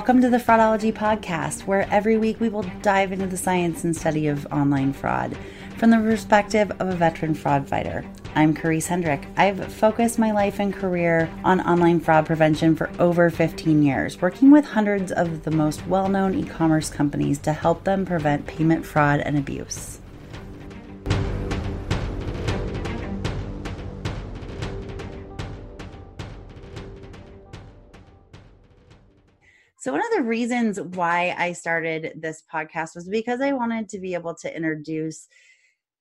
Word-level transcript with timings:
Welcome 0.00 0.22
to 0.22 0.30
the 0.30 0.38
Fraudology 0.38 0.94
Podcast, 0.94 1.66
where 1.66 1.86
every 1.90 2.16
week 2.16 2.40
we 2.40 2.48
will 2.48 2.64
dive 2.80 3.12
into 3.12 3.26
the 3.26 3.36
science 3.36 3.84
and 3.84 3.94
study 3.94 4.28
of 4.28 4.46
online 4.50 4.94
fraud 4.94 5.36
from 5.76 5.90
the 5.90 5.98
perspective 5.98 6.70
of 6.80 6.88
a 6.88 6.96
veteran 6.96 7.34
fraud 7.34 7.68
fighter. 7.68 8.02
I'm 8.34 8.54
Karisse 8.54 8.86
Hendrick. 8.86 9.26
I've 9.36 9.70
focused 9.70 10.18
my 10.18 10.30
life 10.30 10.58
and 10.58 10.72
career 10.72 11.30
on 11.44 11.60
online 11.60 12.00
fraud 12.00 12.24
prevention 12.24 12.74
for 12.74 12.90
over 12.98 13.28
15 13.28 13.82
years, 13.82 14.22
working 14.22 14.50
with 14.50 14.64
hundreds 14.64 15.12
of 15.12 15.42
the 15.42 15.50
most 15.50 15.86
well 15.86 16.08
known 16.08 16.34
e 16.34 16.44
commerce 16.44 16.88
companies 16.88 17.38
to 17.40 17.52
help 17.52 17.84
them 17.84 18.06
prevent 18.06 18.46
payment 18.46 18.86
fraud 18.86 19.20
and 19.20 19.36
abuse. 19.36 19.99
So, 29.80 29.92
one 29.92 30.02
of 30.02 30.12
the 30.14 30.22
reasons 30.22 30.78
why 30.78 31.34
I 31.38 31.54
started 31.54 32.12
this 32.14 32.42
podcast 32.52 32.94
was 32.94 33.08
because 33.08 33.40
I 33.40 33.52
wanted 33.52 33.88
to 33.88 33.98
be 33.98 34.12
able 34.12 34.34
to 34.34 34.54
introduce 34.54 35.26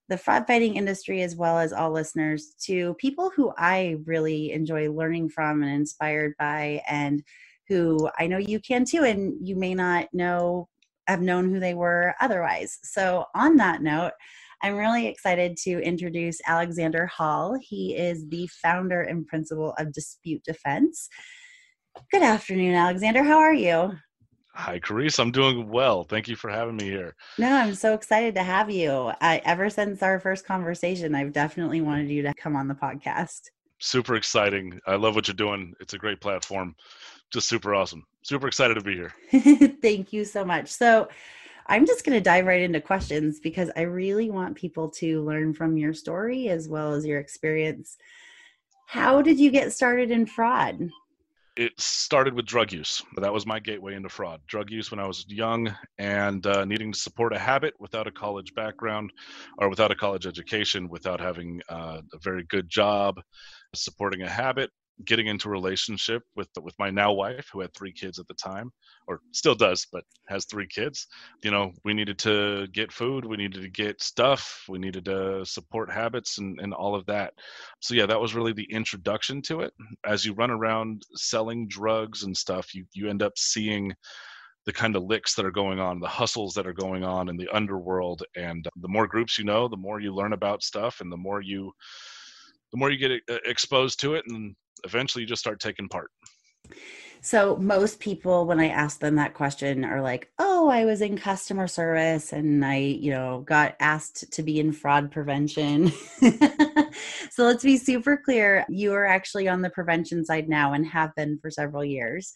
the 0.09 0.17
fraud 0.17 0.45
fighting 0.47 0.75
industry, 0.75 1.21
as 1.21 1.37
well 1.37 1.57
as 1.57 1.71
all 1.71 1.89
listeners, 1.89 2.55
to 2.65 2.93
people 2.95 3.31
who 3.33 3.53
I 3.57 3.95
really 4.03 4.51
enjoy 4.51 4.91
learning 4.91 5.29
from 5.29 5.63
and 5.63 5.71
inspired 5.71 6.33
by, 6.37 6.81
and 6.89 7.23
who 7.69 8.09
I 8.19 8.27
know 8.27 8.37
you 8.37 8.59
can 8.59 8.83
too. 8.83 9.05
And 9.05 9.47
you 9.47 9.55
may 9.55 9.73
not 9.75 10.09
know, 10.11 10.67
have 11.07 11.21
known 11.21 11.49
who 11.49 11.61
they 11.61 11.73
were 11.73 12.15
otherwise. 12.19 12.79
So, 12.83 13.27
on 13.33 13.55
that 13.57 13.81
note, 13.81 14.11
I'm 14.61 14.75
really 14.75 15.07
excited 15.07 15.55
to 15.63 15.81
introduce 15.81 16.41
Alexander 16.45 17.05
Hall. 17.05 17.57
He 17.61 17.95
is 17.95 18.27
the 18.27 18.47
founder 18.61 19.03
and 19.03 19.25
principal 19.25 19.73
of 19.77 19.93
Dispute 19.93 20.43
Defense. 20.43 21.07
Good 22.11 22.23
afternoon, 22.23 22.73
Alexander. 22.75 23.23
How 23.23 23.37
are 23.37 23.53
you? 23.53 23.93
Hi, 24.55 24.79
Karisse. 24.79 25.19
I'm 25.19 25.31
doing 25.31 25.69
well. 25.69 26.03
Thank 26.03 26.27
you 26.27 26.35
for 26.35 26.49
having 26.49 26.75
me 26.75 26.85
here. 26.85 27.15
No, 27.37 27.53
I'm 27.53 27.75
so 27.75 27.93
excited 27.93 28.35
to 28.35 28.43
have 28.43 28.69
you. 28.69 29.11
I, 29.21 29.41
ever 29.45 29.69
since 29.69 30.01
our 30.03 30.19
first 30.19 30.45
conversation, 30.45 31.15
I've 31.15 31.31
definitely 31.31 31.81
wanted 31.81 32.09
you 32.09 32.23
to 32.23 32.33
come 32.33 32.55
on 32.55 32.67
the 32.67 32.73
podcast. 32.73 33.41
Super 33.79 34.15
exciting. 34.15 34.79
I 34.87 34.95
love 34.95 35.15
what 35.15 35.27
you're 35.27 35.35
doing. 35.35 35.73
It's 35.79 35.93
a 35.93 35.97
great 35.97 36.19
platform. 36.19 36.75
Just 37.31 37.47
super 37.47 37.75
awesome. 37.75 38.03
Super 38.23 38.47
excited 38.47 38.73
to 38.73 38.81
be 38.81 38.95
here. 38.95 39.13
Thank 39.81 40.11
you 40.11 40.25
so 40.25 40.43
much. 40.43 40.67
So, 40.67 41.07
I'm 41.67 41.85
just 41.85 42.03
going 42.03 42.17
to 42.17 42.23
dive 42.23 42.47
right 42.47 42.63
into 42.63 42.81
questions 42.81 43.39
because 43.39 43.69
I 43.77 43.81
really 43.81 44.31
want 44.31 44.57
people 44.57 44.89
to 44.89 45.23
learn 45.23 45.53
from 45.53 45.77
your 45.77 45.93
story 45.93 46.49
as 46.49 46.67
well 46.67 46.93
as 46.93 47.05
your 47.05 47.19
experience. 47.19 47.95
How 48.87 49.21
did 49.21 49.39
you 49.39 49.51
get 49.51 49.71
started 49.71 50.09
in 50.09 50.25
fraud? 50.25 50.89
It 51.55 51.73
started 51.79 52.33
with 52.33 52.45
drug 52.45 52.71
use. 52.71 53.03
That 53.17 53.33
was 53.33 53.45
my 53.45 53.59
gateway 53.59 53.95
into 53.95 54.09
fraud. 54.09 54.41
Drug 54.47 54.69
use 54.69 54.91
when 54.91 54.99
I 54.99 55.07
was 55.07 55.25
young 55.27 55.73
and 55.97 56.45
uh, 56.45 56.65
needing 56.65 56.91
to 56.91 56.99
support 56.99 57.33
a 57.33 57.39
habit 57.39 57.73
without 57.79 58.07
a 58.07 58.11
college 58.11 58.53
background 58.55 59.11
or 59.57 59.69
without 59.69 59.91
a 59.91 59.95
college 59.95 60.25
education, 60.25 60.89
without 60.89 61.19
having 61.19 61.61
uh, 61.69 62.01
a 62.13 62.17
very 62.19 62.43
good 62.45 62.69
job, 62.69 63.19
supporting 63.73 64.21
a 64.21 64.29
habit 64.29 64.69
getting 65.05 65.27
into 65.27 65.47
a 65.47 65.51
relationship 65.51 66.23
with 66.35 66.49
with 66.61 66.73
my 66.79 66.89
now 66.89 67.11
wife 67.11 67.47
who 67.51 67.61
had 67.61 67.73
three 67.73 67.91
kids 67.91 68.19
at 68.19 68.27
the 68.27 68.33
time 68.33 68.71
or 69.07 69.21
still 69.31 69.55
does 69.55 69.87
but 69.91 70.03
has 70.27 70.45
three 70.45 70.67
kids 70.67 71.07
you 71.43 71.51
know 71.51 71.71
we 71.85 71.93
needed 71.93 72.17
to 72.17 72.67
get 72.73 72.91
food 72.91 73.25
we 73.25 73.37
needed 73.37 73.61
to 73.61 73.69
get 73.69 74.01
stuff 74.01 74.63
we 74.67 74.77
needed 74.77 75.05
to 75.05 75.45
support 75.45 75.91
habits 75.91 76.37
and, 76.37 76.59
and 76.59 76.73
all 76.73 76.95
of 76.95 77.05
that 77.05 77.33
so 77.79 77.93
yeah 77.93 78.05
that 78.05 78.19
was 78.19 78.35
really 78.35 78.53
the 78.53 78.71
introduction 78.71 79.41
to 79.41 79.61
it 79.61 79.73
as 80.05 80.25
you 80.25 80.33
run 80.33 80.51
around 80.51 81.03
selling 81.15 81.67
drugs 81.67 82.23
and 82.23 82.35
stuff 82.35 82.73
you 82.73 82.85
you 82.93 83.09
end 83.09 83.23
up 83.23 83.37
seeing 83.37 83.93
the 84.65 84.73
kind 84.73 84.95
of 84.95 85.03
licks 85.03 85.33
that 85.33 85.45
are 85.45 85.51
going 85.51 85.79
on, 85.79 85.99
the 85.99 86.07
hustles 86.07 86.53
that 86.53 86.67
are 86.67 86.73
going 86.73 87.03
on 87.03 87.29
in 87.29 87.37
the 87.37 87.47
underworld. 87.51 88.21
And 88.35 88.67
the 88.81 88.87
more 88.87 89.07
groups 89.07 89.37
you 89.39 89.43
know, 89.43 89.67
the 89.67 89.77
more 89.77 89.99
you 89.99 90.13
learn 90.13 90.33
about 90.33 90.61
stuff 90.61 91.01
and 91.01 91.11
the 91.11 91.17
more 91.17 91.41
you 91.41 91.71
the 92.71 92.77
more 92.77 92.89
you 92.89 92.97
get 92.97 93.21
uh, 93.29 93.39
exposed 93.45 93.99
to 94.01 94.15
it 94.15 94.25
and 94.27 94.55
eventually 94.83 95.23
you 95.23 95.27
just 95.27 95.41
start 95.41 95.59
taking 95.59 95.89
part. 95.89 96.11
So 97.21 97.57
most 97.57 97.99
people 97.99 98.45
when 98.45 98.59
I 98.59 98.69
ask 98.69 98.99
them 98.99 99.15
that 99.15 99.33
question 99.33 99.83
are 99.83 100.01
like, 100.01 100.31
"Oh, 100.39 100.69
I 100.69 100.85
was 100.85 101.01
in 101.01 101.17
customer 101.17 101.67
service 101.67 102.31
and 102.31 102.63
I, 102.65 102.77
you 102.77 103.11
know, 103.11 103.43
got 103.45 103.75
asked 103.79 104.31
to 104.31 104.43
be 104.43 104.59
in 104.59 104.71
fraud 104.71 105.11
prevention." 105.11 105.89
so 107.29 107.43
let's 107.43 107.63
be 107.63 107.77
super 107.77 108.15
clear, 108.15 108.65
you 108.69 108.93
are 108.93 109.05
actually 109.05 109.49
on 109.49 109.61
the 109.61 109.69
prevention 109.69 110.23
side 110.23 110.47
now 110.47 110.71
and 110.71 110.87
have 110.87 111.13
been 111.15 111.37
for 111.41 111.51
several 111.51 111.83
years. 111.83 112.33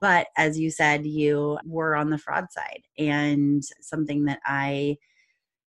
But 0.00 0.26
as 0.36 0.58
you 0.58 0.70
said, 0.70 1.06
you 1.06 1.58
were 1.64 1.96
on 1.96 2.10
the 2.10 2.18
fraud 2.18 2.52
side 2.52 2.82
and 2.98 3.62
something 3.80 4.26
that 4.26 4.40
I 4.44 4.98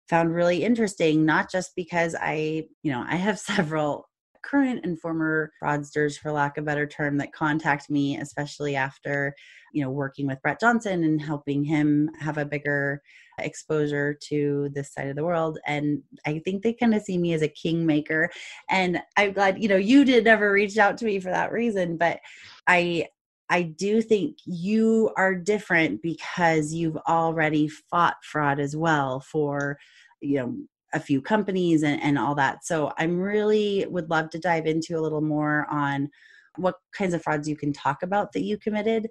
found 0.09 0.33
really 0.33 0.63
interesting 0.63 1.25
not 1.25 1.51
just 1.51 1.75
because 1.75 2.15
I, 2.19 2.67
you 2.83 2.91
know, 2.91 3.05
I 3.07 3.15
have 3.15 3.39
several 3.39 4.09
current 4.45 4.81
and 4.83 4.99
former 4.99 5.51
fraudsters, 5.61 6.17
for 6.17 6.31
lack 6.31 6.57
of 6.57 6.63
a 6.63 6.65
better 6.65 6.85
term, 6.85 7.17
that 7.17 7.33
contact 7.33 7.89
me, 7.89 8.17
especially 8.17 8.75
after, 8.75 9.35
you 9.73 9.83
know, 9.83 9.89
working 9.89 10.27
with 10.27 10.41
Brett 10.41 10.59
Johnson 10.59 11.03
and 11.03 11.21
helping 11.21 11.63
him 11.63 12.09
have 12.19 12.37
a 12.37 12.45
bigger 12.45 13.01
exposure 13.39 14.17
to 14.29 14.69
this 14.73 14.93
side 14.93 15.07
of 15.07 15.15
the 15.15 15.23
world. 15.23 15.59
And 15.65 16.01
I 16.25 16.39
think 16.45 16.61
they 16.61 16.73
kind 16.73 16.93
of 16.93 17.01
see 17.01 17.17
me 17.17 17.33
as 17.33 17.41
a 17.41 17.47
kingmaker. 17.47 18.29
And 18.69 19.01
I'm 19.17 19.33
glad, 19.33 19.61
you 19.61 19.67
know, 19.67 19.75
you 19.75 20.05
did 20.05 20.23
never 20.23 20.51
reach 20.51 20.77
out 20.77 20.97
to 20.99 21.05
me 21.05 21.19
for 21.19 21.31
that 21.31 21.51
reason, 21.51 21.97
but 21.97 22.19
I 22.67 23.07
I 23.49 23.61
do 23.63 24.01
think 24.01 24.37
you 24.45 25.11
are 25.17 25.35
different 25.35 26.01
because 26.01 26.73
you've 26.73 26.97
already 27.07 27.67
fought 27.67 28.15
fraud 28.23 28.59
as 28.59 28.75
well 28.75 29.19
for 29.19 29.77
you 30.21 30.37
know 30.37 30.55
a 30.93 30.99
few 30.99 31.21
companies 31.21 31.83
and, 31.83 32.01
and 32.01 32.17
all 32.17 32.35
that. 32.35 32.65
So 32.65 32.91
I'm 32.97 33.19
really 33.19 33.85
would 33.89 34.09
love 34.09 34.29
to 34.31 34.39
dive 34.39 34.65
into 34.65 34.97
a 34.97 35.01
little 35.01 35.21
more 35.21 35.67
on 35.69 36.09
what 36.55 36.75
kinds 36.97 37.13
of 37.13 37.21
frauds 37.21 37.49
you 37.49 37.57
can 37.57 37.73
talk 37.73 38.01
about 38.01 38.31
that 38.31 38.43
you 38.43 38.57
committed 38.57 39.07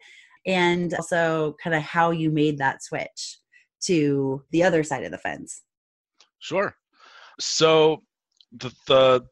and 0.46 0.94
also 0.94 1.54
kind 1.62 1.76
of 1.76 1.82
how 1.82 2.10
you 2.10 2.30
made 2.30 2.58
that 2.58 2.82
switch 2.82 3.38
to 3.82 4.42
the 4.50 4.62
other 4.62 4.82
side 4.82 5.04
of 5.04 5.10
the 5.10 5.18
fence. 5.18 5.62
Sure. 6.38 6.74
So 7.38 8.02
the, 8.52 8.72
the 8.86 9.24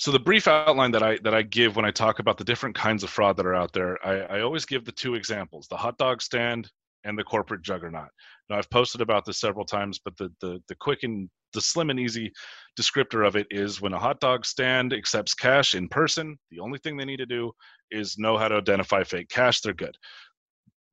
so 0.00 0.10
the 0.10 0.18
brief 0.18 0.48
outline 0.48 0.92
that 0.92 1.02
I 1.02 1.18
that 1.24 1.34
I 1.34 1.42
give 1.42 1.76
when 1.76 1.84
I 1.84 1.90
talk 1.90 2.20
about 2.20 2.38
the 2.38 2.44
different 2.44 2.74
kinds 2.74 3.04
of 3.04 3.10
fraud 3.10 3.36
that 3.36 3.44
are 3.44 3.54
out 3.54 3.74
there, 3.74 3.98
I, 4.02 4.38
I 4.38 4.40
always 4.40 4.64
give 4.64 4.86
the 4.86 4.92
two 4.92 5.14
examples: 5.14 5.68
the 5.68 5.76
hot 5.76 5.98
dog 5.98 6.22
stand 6.22 6.70
and 7.04 7.18
the 7.18 7.22
corporate 7.22 7.60
juggernaut. 7.60 8.08
Now 8.48 8.56
I've 8.56 8.70
posted 8.70 9.02
about 9.02 9.26
this 9.26 9.38
several 9.38 9.66
times, 9.66 10.00
but 10.02 10.16
the 10.16 10.32
the 10.40 10.58
the 10.68 10.74
quick 10.76 11.00
and 11.02 11.28
the 11.52 11.60
slim 11.60 11.90
and 11.90 12.00
easy 12.00 12.32
descriptor 12.80 13.26
of 13.26 13.36
it 13.36 13.46
is 13.50 13.82
when 13.82 13.92
a 13.92 13.98
hot 13.98 14.20
dog 14.20 14.46
stand 14.46 14.94
accepts 14.94 15.34
cash 15.34 15.74
in 15.74 15.86
person, 15.86 16.38
the 16.50 16.60
only 16.60 16.78
thing 16.78 16.96
they 16.96 17.04
need 17.04 17.18
to 17.18 17.26
do 17.26 17.52
is 17.90 18.16
know 18.16 18.38
how 18.38 18.48
to 18.48 18.56
identify 18.56 19.04
fake 19.04 19.28
cash. 19.28 19.60
They're 19.60 19.74
good. 19.74 19.98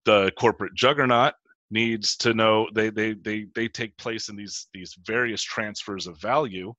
The 0.03 0.33
corporate 0.37 0.75
juggernaut 0.75 1.33
needs 1.71 2.15
to 2.17 2.33
know 2.33 2.67
they 2.73 2.89
they 2.89 3.13
they 3.13 3.45
they 3.55 3.67
take 3.67 3.97
place 3.97 4.27
in 4.27 4.35
these 4.35 4.67
these 4.73 4.97
various 5.05 5.41
transfers 5.41 6.07
of 6.07 6.19
value 6.19 6.73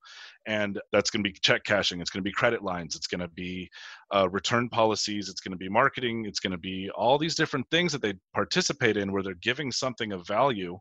and 0.49 0.81
that's 0.93 1.11
going 1.11 1.23
to 1.23 1.31
be 1.31 1.39
check 1.41 1.63
cashing 1.63 2.01
it's 2.01 2.11
going 2.11 2.23
to 2.23 2.29
be 2.29 2.33
credit 2.33 2.65
lines 2.65 2.97
it's 2.97 3.07
going 3.07 3.21
to 3.21 3.29
be 3.29 3.69
uh, 4.15 4.29
return 4.31 4.69
policies 4.69 5.29
it's 5.29 5.41
going 5.41 5.53
to 5.53 5.59
be 5.59 5.69
marketing 5.69 6.25
it's 6.25 6.41
going 6.41 6.51
to 6.51 6.59
be 6.59 6.91
all 6.97 7.19
these 7.19 7.37
different 7.37 7.67
things 7.71 7.93
that 7.93 8.03
they 8.03 8.15
participate 8.35 8.97
in 8.97 9.13
where 9.13 9.23
they're 9.23 9.35
giving 9.35 9.71
something 9.71 10.13
of 10.13 10.27
value 10.27 10.77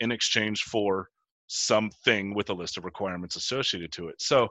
in 0.00 0.10
exchange 0.10 0.62
for 0.62 1.08
something 1.46 2.34
with 2.34 2.48
a 2.50 2.54
list 2.54 2.78
of 2.78 2.84
requirements 2.84 3.36
associated 3.36 3.92
to 3.92 4.08
it 4.08 4.16
so 4.18 4.48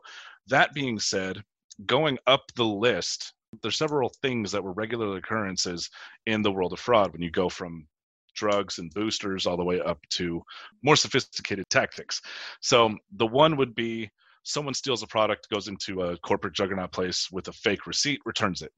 that 0.47 0.73
being 0.73 0.99
said 0.99 1.41
going 1.85 2.17
up 2.27 2.43
the 2.55 2.63
list 2.63 3.33
there's 3.63 3.77
several 3.77 4.11
things 4.21 4.51
that 4.51 4.63
were 4.63 4.73
regular 4.73 5.17
occurrences 5.17 5.89
in 6.27 6.41
the 6.43 6.51
world 6.51 6.73
of 6.73 6.79
fraud 6.79 7.11
when 7.11 7.21
you 7.21 7.31
go 7.31 7.49
from 7.49 7.87
drugs 8.35 8.77
and 8.77 8.93
boosters 8.93 9.45
all 9.45 9.57
the 9.57 9.63
way 9.63 9.81
up 9.81 9.99
to 10.09 10.41
more 10.83 10.95
sophisticated 10.95 11.65
tactics. 11.69 12.21
So 12.61 12.95
the 13.17 13.27
one 13.27 13.57
would 13.57 13.75
be 13.75 14.09
someone 14.49 14.73
steals 14.73 15.03
a 15.03 15.07
product, 15.07 15.49
goes 15.49 15.67
into 15.67 16.01
a 16.01 16.17
corporate 16.17 16.53
juggernaut 16.53 16.91
place 16.91 17.29
with 17.31 17.47
a 17.47 17.53
fake 17.53 17.85
receipt, 17.85 18.19
returns 18.25 18.61
it. 18.61 18.71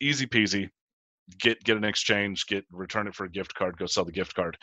Easy 0.00 0.26
peasy. 0.26 0.68
Get 1.38 1.62
get 1.64 1.78
an 1.78 1.84
exchange, 1.84 2.46
get 2.46 2.66
return 2.70 3.06
it 3.06 3.14
for 3.14 3.24
a 3.24 3.30
gift 3.30 3.54
card, 3.54 3.78
go 3.78 3.86
sell 3.86 4.04
the 4.04 4.12
gift 4.12 4.34
card. 4.34 4.58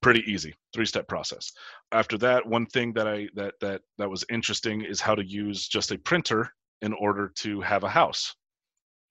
Pretty 0.00 0.22
easy, 0.30 0.54
three 0.72 0.86
step 0.86 1.08
process. 1.08 1.50
After 1.90 2.16
that, 2.18 2.46
one 2.46 2.66
thing 2.66 2.92
that 2.92 3.08
I 3.08 3.28
that 3.34 3.54
that 3.60 3.80
that 3.98 4.08
was 4.08 4.24
interesting 4.30 4.82
is 4.82 5.00
how 5.00 5.16
to 5.16 5.24
use 5.24 5.66
just 5.66 5.90
a 5.90 5.98
printer 5.98 6.52
in 6.82 6.92
order 6.92 7.32
to 7.36 7.60
have 7.62 7.82
a 7.82 7.88
house. 7.88 8.32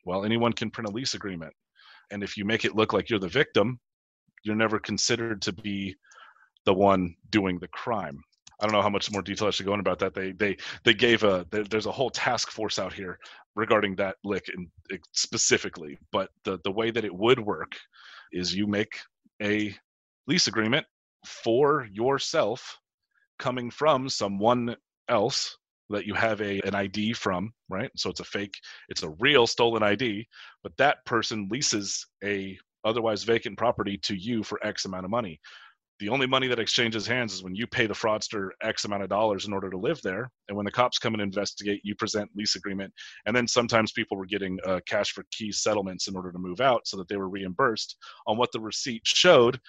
Well, 0.05 0.23
anyone 0.23 0.53
can 0.53 0.69
print 0.69 0.87
a 0.89 0.93
lease 0.93 1.13
agreement. 1.13 1.53
And 2.11 2.23
if 2.23 2.37
you 2.37 2.45
make 2.45 2.63
it 2.63 2.75
look 2.75 2.93
like 2.93 3.09
you're 3.09 3.19
the 3.19 3.27
victim, 3.27 3.79
you're 4.43 4.55
never 4.55 4.79
considered 4.79 5.41
to 5.41 5.51
be 5.51 5.95
the 6.65 6.73
one 6.73 7.15
doing 7.29 7.59
the 7.59 7.67
crime. 7.69 8.21
I 8.59 8.65
don't 8.65 8.73
know 8.73 8.81
how 8.81 8.89
much 8.89 9.11
more 9.11 9.21
detail 9.21 9.47
I 9.47 9.51
should 9.51 9.65
go 9.65 9.73
in 9.73 9.79
about 9.79 9.99
that. 9.99 10.13
They 10.13 10.31
they 10.31 10.57
they 10.83 10.93
gave 10.93 11.23
a 11.23 11.45
there's 11.51 11.85
a 11.85 11.91
whole 11.91 12.09
task 12.09 12.49
force 12.51 12.79
out 12.79 12.93
here 12.93 13.19
regarding 13.55 13.95
that 13.97 14.17
lick 14.23 14.49
in, 14.49 14.69
specifically. 15.11 15.97
But 16.11 16.29
the 16.43 16.59
the 16.63 16.71
way 16.71 16.91
that 16.91 17.05
it 17.05 17.13
would 17.13 17.39
work 17.39 17.75
is 18.31 18.55
you 18.55 18.67
make 18.67 18.99
a 19.41 19.75
lease 20.27 20.47
agreement 20.47 20.85
for 21.25 21.87
yourself 21.91 22.77
coming 23.39 23.69
from 23.71 24.09
someone 24.09 24.75
else 25.09 25.57
that 25.89 26.05
you 26.05 26.13
have 26.13 26.41
a 26.41 26.59
an 26.61 26.75
ID 26.75 27.13
from, 27.13 27.53
right? 27.69 27.91
So 27.95 28.09
it's 28.09 28.19
a 28.19 28.25
fake, 28.25 28.55
it's 28.89 29.03
a 29.03 29.09
real 29.19 29.47
stolen 29.47 29.83
ID, 29.83 30.27
but 30.63 30.75
that 30.77 31.03
person 31.05 31.47
leases 31.51 32.05
a 32.23 32.57
otherwise 32.85 33.23
vacant 33.23 33.57
property 33.57 33.97
to 33.97 34.15
you 34.15 34.43
for 34.43 34.65
X 34.65 34.85
amount 34.85 35.05
of 35.05 35.11
money. 35.11 35.39
The 35.99 36.09
only 36.09 36.27
money 36.27 36.47
that 36.47 36.59
exchanges 36.59 37.05
hands 37.05 37.33
is 37.33 37.43
when 37.43 37.55
you 37.55 37.67
pay 37.67 37.85
the 37.85 37.93
fraudster 37.93 38.49
X 38.61 38.83
amount 38.85 39.03
of 39.03 39.09
dollars 39.09 39.45
in 39.45 39.53
order 39.53 39.69
to 39.69 39.77
live 39.77 40.01
there. 40.01 40.29
And 40.49 40.57
when 40.57 40.65
the 40.65 40.71
cops 40.71 40.97
come 40.97 41.13
and 41.13 41.21
investigate, 41.21 41.81
you 41.83 41.95
present 41.95 42.29
lease 42.35 42.55
agreement. 42.55 42.91
And 43.25 43.35
then 43.35 43.47
sometimes 43.47 43.91
people 43.91 44.17
were 44.17 44.25
getting 44.25 44.57
uh, 44.65 44.79
cash 44.87 45.11
for 45.11 45.23
key 45.31 45.51
settlements 45.51 46.07
in 46.07 46.15
order 46.15 46.31
to 46.31 46.39
move 46.39 46.61
out 46.61 46.87
so 46.87 46.97
that 46.97 47.07
they 47.07 47.17
were 47.17 47.29
reimbursed 47.29 47.95
on 48.27 48.37
what 48.37 48.51
the 48.51 48.59
receipt 48.59 49.01
showed 49.05 49.59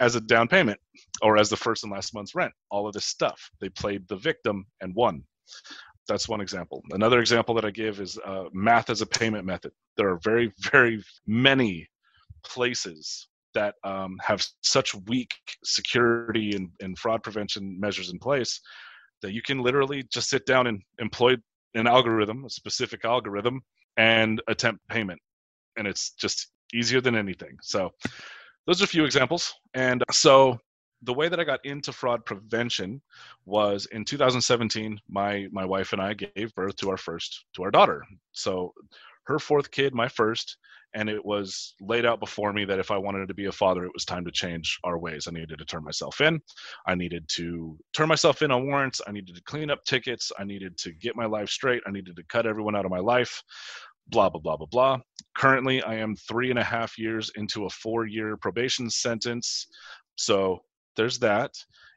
as 0.00 0.14
a 0.14 0.20
down 0.20 0.48
payment 0.48 0.78
or 1.22 1.38
as 1.38 1.48
the 1.48 1.56
first 1.56 1.84
and 1.84 1.92
last 1.92 2.14
month's 2.14 2.34
rent. 2.34 2.52
All 2.70 2.86
of 2.86 2.92
this 2.92 3.06
stuff. 3.06 3.50
They 3.60 3.68
played 3.68 4.06
the 4.08 4.16
victim 4.16 4.66
and 4.80 4.94
won. 4.94 5.22
That's 6.08 6.28
one 6.28 6.40
example. 6.40 6.82
Another 6.90 7.20
example 7.20 7.54
that 7.54 7.64
I 7.64 7.70
give 7.70 8.00
is 8.00 8.18
uh, 8.24 8.44
math 8.52 8.90
as 8.90 9.02
a 9.02 9.06
payment 9.06 9.44
method. 9.44 9.72
There 9.96 10.10
are 10.10 10.18
very, 10.22 10.52
very 10.72 11.02
many 11.26 11.86
places 12.44 13.28
that 13.54 13.74
um, 13.84 14.16
have 14.22 14.44
such 14.62 14.94
weak 15.06 15.30
security 15.64 16.54
and, 16.54 16.70
and 16.80 16.98
fraud 16.98 17.22
prevention 17.22 17.78
measures 17.80 18.10
in 18.10 18.18
place 18.18 18.60
that 19.22 19.32
you 19.32 19.42
can 19.42 19.62
literally 19.62 20.04
just 20.12 20.30
sit 20.30 20.46
down 20.46 20.66
and 20.66 20.80
employ 21.00 21.34
an 21.74 21.86
algorithm, 21.86 22.44
a 22.44 22.50
specific 22.50 23.04
algorithm, 23.04 23.60
and 23.96 24.40
attempt 24.48 24.80
payment. 24.88 25.20
And 25.76 25.86
it's 25.86 26.12
just 26.12 26.48
easier 26.74 27.00
than 27.00 27.16
anything. 27.16 27.56
So, 27.62 27.90
those 28.66 28.82
are 28.82 28.84
a 28.84 28.88
few 28.88 29.04
examples. 29.04 29.52
And 29.74 30.04
so, 30.12 30.58
the 31.02 31.14
way 31.14 31.28
that 31.28 31.38
I 31.38 31.44
got 31.44 31.64
into 31.64 31.92
fraud 31.92 32.24
prevention 32.24 33.00
was 33.46 33.86
in 33.92 34.04
2017. 34.04 34.98
My 35.08 35.46
my 35.52 35.64
wife 35.64 35.92
and 35.92 36.02
I 36.02 36.14
gave 36.14 36.54
birth 36.54 36.76
to 36.76 36.90
our 36.90 36.96
first 36.96 37.44
to 37.54 37.62
our 37.62 37.70
daughter. 37.70 38.04
So 38.32 38.72
her 39.24 39.38
fourth 39.38 39.70
kid, 39.70 39.94
my 39.94 40.08
first, 40.08 40.56
and 40.94 41.08
it 41.08 41.24
was 41.24 41.74
laid 41.80 42.06
out 42.06 42.20
before 42.20 42.52
me 42.52 42.64
that 42.64 42.78
if 42.78 42.90
I 42.90 42.96
wanted 42.96 43.28
to 43.28 43.34
be 43.34 43.46
a 43.46 43.52
father, 43.52 43.84
it 43.84 43.92
was 43.92 44.04
time 44.04 44.24
to 44.24 44.30
change 44.30 44.78
our 44.84 44.98
ways. 44.98 45.26
I 45.26 45.32
needed 45.32 45.58
to 45.58 45.64
turn 45.64 45.84
myself 45.84 46.20
in. 46.20 46.40
I 46.86 46.94
needed 46.94 47.28
to 47.36 47.76
turn 47.94 48.08
myself 48.08 48.42
in 48.42 48.50
on 48.50 48.66
warrants. 48.66 49.00
I 49.06 49.12
needed 49.12 49.34
to 49.34 49.42
clean 49.42 49.70
up 49.70 49.84
tickets. 49.84 50.32
I 50.38 50.44
needed 50.44 50.78
to 50.78 50.92
get 50.92 51.16
my 51.16 51.26
life 51.26 51.50
straight. 51.50 51.82
I 51.86 51.90
needed 51.90 52.16
to 52.16 52.24
cut 52.24 52.46
everyone 52.46 52.74
out 52.74 52.84
of 52.84 52.90
my 52.90 53.00
life. 53.00 53.42
Blah 54.08 54.30
blah 54.30 54.40
blah 54.40 54.56
blah 54.56 54.66
blah. 54.66 54.98
Currently, 55.36 55.82
I 55.82 55.96
am 55.96 56.16
three 56.16 56.50
and 56.50 56.58
a 56.58 56.64
half 56.64 56.98
years 56.98 57.30
into 57.36 57.66
a 57.66 57.70
four-year 57.70 58.38
probation 58.38 58.88
sentence. 58.88 59.66
So 60.16 60.60
there's 60.96 61.18
that. 61.18 61.52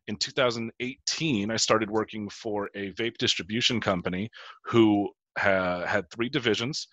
In 0.08 0.18
2018, 0.18 1.52
I 1.52 1.56
started 1.56 1.90
working 1.90 2.30
for 2.30 2.70
a 2.76 2.92
vape 2.94 3.18
distribution 3.18 3.80
company 3.80 4.30
who 4.66 5.10
ha- 5.38 5.86
had 5.86 6.10
three 6.10 6.30
divisions. 6.30 6.88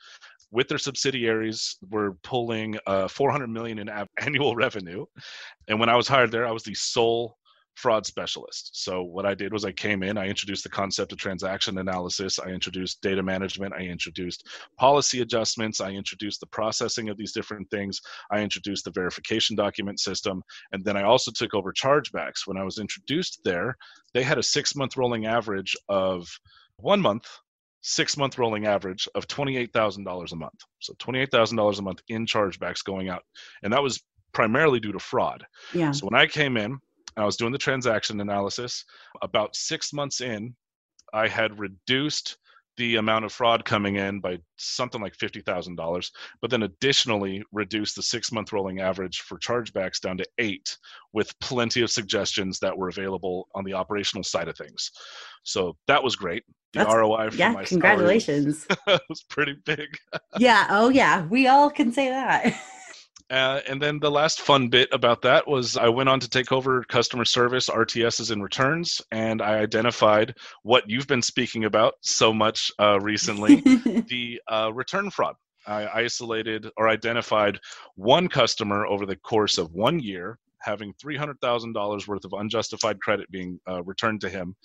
With 0.50 0.68
their 0.68 0.78
subsidiaries, 0.78 1.76
were 1.90 2.14
pulling 2.22 2.78
uh, 2.86 3.08
400 3.08 3.48
million 3.48 3.78
in 3.78 3.90
annual 4.20 4.54
revenue. 4.54 5.04
And 5.68 5.78
when 5.78 5.88
I 5.88 5.96
was 5.96 6.08
hired 6.08 6.30
there, 6.30 6.46
I 6.46 6.52
was 6.52 6.62
the 6.62 6.74
sole 6.74 7.38
fraud 7.78 8.04
specialist. 8.04 8.70
So 8.72 9.04
what 9.04 9.24
I 9.24 9.34
did 9.34 9.52
was 9.52 9.64
I 9.64 9.70
came 9.70 10.02
in, 10.02 10.18
I 10.18 10.26
introduced 10.26 10.64
the 10.64 10.68
concept 10.68 11.12
of 11.12 11.18
transaction 11.18 11.78
analysis, 11.78 12.40
I 12.40 12.48
introduced 12.48 13.00
data 13.02 13.22
management, 13.22 13.72
I 13.72 13.82
introduced 13.82 14.48
policy 14.76 15.20
adjustments, 15.20 15.80
I 15.80 15.92
introduced 15.92 16.40
the 16.40 16.48
processing 16.48 17.08
of 17.08 17.16
these 17.16 17.32
different 17.32 17.70
things, 17.70 18.00
I 18.32 18.40
introduced 18.40 18.84
the 18.84 18.90
verification 18.90 19.54
document 19.54 20.00
system, 20.00 20.42
and 20.72 20.84
then 20.84 20.96
I 20.96 21.04
also 21.04 21.30
took 21.30 21.54
over 21.54 21.72
chargebacks. 21.72 22.46
When 22.46 22.56
I 22.56 22.64
was 22.64 22.78
introduced 22.78 23.40
there, 23.44 23.76
they 24.12 24.24
had 24.24 24.38
a 24.38 24.42
6-month 24.42 24.96
rolling 24.96 25.26
average 25.26 25.76
of 25.88 26.28
1 26.78 27.00
month 27.00 27.28
six 27.88 28.18
month 28.18 28.38
rolling 28.38 28.66
average 28.66 29.08
of 29.14 29.26
$28,000 29.26 30.32
a 30.32 30.36
month. 30.36 30.60
So 30.80 30.92
$28,000 30.94 31.78
a 31.78 31.82
month 31.82 32.00
in 32.08 32.26
chargebacks 32.26 32.84
going 32.84 33.08
out. 33.08 33.22
And 33.62 33.72
that 33.72 33.82
was 33.82 34.02
primarily 34.32 34.78
due 34.78 34.92
to 34.92 34.98
fraud. 34.98 35.44
Yeah. 35.72 35.92
So 35.92 36.06
when 36.06 36.20
I 36.20 36.26
came 36.26 36.56
in, 36.58 36.78
I 37.16 37.24
was 37.24 37.36
doing 37.36 37.52
the 37.52 37.58
transaction 37.58 38.20
analysis. 38.20 38.84
About 39.22 39.56
six 39.56 39.92
months 39.92 40.20
in, 40.20 40.54
I 41.14 41.28
had 41.28 41.58
reduced 41.58 42.36
the 42.76 42.96
amount 42.96 43.24
of 43.24 43.32
fraud 43.32 43.64
coming 43.64 43.96
in 43.96 44.20
by 44.20 44.38
something 44.56 45.00
like 45.00 45.16
$50,000, 45.16 46.10
but 46.40 46.50
then 46.50 46.62
additionally 46.62 47.42
reduced 47.50 47.96
the 47.96 48.02
six 48.02 48.30
month 48.30 48.52
rolling 48.52 48.80
average 48.80 49.22
for 49.22 49.38
chargebacks 49.38 50.00
down 50.00 50.18
to 50.18 50.26
eight, 50.38 50.76
with 51.12 51.36
plenty 51.40 51.80
of 51.80 51.90
suggestions 51.90 52.60
that 52.60 52.76
were 52.76 52.88
available 52.88 53.48
on 53.54 53.64
the 53.64 53.72
operational 53.72 54.22
side 54.22 54.46
of 54.46 54.56
things. 54.56 54.92
So 55.42 55.76
that 55.88 56.04
was 56.04 56.14
great. 56.14 56.44
The 56.72 56.80
That's, 56.80 56.94
ROI 56.94 57.30
for 57.30 57.36
yeah, 57.36 57.52
my 57.52 57.64
congratulations. 57.64 58.66
That 58.86 59.02
was 59.08 59.22
pretty 59.22 59.56
big. 59.64 59.88
yeah. 60.38 60.66
Oh, 60.70 60.88
yeah. 60.90 61.26
We 61.26 61.46
all 61.46 61.70
can 61.70 61.92
say 61.92 62.08
that. 62.10 62.54
Uh, 63.30 63.60
and 63.68 63.82
then 63.82 63.98
the 63.98 64.10
last 64.10 64.40
fun 64.40 64.70
bit 64.70 64.88
about 64.90 65.20
that 65.20 65.46
was 65.46 65.76
I 65.76 65.90
went 65.90 66.08
on 66.08 66.18
to 66.20 66.30
take 66.30 66.50
over 66.50 66.82
customer 66.84 67.26
service, 67.26 67.68
RTSs, 67.68 68.30
and 68.30 68.42
returns, 68.42 69.02
and 69.10 69.42
I 69.42 69.58
identified 69.58 70.34
what 70.62 70.88
you've 70.88 71.06
been 71.06 71.20
speaking 71.20 71.66
about 71.66 71.96
so 72.00 72.32
much 72.32 72.72
uh, 72.78 72.98
recently 73.02 73.56
the 74.08 74.40
uh, 74.50 74.72
return 74.72 75.10
fraud. 75.10 75.34
I 75.66 75.88
isolated 75.88 76.70
or 76.78 76.88
identified 76.88 77.58
one 77.96 78.28
customer 78.28 78.86
over 78.86 79.04
the 79.04 79.16
course 79.16 79.58
of 79.58 79.74
one 79.74 80.00
year 80.00 80.38
having 80.60 80.92
$300,000 80.94 82.08
worth 82.08 82.24
of 82.24 82.32
unjustified 82.32 83.00
credit 83.00 83.30
being 83.30 83.60
uh, 83.68 83.82
returned 83.84 84.20
to 84.22 84.28
him 84.28 84.56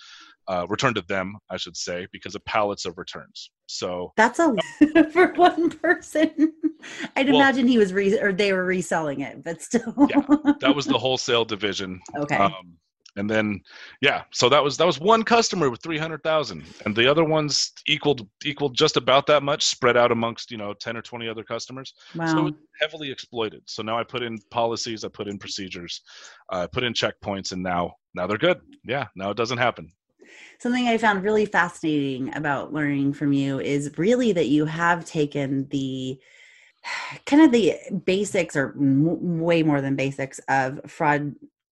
uh, 0.47 0.65
returned 0.69 0.95
to 0.95 1.03
them, 1.07 1.37
I 1.49 1.57
should 1.57 1.77
say, 1.77 2.07
because 2.11 2.35
of 2.35 2.43
pallets 2.45 2.85
of 2.85 2.97
returns. 2.97 3.51
So 3.67 4.11
that's 4.17 4.39
a 4.39 4.55
for 5.11 5.33
one 5.33 5.69
person. 5.69 6.53
I'd 7.15 7.27
well, 7.27 7.37
imagine 7.37 7.67
he 7.67 7.77
was 7.77 7.93
re- 7.93 8.19
or 8.19 8.33
they 8.33 8.51
were 8.53 8.65
reselling 8.65 9.21
it, 9.21 9.43
but 9.43 9.61
still. 9.61 9.93
yeah, 10.09 10.53
that 10.59 10.75
was 10.75 10.85
the 10.85 10.97
wholesale 10.97 11.45
division. 11.45 12.01
Okay. 12.17 12.35
Um, 12.35 12.77
and 13.15 13.29
then, 13.29 13.61
yeah, 14.01 14.23
so 14.31 14.49
that 14.49 14.63
was 14.63 14.75
that 14.77 14.87
was 14.87 14.99
one 14.99 15.23
customer 15.23 15.69
with 15.69 15.81
three 15.81 15.99
hundred 15.99 16.23
thousand, 16.23 16.63
and 16.85 16.95
the 16.95 17.09
other 17.09 17.23
ones 17.23 17.71
equaled 17.87 18.27
equaled 18.43 18.75
just 18.75 18.97
about 18.97 19.27
that 19.27 19.43
much, 19.43 19.63
spread 19.63 19.95
out 19.95 20.11
amongst 20.11 20.49
you 20.49 20.57
know 20.57 20.73
ten 20.73 20.97
or 20.97 21.01
twenty 21.01 21.29
other 21.29 21.43
customers. 21.43 21.93
Wow. 22.15 22.25
So 22.25 22.51
heavily 22.81 23.11
exploited. 23.11 23.61
So 23.65 23.83
now 23.83 23.99
I 23.99 24.03
put 24.03 24.23
in 24.23 24.39
policies, 24.49 25.03
I 25.03 25.09
put 25.09 25.27
in 25.27 25.37
procedures, 25.37 26.01
I 26.49 26.61
uh, 26.63 26.67
put 26.67 26.83
in 26.83 26.93
checkpoints, 26.93 27.51
and 27.51 27.61
now 27.61 27.93
now 28.15 28.25
they're 28.25 28.37
good. 28.37 28.59
Yeah, 28.83 29.05
now 29.15 29.29
it 29.29 29.37
doesn't 29.37 29.59
happen 29.59 29.91
something 30.59 30.87
I 30.87 30.97
found 30.97 31.23
really 31.23 31.45
fascinating 31.45 32.33
about 32.35 32.73
learning 32.73 33.13
from 33.13 33.33
you 33.33 33.59
is 33.59 33.97
really 33.97 34.31
that 34.33 34.47
you 34.47 34.65
have 34.65 35.05
taken 35.05 35.67
the 35.69 36.19
kind 37.25 37.41
of 37.41 37.51
the 37.51 37.75
basics 38.05 38.55
or 38.55 38.69
m- 38.77 39.39
way 39.39 39.63
more 39.63 39.81
than 39.81 39.95
basics 39.95 40.39
of 40.47 40.79
fraud 40.87 41.33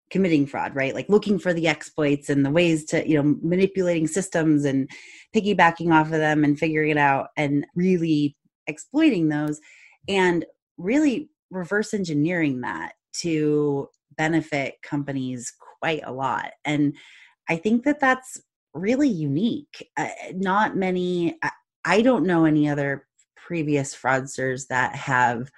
committing 0.10 0.48
fraud 0.48 0.76
right? 0.76 0.96
Like 0.96 1.08
looking 1.08 1.38
for 1.38 1.54
the 1.54 1.68
exploits 1.68 2.30
and 2.30 2.44
the 2.44 2.50
ways 2.50 2.86
to 2.86 3.08
you 3.08 3.22
know 3.22 3.36
manipulating 3.44 4.08
systems 4.08 4.66
and 4.66 4.90
piggybacking 5.36 5.94
off 5.94 6.08
of 6.08 6.14
them 6.14 6.44
and 6.44 6.58
figuring 6.58 6.90
it 6.90 6.98
out 6.98 7.28
and 7.38 7.66
really 7.76 8.36
exploiting 8.68 9.30
those 9.30 9.60
and 10.08 10.46
really 10.78 11.30
reverse 11.52 11.94
engineering 11.94 12.62
that 12.62 12.94
to 13.14 13.88
benefit 14.18 14.76
companies 14.82 15.54
quite 15.80 16.02
a 16.04 16.12
lot. 16.12 16.52
And 16.66 16.96
i 17.50 17.56
think 17.56 17.84
that 17.84 18.00
that's 18.00 18.40
really 18.74 19.08
unique. 19.08 19.90
Uh, 19.98 20.10
not 20.34 20.76
many, 20.76 21.38
I, 21.42 21.52
I 21.86 22.02
don't 22.02 22.26
know 22.26 22.46
any 22.46 22.70
other 22.70 23.08
previous 23.36 23.96
fraudsters 23.96 24.68
that 24.68 24.96
have 24.96 25.52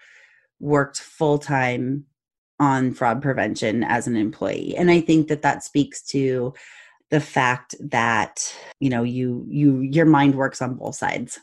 worked 0.59 0.99
full 0.99 1.37
time 1.37 2.05
on 2.59 2.93
fraud 2.93 3.21
prevention 3.21 3.83
as 3.83 4.07
an 4.07 4.15
employee. 4.15 4.75
And 4.77 4.91
I 4.91 5.01
think 5.01 5.27
that 5.27 5.41
that 5.41 5.63
speaks 5.63 6.03
to 6.07 6.53
the 7.09 7.19
fact 7.19 7.75
that 7.81 8.55
you 8.79 8.89
know 8.89 9.03
you 9.03 9.45
you 9.49 9.81
your 9.81 10.05
mind 10.05 10.33
works 10.33 10.61
on 10.61 10.75
both 10.75 10.95
sides 10.95 11.39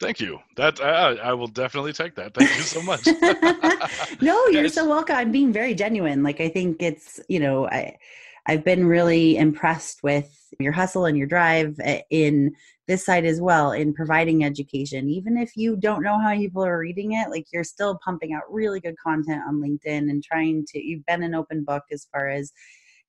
Thank 0.00 0.18
you. 0.18 0.38
That 0.56 0.80
I, 0.80 1.16
I 1.16 1.34
will 1.34 1.46
definitely 1.46 1.92
take 1.92 2.14
that. 2.14 2.32
Thank 2.32 2.56
you 2.56 2.62
so 2.62 2.80
much. 2.80 3.06
no, 4.22 4.46
you're 4.50 4.70
so 4.70 4.88
welcome. 4.88 5.14
I'm 5.14 5.30
being 5.30 5.52
very 5.52 5.74
genuine. 5.74 6.22
Like 6.22 6.40
I 6.40 6.48
think 6.48 6.82
it's 6.82 7.20
you 7.28 7.38
know 7.38 7.68
I 7.68 7.98
I've 8.46 8.64
been 8.64 8.86
really 8.86 9.36
impressed 9.36 10.02
with 10.02 10.30
your 10.58 10.72
hustle 10.72 11.04
and 11.04 11.16
your 11.16 11.26
drive 11.26 11.76
eh, 11.82 12.02
in 12.10 12.52
this 12.88 13.04
side 13.04 13.24
as 13.24 13.40
well 13.40 13.72
in 13.72 13.94
providing 13.94 14.44
education. 14.44 15.08
Even 15.08 15.36
if 15.36 15.56
you 15.56 15.76
don't 15.76 16.02
know 16.02 16.18
how 16.18 16.34
people 16.34 16.64
are 16.64 16.78
reading 16.78 17.12
it, 17.12 17.30
like 17.30 17.46
you're 17.52 17.64
still 17.64 17.98
pumping 18.04 18.32
out 18.32 18.42
really 18.50 18.80
good 18.80 18.96
content 18.98 19.42
on 19.46 19.60
LinkedIn 19.60 20.10
and 20.10 20.24
trying 20.24 20.64
to. 20.68 20.84
You've 20.84 21.06
been 21.06 21.22
an 21.22 21.34
open 21.34 21.64
book 21.64 21.84
as 21.92 22.08
far 22.12 22.28
as 22.28 22.52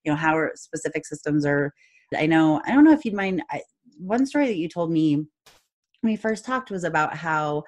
you 0.04 0.12
know 0.12 0.16
how 0.16 0.48
specific 0.54 1.06
systems 1.06 1.46
are. 1.46 1.72
I 2.16 2.26
know. 2.26 2.60
I 2.66 2.72
don't 2.72 2.84
know 2.84 2.92
if 2.92 3.04
you'd 3.04 3.14
mind. 3.14 3.42
I, 3.50 3.62
one 3.98 4.26
story 4.26 4.46
that 4.46 4.56
you 4.56 4.68
told 4.68 4.90
me 4.90 5.16
when 5.16 6.12
we 6.12 6.16
first 6.16 6.44
talked 6.44 6.70
was 6.70 6.84
about 6.84 7.16
how 7.16 7.64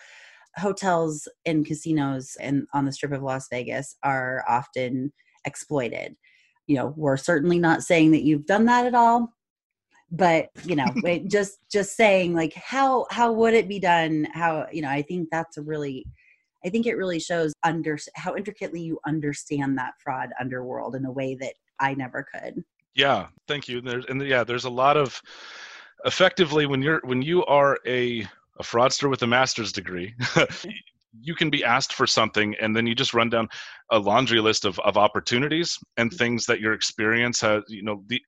hotels 0.57 1.27
and 1.47 1.67
casinos 1.67 2.37
and 2.41 2.67
on 2.73 2.85
the 2.85 2.93
strip 2.93 3.13
of 3.13 3.23
Las 3.23 3.49
Vegas 3.51 3.97
are 4.03 4.45
often 4.49 5.13
exploited. 5.45 6.17
You 6.67 6.77
know, 6.77 6.95
we're 6.97 7.17
certainly 7.17 7.59
not 7.59 7.83
saying 7.83 8.13
that 8.13 8.23
you've 8.23 8.47
done 8.47 8.65
that 8.67 8.87
at 8.87 8.95
all, 8.95 9.33
but 10.11 10.49
you 10.65 10.77
know, 10.77 10.87
just 11.29 11.59
just 11.71 11.97
saying 11.97 12.35
like 12.35 12.55
how 12.55 13.07
how 13.11 13.33
would 13.33 13.55
it 13.55 13.69
be 13.69 13.79
done? 13.79 14.27
How 14.33 14.67
you 14.73 14.83
know, 14.83 14.89
I 14.89 15.03
think 15.03 15.29
that's 15.31 15.57
a 15.57 15.63
really 15.63 16.07
I 16.65 16.71
think 16.71 16.87
it 16.87 16.97
really 16.97 17.21
shows 17.21 17.53
under 17.63 17.99
how 18.15 18.37
intricately 18.37 18.81
you 18.81 18.99
understand 19.07 19.77
that 19.79 19.95
fraud 20.03 20.31
underworld 20.41 20.95
in 20.95 21.05
a 21.05 21.13
way 21.13 21.35
that 21.37 21.55
I 21.79 21.95
never 21.95 22.25
could. 22.33 22.65
Yeah, 22.95 23.27
thank 23.49 23.69
you. 23.69 23.81
There's 23.81 24.07
and 24.07 24.23
yeah, 24.23 24.45
there's 24.45 24.65
a 24.65 24.71
lot 24.71 24.97
of 24.97 25.21
effectively 26.05 26.67
when 26.67 26.83
you're 26.83 27.01
when 27.05 27.23
you 27.23 27.45
are 27.47 27.79
a 27.87 28.27
a 28.59 28.63
fraudster 28.63 29.11
with 29.11 29.23
a 29.23 29.27
master's 29.27 29.73
degree 29.73 30.15
you 31.21 31.35
can 31.35 31.51
be 31.51 31.65
asked 31.65 31.93
for 31.93 32.07
something 32.07 32.55
and 32.61 32.75
then 32.75 32.87
you 32.87 32.95
just 32.95 33.15
run 33.15 33.29
down 33.29 33.49
a 33.91 33.99
laundry 33.99 34.41
list 34.41 34.65
of, 34.65 34.79
of 34.81 34.97
opportunities 34.97 35.79
and 35.97 36.11
mm-hmm. 36.11 36.17
things 36.17 36.47
that 36.47 36.61
your 36.61 36.73
experience 36.73 37.41
has 37.41 37.63
you 37.69 37.83
know 37.83 38.03
the 38.07 38.21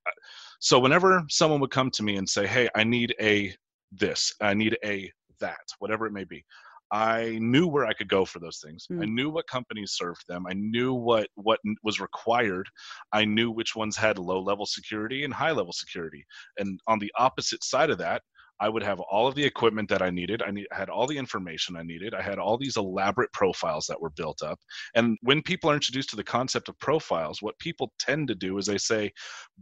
so 0.60 0.78
whenever 0.78 1.22
someone 1.28 1.60
would 1.60 1.70
come 1.70 1.90
to 1.90 2.02
me 2.02 2.16
and 2.16 2.28
say 2.28 2.46
hey 2.46 2.68
i 2.74 2.84
need 2.84 3.14
a 3.20 3.54
this 3.92 4.32
i 4.40 4.54
need 4.54 4.76
a 4.84 5.10
that 5.40 5.56
whatever 5.78 6.06
it 6.06 6.12
may 6.12 6.24
be 6.24 6.44
I 6.92 7.38
knew 7.40 7.66
where 7.66 7.84
I 7.84 7.92
could 7.92 8.08
go 8.08 8.24
for 8.24 8.38
those 8.38 8.60
things. 8.64 8.86
Mm. 8.90 9.02
I 9.02 9.06
knew 9.06 9.28
what 9.28 9.48
companies 9.48 9.92
served 9.92 10.22
them. 10.28 10.46
I 10.46 10.52
knew 10.54 10.94
what 10.94 11.28
what 11.34 11.58
was 11.82 12.00
required. 12.00 12.68
I 13.12 13.24
knew 13.24 13.50
which 13.50 13.74
ones 13.74 13.96
had 13.96 14.18
low 14.18 14.40
level 14.40 14.66
security 14.66 15.24
and 15.24 15.34
high 15.34 15.50
level 15.50 15.72
security. 15.72 16.24
And 16.58 16.78
on 16.86 16.98
the 16.98 17.12
opposite 17.18 17.64
side 17.64 17.90
of 17.90 17.98
that, 17.98 18.22
I 18.60 18.68
would 18.68 18.82
have 18.82 19.00
all 19.00 19.26
of 19.26 19.34
the 19.34 19.44
equipment 19.44 19.88
that 19.90 20.02
I 20.02 20.10
needed. 20.10 20.42
I, 20.42 20.50
need, 20.50 20.66
had 20.72 20.88
all 20.88 21.06
the 21.06 21.18
information 21.18 21.76
I 21.76 21.82
needed. 21.82 22.14
I 22.14 22.22
had 22.22 22.38
all 22.38 22.56
these 22.56 22.76
elaborate 22.76 23.32
profiles 23.32 23.86
that 23.86 24.00
were 24.00 24.10
built 24.10 24.42
up. 24.42 24.58
And 24.94 25.18
when 25.22 25.42
people 25.42 25.70
are 25.70 25.74
introduced 25.74 26.10
to 26.10 26.16
the 26.16 26.24
concept 26.24 26.68
of 26.68 26.78
profiles, 26.78 27.42
what 27.42 27.58
people 27.58 27.92
tend 27.98 28.28
to 28.28 28.34
do 28.34 28.56
is 28.58 28.66
they 28.66 28.78
say, 28.78 29.12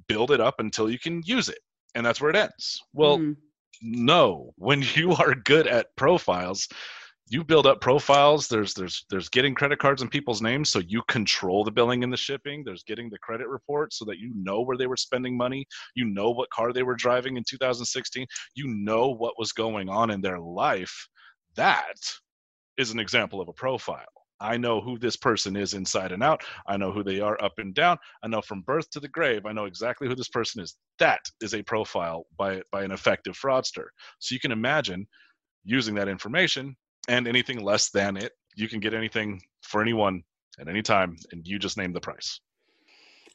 build 0.08 0.30
it 0.30 0.40
up 0.40 0.56
until 0.58 0.90
you 0.90 0.98
can 0.98 1.22
use 1.24 1.48
it. 1.48 1.58
And 1.94 2.04
that's 2.04 2.20
where 2.20 2.30
it 2.30 2.36
ends. 2.36 2.80
Well, 2.92 3.18
mm. 3.18 3.36
no, 3.82 4.52
when 4.56 4.82
you 4.94 5.12
are 5.12 5.34
good 5.34 5.66
at 5.66 5.94
profiles, 5.96 6.68
you 7.28 7.42
build 7.42 7.66
up 7.66 7.80
profiles 7.80 8.48
there's 8.48 8.74
there's 8.74 9.06
there's 9.08 9.28
getting 9.28 9.54
credit 9.54 9.78
cards 9.78 10.02
in 10.02 10.08
people's 10.08 10.42
names 10.42 10.68
so 10.68 10.78
you 10.80 11.02
control 11.08 11.64
the 11.64 11.70
billing 11.70 12.04
and 12.04 12.12
the 12.12 12.16
shipping 12.16 12.62
there's 12.64 12.82
getting 12.82 13.08
the 13.08 13.18
credit 13.18 13.48
report 13.48 13.92
so 13.92 14.04
that 14.04 14.18
you 14.18 14.32
know 14.34 14.60
where 14.60 14.76
they 14.76 14.86
were 14.86 14.96
spending 14.96 15.36
money 15.36 15.66
you 15.94 16.04
know 16.04 16.30
what 16.30 16.50
car 16.50 16.72
they 16.72 16.82
were 16.82 16.94
driving 16.94 17.36
in 17.36 17.44
2016 17.48 18.26
you 18.54 18.66
know 18.68 19.08
what 19.08 19.38
was 19.38 19.52
going 19.52 19.88
on 19.88 20.10
in 20.10 20.20
their 20.20 20.38
life 20.38 21.08
that 21.56 21.96
is 22.76 22.90
an 22.90 23.00
example 23.00 23.40
of 23.40 23.48
a 23.48 23.52
profile 23.52 24.04
I 24.40 24.58
know 24.58 24.80
who 24.80 24.98
this 24.98 25.16
person 25.16 25.56
is 25.56 25.72
inside 25.72 26.12
and 26.12 26.22
out. 26.22 26.42
I 26.66 26.76
know 26.76 26.92
who 26.92 27.02
they 27.02 27.20
are 27.20 27.42
up 27.42 27.54
and 27.58 27.72
down. 27.72 27.96
I 28.22 28.26
know 28.26 28.42
from 28.42 28.62
birth 28.62 28.90
to 28.90 29.00
the 29.00 29.08
grave. 29.08 29.46
I 29.46 29.52
know 29.52 29.64
exactly 29.64 30.08
who 30.08 30.14
this 30.14 30.28
person 30.28 30.60
is. 30.60 30.76
That 30.98 31.20
is 31.40 31.54
a 31.54 31.62
profile 31.62 32.26
by 32.36 32.60
by 32.72 32.82
an 32.82 32.90
effective 32.90 33.38
fraudster. 33.38 33.86
So 34.18 34.34
you 34.34 34.40
can 34.40 34.52
imagine 34.52 35.06
using 35.64 35.94
that 35.94 36.08
information 36.08 36.76
and 37.08 37.28
anything 37.28 37.62
less 37.62 37.90
than 37.90 38.16
it 38.16 38.32
you 38.56 38.68
can 38.68 38.80
get 38.80 38.94
anything 38.94 39.42
for 39.62 39.82
anyone 39.82 40.22
at 40.58 40.68
any 40.68 40.82
time 40.82 41.16
and 41.32 41.46
you 41.46 41.58
just 41.58 41.76
name 41.76 41.92
the 41.92 42.00
price. 42.00 42.40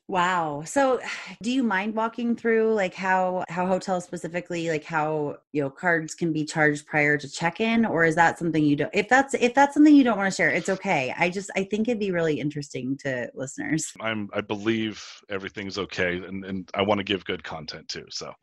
Wow. 0.07 0.63
So 0.65 0.99
do 1.43 1.51
you 1.51 1.61
mind 1.61 1.93
walking 1.93 2.35
through 2.35 2.73
like 2.73 2.95
how 2.95 3.43
how 3.47 3.67
hotels 3.67 4.05
specifically 4.05 4.69
like 4.69 4.83
how 4.83 5.37
you 5.51 5.61
know 5.61 5.69
cards 5.69 6.15
can 6.15 6.33
be 6.33 6.45
charged 6.45 6.87
prior 6.87 7.15
to 7.17 7.29
check-in 7.29 7.85
or 7.85 8.05
is 8.05 8.15
that 8.15 8.39
something 8.39 8.63
you 8.63 8.75
don't 8.75 8.89
if 8.93 9.07
that's 9.07 9.35
if 9.35 9.53
that's 9.53 9.75
something 9.75 9.95
you 9.95 10.03
don't 10.03 10.17
want 10.17 10.31
to 10.31 10.35
share 10.35 10.49
it's 10.49 10.69
okay. 10.69 11.13
I 11.17 11.29
just 11.29 11.51
i 11.55 11.63
think 11.63 11.87
it'd 11.87 11.99
be 11.99 12.11
really 12.11 12.39
interesting 12.39 12.97
to 13.03 13.29
listeners. 13.35 13.93
I'm 14.01 14.29
i 14.33 14.41
believe 14.41 15.05
everything's 15.29 15.77
okay 15.77 16.17
and, 16.17 16.43
and 16.43 16.69
i 16.73 16.81
want 16.81 16.97
to 16.97 17.03
give 17.03 17.23
good 17.25 17.43
content 17.43 17.87
too 17.87 18.05
so. 18.09 18.33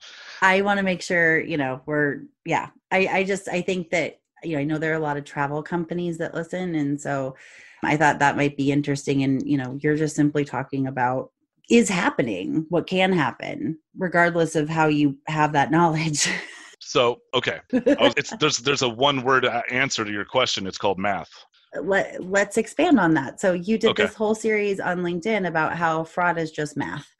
I 0.42 0.61
want 0.61 0.78
to 0.78 0.85
make 0.85 1.02
sure 1.02 1.40
you 1.40 1.56
know 1.56 1.80
we're 1.87 2.21
yeah. 2.45 2.68
I 2.92 3.09
i 3.09 3.25
just 3.25 3.49
i 3.49 3.61
think 3.61 3.90
that 3.90 4.21
you 4.47 4.55
know, 4.55 4.61
I 4.61 4.65
know 4.65 4.79
there 4.79 4.93
are 4.93 4.97
a 4.97 5.00
lot 5.00 5.17
of 5.17 5.25
travel 5.25 5.62
companies 5.62 6.19
that 6.19 6.35
listen. 6.35 6.75
And 6.75 7.00
so 7.00 7.37
I 7.83 7.97
thought 7.97 8.19
that 8.21 8.37
might 8.37 8.57
be 8.57 8.73
interesting. 8.73 9.23
And, 9.23 9.47
you 9.47 9.59
know, 9.59 9.79
you're 9.81 9.97
just 9.97 10.17
simply 10.17 10.45
talking 10.45 10.87
about 10.87 11.31
is 11.69 11.88
happening, 11.88 12.65
what 12.69 12.87
can 12.87 13.12
happen, 13.12 13.79
regardless 13.99 14.55
of 14.55 14.69
how 14.69 14.87
you 14.87 15.19
have 15.26 15.53
that 15.53 15.71
knowledge. 15.71 16.29
So, 16.79 17.21
okay. 17.35 17.59
it's, 17.73 18.37
there's, 18.37 18.59
there's 18.59 18.83
a 18.83 18.88
one 18.88 19.23
word 19.23 19.45
uh, 19.45 19.62
answer 19.73 20.05
to 20.05 20.12
your 20.12 20.25
question. 20.25 20.69
It's 20.69 20.79
called 20.79 21.00
math. 21.00 21.31
Let, 21.83 22.23
let's 22.23 22.59
expand 22.59 23.00
on 23.00 23.12
that. 23.15 23.41
So 23.41 23.55
you 23.55 23.76
did 23.76 23.91
okay. 23.91 24.05
this 24.05 24.15
whole 24.15 24.37
series 24.37 24.79
on 24.79 24.99
LinkedIn 24.99 25.49
about 25.49 25.76
how 25.76 26.05
fraud 26.05 26.38
is 26.38 26.53
just 26.53 26.76
math. 26.76 27.16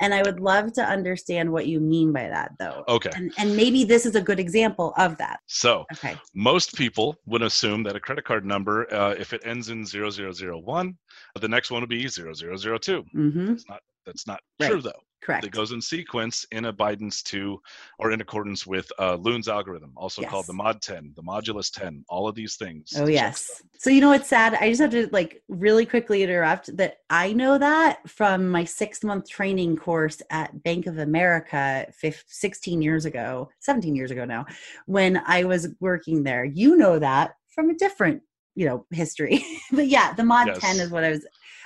And 0.00 0.14
I 0.14 0.22
would 0.22 0.40
love 0.40 0.72
to 0.74 0.82
understand 0.82 1.50
what 1.52 1.66
you 1.66 1.78
mean 1.78 2.12
by 2.12 2.28
that, 2.28 2.52
though. 2.58 2.84
Okay. 2.88 3.10
And, 3.14 3.32
and 3.38 3.54
maybe 3.54 3.84
this 3.84 4.06
is 4.06 4.14
a 4.14 4.20
good 4.20 4.40
example 4.40 4.94
of 4.96 5.16
that. 5.18 5.40
So, 5.46 5.84
okay. 5.92 6.16
most 6.34 6.74
people 6.74 7.16
would 7.26 7.42
assume 7.42 7.82
that 7.84 7.96
a 7.96 8.00
credit 8.00 8.24
card 8.24 8.44
number, 8.46 8.92
uh, 8.92 9.14
if 9.18 9.32
it 9.32 9.42
ends 9.44 9.68
in 9.68 9.84
0001, 9.84 10.98
the 11.40 11.48
next 11.48 11.70
one 11.70 11.82
would 11.82 11.90
be 11.90 12.08
0002. 12.08 12.26
Mm-hmm. 12.28 13.52
It's 13.52 13.68
not, 13.68 13.80
that's 14.06 14.26
not 14.26 14.40
right. 14.58 14.70
true, 14.70 14.80
though. 14.80 14.92
Correct. 15.22 15.42
That 15.42 15.52
goes 15.52 15.72
in 15.72 15.82
sequence 15.82 16.46
in 16.50 16.64
abidance 16.64 17.22
to 17.24 17.60
or 17.98 18.10
in 18.10 18.20
accordance 18.20 18.66
with 18.66 18.90
uh, 18.98 19.16
Luhn's 19.18 19.48
algorithm, 19.48 19.92
also 19.96 20.22
yes. 20.22 20.30
called 20.30 20.46
the 20.46 20.54
mod 20.54 20.80
10, 20.80 21.12
the 21.14 21.22
modulus 21.22 21.70
10, 21.70 22.04
all 22.08 22.26
of 22.26 22.34
these 22.34 22.56
things. 22.56 22.92
Oh, 22.96 23.06
yes. 23.06 23.62
So, 23.78 23.90
you 23.90 24.00
know 24.00 24.08
what's 24.08 24.28
sad? 24.28 24.54
I 24.54 24.70
just 24.70 24.80
have 24.80 24.90
to 24.92 25.08
like 25.12 25.42
really 25.48 25.84
quickly 25.84 26.22
interrupt 26.22 26.74
that 26.78 26.98
I 27.10 27.32
know 27.34 27.58
that 27.58 28.08
from 28.08 28.48
my 28.48 28.64
six 28.64 29.04
month 29.04 29.28
training 29.28 29.76
course 29.76 30.22
at 30.30 30.62
Bank 30.62 30.86
of 30.86 30.98
America 30.98 31.86
15, 31.92 32.24
16 32.26 32.82
years 32.82 33.04
ago, 33.04 33.50
17 33.60 33.94
years 33.94 34.10
ago 34.10 34.24
now, 34.24 34.46
when 34.86 35.22
I 35.26 35.44
was 35.44 35.68
working 35.80 36.22
there. 36.22 36.44
You 36.44 36.76
know 36.76 36.98
that 36.98 37.34
from 37.48 37.68
a 37.68 37.74
different 37.74 38.22
you 38.56 38.66
know 38.66 38.84
history 38.90 39.44
but 39.72 39.86
yeah 39.86 40.12
the 40.12 40.24
mod 40.24 40.48
yes. 40.48 40.58
10 40.58 40.80
is 40.80 40.90
what 40.90 41.04
i 41.04 41.10
was 41.10 41.24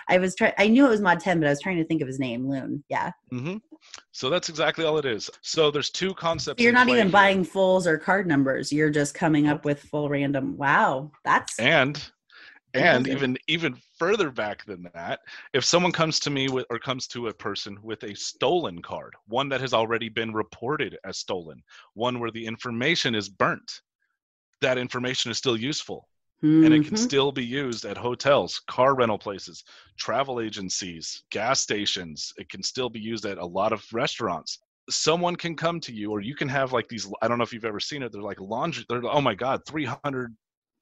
I 0.08 0.18
was 0.18 0.34
trying. 0.34 0.52
I 0.58 0.68
knew 0.68 0.87
it 0.87 0.90
was 0.90 1.00
Mod 1.00 1.20
10, 1.20 1.40
but 1.40 1.46
I 1.46 1.50
was 1.50 1.61
trying 1.61 1.76
to 1.78 1.84
think 1.84 2.02
of 2.02 2.08
his 2.08 2.18
name, 2.18 2.46
Luhn. 2.46 2.82
Yeah. 2.88 3.12
Mm-hmm. 3.32 3.56
So 4.12 4.30
that's 4.30 4.49
exactly 4.49 4.84
all 4.84 4.99
it 4.99 5.04
is. 5.04 5.30
So 5.42 5.70
there's 5.70 5.90
two 5.90 6.14
concepts. 6.14 6.61
So 6.61 6.64
you're 6.64 6.73
not 6.73 6.88
even 6.88 7.06
here. 7.06 7.12
buying 7.12 7.44
fulls 7.44 7.87
or 7.87 7.99
card 7.99 8.26
numbers. 8.26 8.73
You're 8.73 8.90
just 8.90 9.14
coming 9.14 9.49
up 9.49 9.64
with 9.64 9.82
full 9.82 10.08
random. 10.08 10.56
Wow, 10.56 11.12
that's 11.25 11.58
and 11.58 12.02
and 12.75 13.08
even 13.08 13.38
even 13.46 13.76
further 13.99 14.30
back 14.30 14.64
than 14.66 14.88
that 14.94 15.20
if 15.52 15.64
someone 15.64 15.92
comes 15.92 16.18
to 16.20 16.30
me 16.30 16.49
with 16.49 16.66
or 16.70 16.78
comes 16.78 17.06
to 17.06 17.28
a 17.28 17.34
person 17.34 17.78
with 17.82 18.02
a 18.02 18.14
stolen 18.14 18.82
card 18.82 19.14
one 19.26 19.49
that 19.49 19.61
has 19.61 19.73
already 19.73 20.08
been 20.08 20.32
reported 20.32 20.99
as 21.04 21.18
stolen 21.18 21.62
one 21.94 22.18
where 22.18 22.30
the 22.32 22.44
information 22.44 23.14
is 23.14 23.28
burnt 23.28 23.80
that 24.61 24.78
information 24.78 25.30
is 25.30 25.38
still 25.38 25.56
useful 25.56 26.08
Mm-hmm. 26.42 26.64
And 26.64 26.74
it 26.74 26.78
can 26.84 26.94
mm-hmm. 26.94 26.96
still 26.96 27.32
be 27.32 27.44
used 27.44 27.84
at 27.84 27.96
hotels, 27.96 28.60
car 28.68 28.94
rental 28.94 29.18
places, 29.18 29.64
travel 29.98 30.40
agencies, 30.40 31.24
gas 31.30 31.60
stations. 31.60 32.32
It 32.36 32.48
can 32.48 32.62
still 32.62 32.90
be 32.90 33.00
used 33.00 33.24
at 33.24 33.38
a 33.38 33.46
lot 33.46 33.72
of 33.72 33.84
restaurants. 33.92 34.58
Someone 34.90 35.36
can 35.36 35.56
come 35.56 35.80
to 35.80 35.92
you, 35.92 36.10
or 36.10 36.20
you 36.20 36.34
can 36.34 36.48
have 36.48 36.72
like 36.72 36.88
these. 36.88 37.10
I 37.22 37.28
don't 37.28 37.38
know 37.38 37.44
if 37.44 37.52
you've 37.52 37.64
ever 37.64 37.80
seen 37.80 38.02
it. 38.02 38.12
They're 38.12 38.20
like 38.20 38.40
laundry. 38.40 38.84
They're 38.88 39.02
oh 39.04 39.22
my 39.22 39.34
god, 39.34 39.60
three 39.66 39.86
hundred 39.86 40.34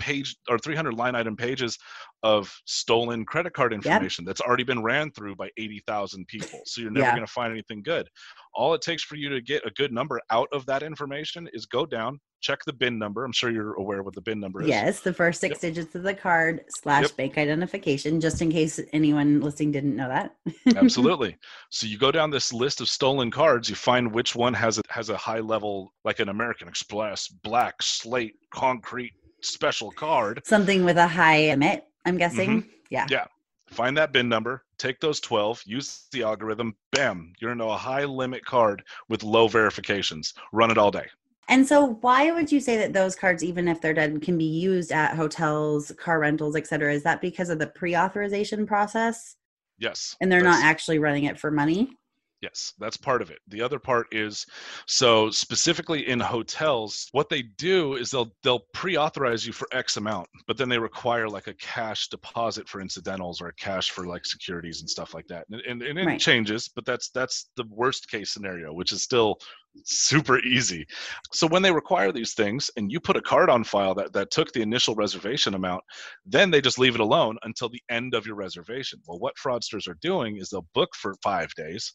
page 0.02 0.34
or 0.48 0.58
300 0.58 0.94
line 0.94 1.14
item 1.14 1.36
pages 1.36 1.78
of 2.24 2.52
stolen 2.64 3.24
credit 3.24 3.52
card 3.52 3.72
information 3.72 4.24
yep. 4.24 4.26
that's 4.26 4.40
already 4.40 4.64
been 4.64 4.82
ran 4.82 5.12
through 5.12 5.36
by 5.36 5.48
80,000 5.56 6.26
people. 6.26 6.60
So 6.64 6.80
you're 6.80 6.90
never 6.90 7.06
yeah. 7.06 7.14
going 7.14 7.26
to 7.26 7.32
find 7.32 7.52
anything 7.52 7.82
good. 7.84 8.08
All 8.52 8.74
it 8.74 8.82
takes 8.82 9.04
for 9.04 9.14
you 9.14 9.28
to 9.28 9.40
get 9.40 9.64
a 9.64 9.70
good 9.70 9.92
number 9.92 10.20
out 10.30 10.48
of 10.52 10.66
that 10.66 10.82
information 10.82 11.48
is 11.52 11.66
go 11.66 11.86
down, 11.86 12.18
check 12.42 12.64
the 12.64 12.72
bin 12.72 12.98
number. 12.98 13.24
I'm 13.24 13.32
sure 13.32 13.50
you're 13.50 13.74
aware 13.74 14.02
what 14.02 14.14
the 14.14 14.20
bin 14.20 14.40
number 14.40 14.60
is. 14.60 14.68
Yes, 14.68 15.00
the 15.00 15.14
first 15.14 15.40
six 15.40 15.54
yep. 15.54 15.60
digits 15.60 15.94
of 15.94 16.02
the 16.02 16.12
card 16.12 16.64
slash 16.68 17.04
yep. 17.04 17.16
bank 17.16 17.38
identification, 17.38 18.20
just 18.20 18.42
in 18.42 18.50
case 18.50 18.78
anyone 18.92 19.40
listening 19.40 19.72
didn't 19.72 19.96
know 19.96 20.08
that. 20.08 20.36
Absolutely. 20.76 21.38
So 21.70 21.86
you 21.86 21.96
go 21.96 22.12
down 22.12 22.30
this 22.30 22.52
list 22.52 22.80
of 22.80 22.88
stolen 22.88 23.30
cards, 23.30 23.70
you 23.70 23.76
find 23.76 24.12
which 24.12 24.34
one 24.34 24.52
has 24.54 24.78
a 24.78 24.82
has 24.90 25.08
a 25.08 25.16
high 25.16 25.40
level, 25.40 25.94
like 26.04 26.20
an 26.20 26.28
American 26.28 26.68
Express, 26.68 27.28
black 27.28 27.82
slate, 27.82 28.34
concrete 28.52 29.12
special 29.40 29.90
card. 29.92 30.42
Something 30.44 30.84
with 30.84 30.98
a 30.98 31.06
high 31.06 31.46
limit, 31.46 31.86
I'm 32.04 32.18
guessing. 32.18 32.50
Mm-hmm. 32.50 32.68
Yeah. 32.90 33.06
Yeah. 33.08 33.24
Find 33.68 33.96
that 33.96 34.12
bin 34.12 34.28
number, 34.28 34.64
take 34.76 35.00
those 35.00 35.18
12, 35.20 35.62
use 35.64 36.06
the 36.12 36.24
algorithm, 36.24 36.76
bam, 36.90 37.32
you're 37.40 37.52
into 37.52 37.64
a 37.64 37.76
high 37.76 38.04
limit 38.04 38.44
card 38.44 38.82
with 39.08 39.22
low 39.22 39.48
verifications. 39.48 40.34
Run 40.52 40.70
it 40.70 40.76
all 40.76 40.90
day. 40.90 41.06
And 41.48 41.66
so, 41.66 41.98
why 42.00 42.30
would 42.30 42.52
you 42.52 42.60
say 42.60 42.76
that 42.78 42.92
those 42.92 43.16
cards, 43.16 43.42
even 43.42 43.68
if 43.68 43.80
they're 43.80 43.94
dead, 43.94 44.22
can 44.22 44.38
be 44.38 44.44
used 44.44 44.92
at 44.92 45.16
hotels, 45.16 45.92
car 45.98 46.18
rentals, 46.20 46.56
et 46.56 46.66
cetera? 46.66 46.92
Is 46.92 47.02
that 47.02 47.20
because 47.20 47.50
of 47.50 47.58
the 47.58 47.66
pre 47.66 47.96
authorization 47.96 48.66
process? 48.66 49.36
Yes. 49.78 50.16
And 50.20 50.30
they're 50.30 50.40
not 50.42 50.62
actually 50.62 50.98
running 50.98 51.24
it 51.24 51.38
for 51.38 51.50
money? 51.50 51.96
Yes, 52.42 52.74
that's 52.80 52.96
part 52.96 53.22
of 53.22 53.30
it. 53.30 53.38
The 53.46 53.62
other 53.62 53.78
part 53.78 54.08
is 54.10 54.44
so 54.86 55.30
specifically 55.30 56.08
in 56.08 56.18
hotels, 56.18 57.08
what 57.12 57.28
they 57.28 57.42
do 57.42 57.94
is 57.94 58.10
they'll 58.10 58.32
they'll 58.42 58.66
pre-authorize 58.74 59.46
you 59.46 59.52
for 59.52 59.68
X 59.70 59.96
amount, 59.96 60.28
but 60.48 60.56
then 60.56 60.68
they 60.68 60.78
require 60.78 61.28
like 61.28 61.46
a 61.46 61.54
cash 61.54 62.08
deposit 62.08 62.68
for 62.68 62.80
incidentals 62.80 63.40
or 63.40 63.46
a 63.46 63.54
cash 63.54 63.90
for 63.90 64.08
like 64.08 64.26
securities 64.26 64.80
and 64.80 64.90
stuff 64.90 65.14
like 65.14 65.28
that. 65.28 65.46
And, 65.52 65.60
and, 65.60 65.82
and 65.82 65.98
it 66.00 66.04
right. 66.04 66.20
changes, 66.20 66.68
but 66.68 66.84
that's 66.84 67.10
that's 67.10 67.48
the 67.56 67.64
worst 67.70 68.10
case 68.10 68.32
scenario, 68.32 68.72
which 68.72 68.90
is 68.90 69.02
still 69.02 69.38
super 69.84 70.38
easy. 70.40 70.86
So 71.32 71.46
when 71.46 71.62
they 71.62 71.72
require 71.72 72.12
these 72.12 72.34
things 72.34 72.70
and 72.76 72.90
you 72.90 73.00
put 73.00 73.16
a 73.16 73.22
card 73.22 73.50
on 73.50 73.64
file 73.64 73.94
that, 73.96 74.12
that 74.12 74.30
took 74.30 74.52
the 74.52 74.62
initial 74.62 74.94
reservation 74.94 75.54
amount, 75.54 75.82
then 76.26 76.50
they 76.50 76.60
just 76.60 76.78
leave 76.78 76.94
it 76.94 77.00
alone 77.00 77.36
until 77.42 77.68
the 77.68 77.82
end 77.90 78.14
of 78.14 78.26
your 78.26 78.36
reservation. 78.36 79.00
Well, 79.06 79.18
what 79.18 79.36
fraudsters 79.36 79.88
are 79.88 79.98
doing 80.00 80.36
is 80.36 80.50
they'll 80.50 80.66
book 80.74 80.94
for 80.94 81.14
five 81.22 81.52
days 81.54 81.94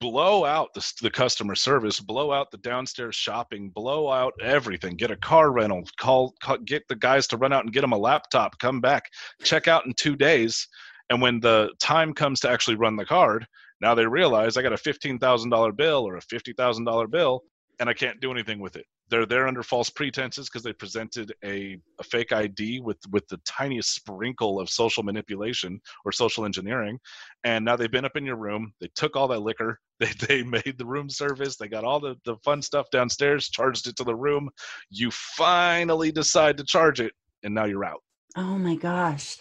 blow 0.00 0.44
out 0.44 0.74
the, 0.74 0.92
the 1.02 1.10
customer 1.10 1.54
service 1.54 2.00
blow 2.00 2.32
out 2.32 2.50
the 2.50 2.58
downstairs 2.58 3.14
shopping 3.14 3.70
blow 3.70 4.10
out 4.10 4.32
everything 4.42 4.96
get 4.96 5.10
a 5.10 5.16
car 5.16 5.52
rental 5.52 5.82
call, 5.98 6.34
call, 6.42 6.58
get 6.58 6.82
the 6.88 6.96
guys 6.96 7.26
to 7.26 7.36
run 7.36 7.52
out 7.52 7.64
and 7.64 7.72
get 7.72 7.82
them 7.82 7.92
a 7.92 7.96
laptop 7.96 8.58
come 8.58 8.80
back 8.80 9.04
check 9.42 9.68
out 9.68 9.86
in 9.86 9.92
two 9.94 10.16
days 10.16 10.66
and 11.10 11.22
when 11.22 11.40
the 11.40 11.70
time 11.80 12.12
comes 12.12 12.40
to 12.40 12.50
actually 12.50 12.76
run 12.76 12.96
the 12.96 13.04
card 13.04 13.46
now 13.80 13.94
they 13.94 14.06
realize 14.06 14.56
i 14.56 14.62
got 14.62 14.72
a 14.72 14.76
$15000 14.76 15.76
bill 15.76 16.08
or 16.08 16.16
a 16.16 16.20
$50000 16.20 17.10
bill 17.10 17.42
and 17.80 17.88
i 17.88 17.94
can't 17.94 18.20
do 18.20 18.30
anything 18.30 18.60
with 18.60 18.76
it 18.76 18.86
they're 19.10 19.26
there 19.26 19.48
under 19.48 19.62
false 19.62 19.90
pretenses 19.90 20.48
because 20.48 20.62
they 20.62 20.72
presented 20.72 21.32
a, 21.44 21.78
a 21.98 22.04
fake 22.04 22.32
ID 22.32 22.80
with 22.80 22.98
with 23.10 23.26
the 23.28 23.40
tiniest 23.46 23.94
sprinkle 23.94 24.60
of 24.60 24.68
social 24.68 25.02
manipulation 25.02 25.80
or 26.04 26.12
social 26.12 26.44
engineering, 26.44 26.98
and 27.44 27.64
now 27.64 27.76
they've 27.76 27.90
been 27.90 28.04
up 28.04 28.16
in 28.16 28.26
your 28.26 28.36
room. 28.36 28.72
They 28.80 28.90
took 28.94 29.16
all 29.16 29.28
that 29.28 29.40
liquor. 29.40 29.78
They 30.00 30.12
they 30.28 30.42
made 30.44 30.76
the 30.78 30.86
room 30.86 31.10
service. 31.10 31.56
They 31.56 31.66
got 31.66 31.82
all 31.82 31.98
the 31.98 32.14
the 32.24 32.36
fun 32.44 32.62
stuff 32.62 32.86
downstairs. 32.92 33.48
Charged 33.48 33.88
it 33.88 33.96
to 33.96 34.04
the 34.04 34.14
room. 34.14 34.48
You 34.90 35.10
finally 35.10 36.12
decide 36.12 36.56
to 36.58 36.64
charge 36.64 37.00
it, 37.00 37.12
and 37.42 37.52
now 37.52 37.64
you're 37.64 37.84
out. 37.84 38.00
Oh 38.36 38.56
my 38.58 38.76
gosh, 38.76 39.38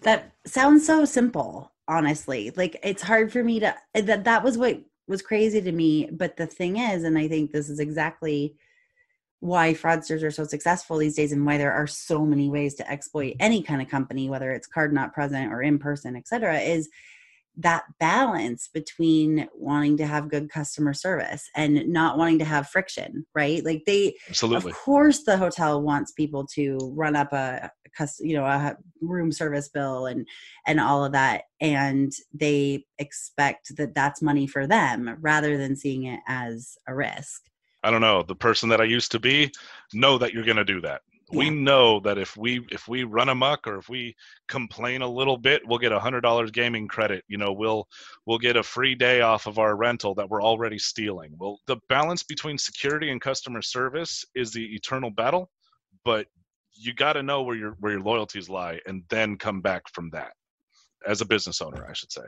that 0.00 0.32
sounds 0.44 0.84
so 0.84 1.04
simple. 1.04 1.70
Honestly, 1.92 2.50
like 2.56 2.78
it's 2.82 3.02
hard 3.02 3.30
for 3.30 3.44
me 3.44 3.60
to 3.60 3.74
eh, 3.94 4.00
that 4.00 4.24
that 4.24 4.42
was 4.42 4.56
what 4.56 4.80
was 5.06 5.20
crazy 5.20 5.60
to 5.60 5.72
me. 5.72 6.08
But 6.10 6.38
the 6.38 6.46
thing 6.46 6.78
is, 6.78 7.04
and 7.04 7.18
I 7.18 7.28
think 7.28 7.52
this 7.52 7.68
is 7.68 7.80
exactly 7.80 8.56
why 9.40 9.74
fraudsters 9.74 10.22
are 10.22 10.30
so 10.30 10.44
successful 10.44 10.96
these 10.96 11.16
days 11.16 11.32
and 11.32 11.44
why 11.44 11.58
there 11.58 11.72
are 11.72 11.86
so 11.86 12.24
many 12.24 12.48
ways 12.48 12.74
to 12.76 12.88
exploit 12.88 13.34
any 13.40 13.60
kind 13.60 13.82
of 13.82 13.88
company 13.88 14.30
whether 14.30 14.52
it's 14.52 14.68
card 14.68 14.92
not 14.92 15.12
present 15.12 15.52
or 15.52 15.60
in 15.60 15.80
person 15.80 16.14
etc 16.14 16.60
is 16.60 16.88
that 17.56 17.82
balance 17.98 18.70
between 18.72 19.48
wanting 19.52 19.96
to 19.96 20.06
have 20.06 20.30
good 20.30 20.48
customer 20.48 20.94
service 20.94 21.50
and 21.56 21.88
not 21.88 22.16
wanting 22.16 22.38
to 22.38 22.44
have 22.44 22.68
friction 22.68 23.26
right 23.34 23.64
like 23.64 23.82
they 23.84 24.14
Absolutely. 24.28 24.70
of 24.70 24.76
course 24.76 25.24
the 25.24 25.36
hotel 25.36 25.82
wants 25.82 26.12
people 26.12 26.46
to 26.46 26.78
run 26.94 27.16
up 27.16 27.32
a, 27.32 27.68
a 27.81 27.81
you 28.20 28.34
know 28.36 28.44
a 28.44 28.76
room 29.00 29.30
service 29.30 29.68
bill 29.68 30.06
and 30.06 30.26
and 30.66 30.80
all 30.80 31.04
of 31.04 31.12
that 31.12 31.44
and 31.60 32.12
they 32.32 32.84
expect 32.98 33.76
that 33.76 33.94
that's 33.94 34.22
money 34.22 34.46
for 34.46 34.66
them 34.66 35.16
rather 35.20 35.58
than 35.58 35.76
seeing 35.76 36.04
it 36.04 36.20
as 36.26 36.76
a 36.86 36.94
risk 36.94 37.42
I 37.82 37.90
don't 37.90 38.00
know, 38.00 38.22
the 38.22 38.36
person 38.36 38.68
that 38.68 38.80
I 38.80 38.84
used 38.84 39.10
to 39.12 39.18
be, 39.18 39.50
know 39.92 40.18
that 40.18 40.32
you're 40.32 40.44
going 40.44 40.56
to 40.56 40.64
do 40.64 40.80
that. 40.82 41.02
Yeah. 41.30 41.38
We 41.38 41.50
know 41.50 41.98
that 42.00 42.18
if 42.18 42.36
we 42.36 42.64
if 42.70 42.88
we 42.88 43.04
run 43.04 43.30
amok 43.30 43.66
or 43.66 43.78
if 43.78 43.88
we 43.88 44.14
complain 44.48 45.00
a 45.00 45.08
little 45.08 45.38
bit, 45.38 45.62
we'll 45.66 45.78
get 45.78 45.90
a 45.90 45.98
hundred 45.98 46.20
dollars 46.20 46.50
gaming 46.50 46.86
credit. 46.86 47.24
You 47.26 47.38
know, 47.38 47.52
we'll 47.52 47.88
we'll 48.26 48.38
get 48.38 48.56
a 48.56 48.62
free 48.62 48.94
day 48.94 49.22
off 49.22 49.46
of 49.46 49.58
our 49.58 49.74
rental 49.74 50.14
that 50.16 50.28
we're 50.28 50.42
already 50.42 50.78
stealing. 50.78 51.34
Well, 51.38 51.58
the 51.66 51.78
balance 51.88 52.22
between 52.22 52.58
security 52.58 53.10
and 53.10 53.20
customer 53.20 53.62
service 53.62 54.24
is 54.34 54.52
the 54.52 54.74
eternal 54.74 55.10
battle, 55.10 55.50
but 56.04 56.26
you 56.84 56.94
got 56.94 57.14
to 57.14 57.22
know 57.22 57.42
where 57.42 57.56
your 57.56 57.76
where 57.80 57.92
your 57.92 58.02
loyalties 58.02 58.48
lie, 58.48 58.80
and 58.86 59.04
then 59.08 59.36
come 59.36 59.60
back 59.60 59.82
from 59.92 60.10
that. 60.10 60.32
As 61.06 61.20
a 61.20 61.26
business 61.26 61.60
owner, 61.60 61.86
I 61.88 61.92
should 61.92 62.12
say 62.12 62.22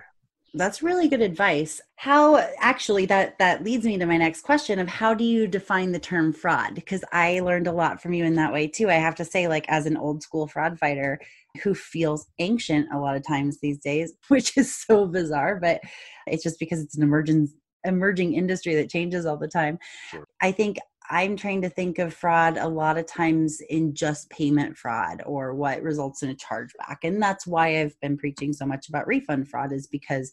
that's 0.54 0.82
really 0.82 1.08
good 1.08 1.20
advice 1.20 1.80
how 1.96 2.36
actually 2.58 3.06
that 3.06 3.36
that 3.38 3.64
leads 3.64 3.84
me 3.84 3.98
to 3.98 4.06
my 4.06 4.16
next 4.16 4.42
question 4.42 4.78
of 4.78 4.88
how 4.88 5.12
do 5.12 5.24
you 5.24 5.46
define 5.46 5.90
the 5.92 5.98
term 5.98 6.32
fraud 6.32 6.74
because 6.74 7.04
i 7.12 7.40
learned 7.40 7.66
a 7.66 7.72
lot 7.72 8.00
from 8.00 8.12
you 8.12 8.24
in 8.24 8.34
that 8.34 8.52
way 8.52 8.66
too 8.66 8.88
i 8.88 8.94
have 8.94 9.14
to 9.14 9.24
say 9.24 9.48
like 9.48 9.68
as 9.68 9.84
an 9.86 9.96
old 9.96 10.22
school 10.22 10.46
fraud 10.46 10.78
fighter 10.78 11.18
who 11.62 11.74
feels 11.74 12.26
ancient 12.38 12.86
a 12.92 12.98
lot 12.98 13.16
of 13.16 13.26
times 13.26 13.58
these 13.60 13.78
days 13.78 14.14
which 14.28 14.56
is 14.56 14.74
so 14.74 15.06
bizarre 15.06 15.58
but 15.60 15.80
it's 16.26 16.42
just 16.42 16.58
because 16.58 16.80
it's 16.80 16.96
an 16.96 17.02
emerging 17.02 17.48
emerging 17.84 18.34
industry 18.34 18.74
that 18.74 18.88
changes 18.88 19.26
all 19.26 19.36
the 19.36 19.48
time 19.48 19.78
sure. 20.10 20.24
i 20.40 20.52
think 20.52 20.78
I'm 21.10 21.36
trying 21.36 21.62
to 21.62 21.68
think 21.68 21.98
of 21.98 22.14
fraud 22.14 22.56
a 22.56 22.68
lot 22.68 22.96
of 22.96 23.06
times 23.06 23.60
in 23.68 23.94
just 23.94 24.30
payment 24.30 24.76
fraud 24.76 25.22
or 25.26 25.54
what 25.54 25.82
results 25.82 26.22
in 26.22 26.30
a 26.30 26.34
chargeback. 26.34 26.98
And 27.02 27.22
that's 27.22 27.46
why 27.46 27.80
I've 27.80 27.98
been 28.00 28.16
preaching 28.16 28.52
so 28.52 28.64
much 28.64 28.88
about 28.88 29.06
refund 29.06 29.48
fraud 29.48 29.72
is 29.72 29.86
because 29.86 30.32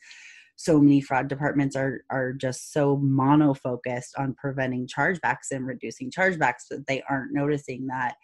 so 0.56 0.80
many 0.80 1.02
fraud 1.02 1.28
departments 1.28 1.76
are 1.76 2.04
are 2.10 2.34
just 2.34 2.72
so 2.72 2.98
mono 2.98 3.54
focused 3.54 4.16
on 4.18 4.36
preventing 4.36 4.88
chargebacks 4.88 5.52
and 5.52 5.66
reducing 5.66 6.12
chargebacks 6.12 6.68
that 6.70 6.86
they 6.88 7.02
aren't 7.10 7.34
noticing 7.34 7.88
that 7.88 8.16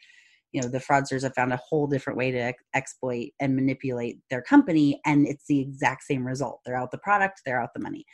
you 0.52 0.62
know 0.62 0.68
the 0.68 0.80
fraudsters 0.80 1.24
have 1.24 1.34
found 1.34 1.52
a 1.52 1.58
whole 1.58 1.88
different 1.88 2.18
way 2.18 2.32
to 2.32 2.38
ex- 2.38 2.64
exploit 2.76 3.30
and 3.40 3.56
manipulate 3.56 4.20
their 4.30 4.42
company 4.42 5.02
and 5.06 5.28
it's 5.28 5.46
the 5.48 5.60
exact 5.60 6.04
same 6.04 6.26
result 6.26 6.62
they're 6.64 6.76
out 6.76 6.92
the 6.92 6.98
product 7.00 7.42
they're 7.46 7.62
out 7.62 7.74
the 7.74 7.82
money 7.82 8.06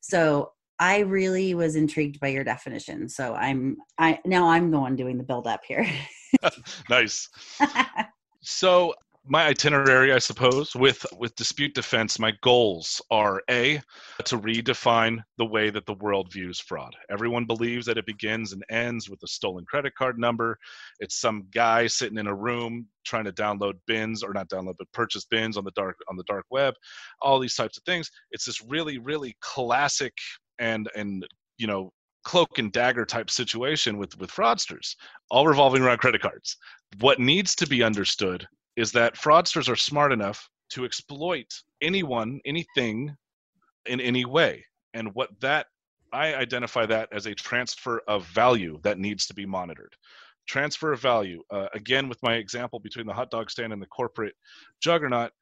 so 0.00 0.52
I 0.82 0.98
really 0.98 1.54
was 1.54 1.76
intrigued 1.76 2.18
by 2.18 2.28
your 2.28 2.42
definition. 2.42 3.08
So 3.08 3.36
I'm 3.36 3.76
I 3.98 4.18
now 4.26 4.48
I'm 4.48 4.72
the 4.72 4.80
one 4.80 4.96
doing 4.96 5.16
the 5.16 5.22
build 5.22 5.46
up 5.46 5.60
here. 5.64 5.86
nice. 6.90 7.28
so 8.40 8.92
my 9.24 9.46
itinerary, 9.46 10.12
I 10.12 10.18
suppose, 10.18 10.74
with 10.74 11.06
with 11.16 11.36
dispute 11.36 11.76
defense, 11.76 12.18
my 12.18 12.32
goals 12.42 13.00
are 13.12 13.40
a 13.48 13.80
to 14.24 14.38
redefine 14.38 15.18
the 15.38 15.46
way 15.46 15.70
that 15.70 15.86
the 15.86 15.94
world 15.94 16.32
views 16.32 16.58
fraud. 16.58 16.96
Everyone 17.08 17.44
believes 17.44 17.86
that 17.86 17.98
it 17.98 18.04
begins 18.06 18.52
and 18.52 18.64
ends 18.68 19.08
with 19.08 19.22
a 19.22 19.28
stolen 19.28 19.64
credit 19.64 19.94
card 19.94 20.18
number. 20.18 20.58
It's 20.98 21.20
some 21.20 21.46
guy 21.54 21.86
sitting 21.86 22.18
in 22.18 22.26
a 22.26 22.34
room 22.34 22.88
trying 23.04 23.24
to 23.24 23.32
download 23.32 23.74
bins 23.86 24.24
or 24.24 24.32
not 24.32 24.48
download 24.48 24.74
but 24.78 24.90
purchase 24.92 25.24
bins 25.26 25.56
on 25.56 25.62
the 25.64 25.70
dark 25.76 25.96
on 26.10 26.16
the 26.16 26.24
dark 26.24 26.46
web. 26.50 26.74
All 27.20 27.38
these 27.38 27.54
types 27.54 27.78
of 27.78 27.84
things. 27.84 28.10
It's 28.32 28.46
this 28.46 28.60
really 28.66 28.98
really 28.98 29.36
classic 29.40 30.14
and 30.62 30.88
and 30.94 31.26
you 31.58 31.66
know 31.66 31.92
cloak 32.24 32.58
and 32.58 32.72
dagger 32.72 33.04
type 33.04 33.28
situation 33.28 33.98
with 33.98 34.16
with 34.18 34.30
fraudsters 34.30 34.94
all 35.30 35.46
revolving 35.46 35.82
around 35.82 35.98
credit 35.98 36.22
cards. 36.22 36.56
What 37.00 37.18
needs 37.18 37.54
to 37.56 37.66
be 37.66 37.82
understood 37.82 38.46
is 38.76 38.92
that 38.92 39.16
fraudsters 39.16 39.68
are 39.68 39.76
smart 39.76 40.12
enough 40.12 40.48
to 40.70 40.84
exploit 40.84 41.52
anyone 41.82 42.40
anything 42.46 43.14
in 43.86 44.00
any 44.00 44.24
way. 44.24 44.64
And 44.94 45.14
what 45.14 45.28
that 45.40 45.66
i 46.12 46.34
identify 46.34 46.86
that 46.86 47.08
as 47.12 47.26
a 47.26 47.34
transfer 47.34 48.02
of 48.06 48.26
value 48.28 48.78
that 48.82 48.98
needs 48.98 49.26
to 49.26 49.34
be 49.34 49.44
monitored. 49.44 49.94
Transfer 50.46 50.92
of 50.92 51.00
value 51.00 51.42
uh, 51.50 51.66
again 51.74 52.08
with 52.08 52.22
my 52.22 52.34
example 52.34 52.78
between 52.78 53.06
the 53.06 53.12
hot 53.12 53.30
dog 53.30 53.50
stand 53.50 53.72
and 53.72 53.82
the 53.82 53.86
corporate 53.86 54.34
juggernaut 54.80 55.32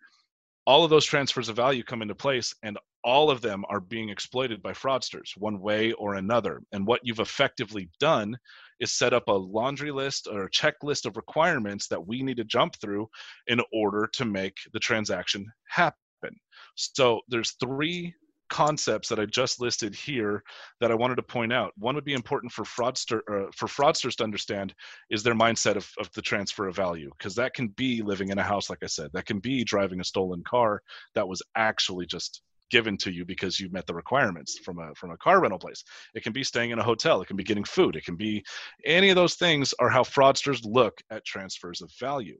all 0.66 0.84
of 0.84 0.90
those 0.90 1.04
transfers 1.04 1.48
of 1.48 1.56
value 1.56 1.82
come 1.82 2.02
into 2.02 2.14
place 2.14 2.54
and 2.62 2.78
all 3.04 3.30
of 3.30 3.40
them 3.40 3.64
are 3.68 3.80
being 3.80 4.10
exploited 4.10 4.62
by 4.62 4.72
fraudsters 4.72 5.36
one 5.36 5.60
way 5.60 5.92
or 5.92 6.14
another. 6.14 6.62
And 6.72 6.86
what 6.86 7.00
you've 7.02 7.20
effectively 7.20 7.88
done 7.98 8.36
is 8.80 8.92
set 8.92 9.12
up 9.12 9.28
a 9.28 9.32
laundry 9.32 9.90
list 9.90 10.28
or 10.30 10.44
a 10.44 10.50
checklist 10.50 11.06
of 11.06 11.16
requirements 11.16 11.88
that 11.88 12.06
we 12.06 12.22
need 12.22 12.36
to 12.38 12.44
jump 12.44 12.76
through 12.76 13.08
in 13.46 13.60
order 13.72 14.08
to 14.14 14.24
make 14.24 14.56
the 14.72 14.80
transaction 14.80 15.46
happen. 15.68 15.96
So 16.74 17.20
there's 17.28 17.52
three 17.52 18.14
concepts 18.50 19.08
that 19.08 19.20
I 19.20 19.26
just 19.26 19.60
listed 19.60 19.94
here 19.94 20.42
that 20.80 20.90
I 20.90 20.94
wanted 20.94 21.14
to 21.16 21.22
point 21.22 21.52
out. 21.52 21.72
One 21.78 21.94
would 21.94 22.04
be 22.04 22.14
important 22.14 22.52
for 22.52 22.64
fraudster 22.64 23.20
uh, 23.30 23.50
for 23.54 23.66
fraudsters 23.66 24.16
to 24.16 24.24
understand 24.24 24.74
is 25.08 25.22
their 25.22 25.34
mindset 25.34 25.76
of, 25.76 25.88
of 25.98 26.10
the 26.14 26.22
transfer 26.22 26.66
of 26.66 26.76
value 26.76 27.10
because 27.16 27.36
that 27.36 27.54
can 27.54 27.68
be 27.68 28.02
living 28.02 28.28
in 28.28 28.38
a 28.38 28.42
house, 28.42 28.68
like 28.68 28.82
I 28.82 28.86
said, 28.86 29.10
that 29.14 29.26
can 29.26 29.38
be 29.38 29.64
driving 29.64 30.00
a 30.00 30.04
stolen 30.04 30.42
car 30.42 30.82
that 31.14 31.28
was 31.28 31.42
actually 31.54 32.06
just 32.06 32.42
given 32.70 32.96
to 32.98 33.12
you 33.12 33.24
because 33.24 33.60
you've 33.60 33.72
met 33.72 33.86
the 33.86 33.94
requirements 33.94 34.58
from 34.58 34.78
a 34.78 34.94
from 34.94 35.10
a 35.10 35.16
car 35.16 35.40
rental 35.40 35.58
place. 35.58 35.84
It 36.14 36.22
can 36.22 36.32
be 36.32 36.44
staying 36.44 36.70
in 36.70 36.78
a 36.78 36.84
hotel. 36.84 37.20
It 37.20 37.26
can 37.26 37.36
be 37.36 37.44
getting 37.44 37.64
food. 37.64 37.96
It 37.96 38.04
can 38.04 38.16
be 38.16 38.44
any 38.84 39.10
of 39.10 39.16
those 39.16 39.34
things 39.34 39.74
are 39.78 39.90
how 39.90 40.02
fraudsters 40.02 40.60
look 40.64 41.00
at 41.10 41.24
transfers 41.24 41.82
of 41.82 41.92
value. 41.98 42.38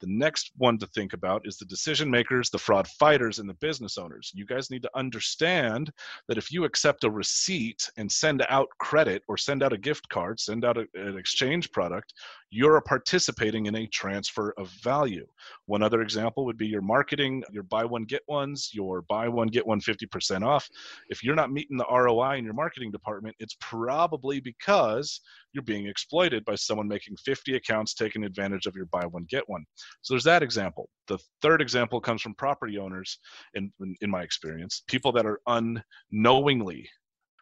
The 0.00 0.06
next 0.06 0.52
one 0.56 0.78
to 0.78 0.86
think 0.88 1.12
about 1.12 1.46
is 1.46 1.56
the 1.56 1.66
decision 1.66 2.10
makers, 2.10 2.48
the 2.48 2.58
fraud 2.58 2.88
fighters, 2.88 3.38
and 3.38 3.48
the 3.48 3.54
business 3.54 3.98
owners. 3.98 4.32
You 4.34 4.46
guys 4.46 4.70
need 4.70 4.82
to 4.82 4.90
understand 4.94 5.92
that 6.28 6.38
if 6.38 6.50
you 6.50 6.64
accept 6.64 7.04
a 7.04 7.10
receipt 7.10 7.90
and 7.98 8.10
send 8.10 8.44
out 8.48 8.68
credit 8.78 9.22
or 9.28 9.36
send 9.36 9.62
out 9.62 9.72
a 9.72 9.78
gift 9.78 10.08
card, 10.08 10.40
send 10.40 10.64
out 10.64 10.78
a, 10.78 10.86
an 10.94 11.18
exchange 11.18 11.70
product, 11.72 12.14
you're 12.50 12.80
participating 12.80 13.66
in 13.66 13.76
a 13.76 13.86
transfer 13.86 14.54
of 14.58 14.68
value. 14.82 15.26
One 15.66 15.82
other 15.82 16.02
example 16.02 16.44
would 16.46 16.56
be 16.56 16.66
your 16.66 16.82
marketing, 16.82 17.44
your 17.52 17.62
buy 17.62 17.84
one, 17.84 18.04
get 18.04 18.22
ones, 18.26 18.70
your 18.72 19.02
buy 19.02 19.28
one, 19.28 19.48
get 19.48 19.66
one 19.66 19.80
50% 19.80 20.44
off. 20.44 20.68
If 21.10 21.22
you're 21.22 21.36
not 21.36 21.52
meeting 21.52 21.76
the 21.76 21.86
ROI 21.90 22.38
in 22.38 22.44
your 22.44 22.54
marketing 22.54 22.90
department, 22.90 23.36
it's 23.38 23.56
probably 23.60 24.40
because 24.40 25.20
you're 25.52 25.62
being 25.62 25.86
exploited 25.86 26.44
by 26.44 26.54
someone 26.54 26.88
making 26.88 27.16
50 27.16 27.56
accounts 27.56 27.94
taking 27.94 28.24
advantage 28.24 28.66
of 28.66 28.74
your 28.74 28.86
buy 28.86 29.04
one, 29.06 29.26
get 29.28 29.48
one. 29.48 29.64
So 30.02 30.14
there's 30.14 30.24
that 30.24 30.42
example. 30.42 30.88
The 31.08 31.18
third 31.42 31.60
example 31.60 32.00
comes 32.00 32.22
from 32.22 32.34
property 32.34 32.78
owners, 32.78 33.18
in, 33.54 33.72
in, 33.80 33.94
in 34.00 34.10
my 34.10 34.22
experience, 34.22 34.82
people 34.86 35.12
that 35.12 35.26
are 35.26 35.40
unknowingly 35.46 36.88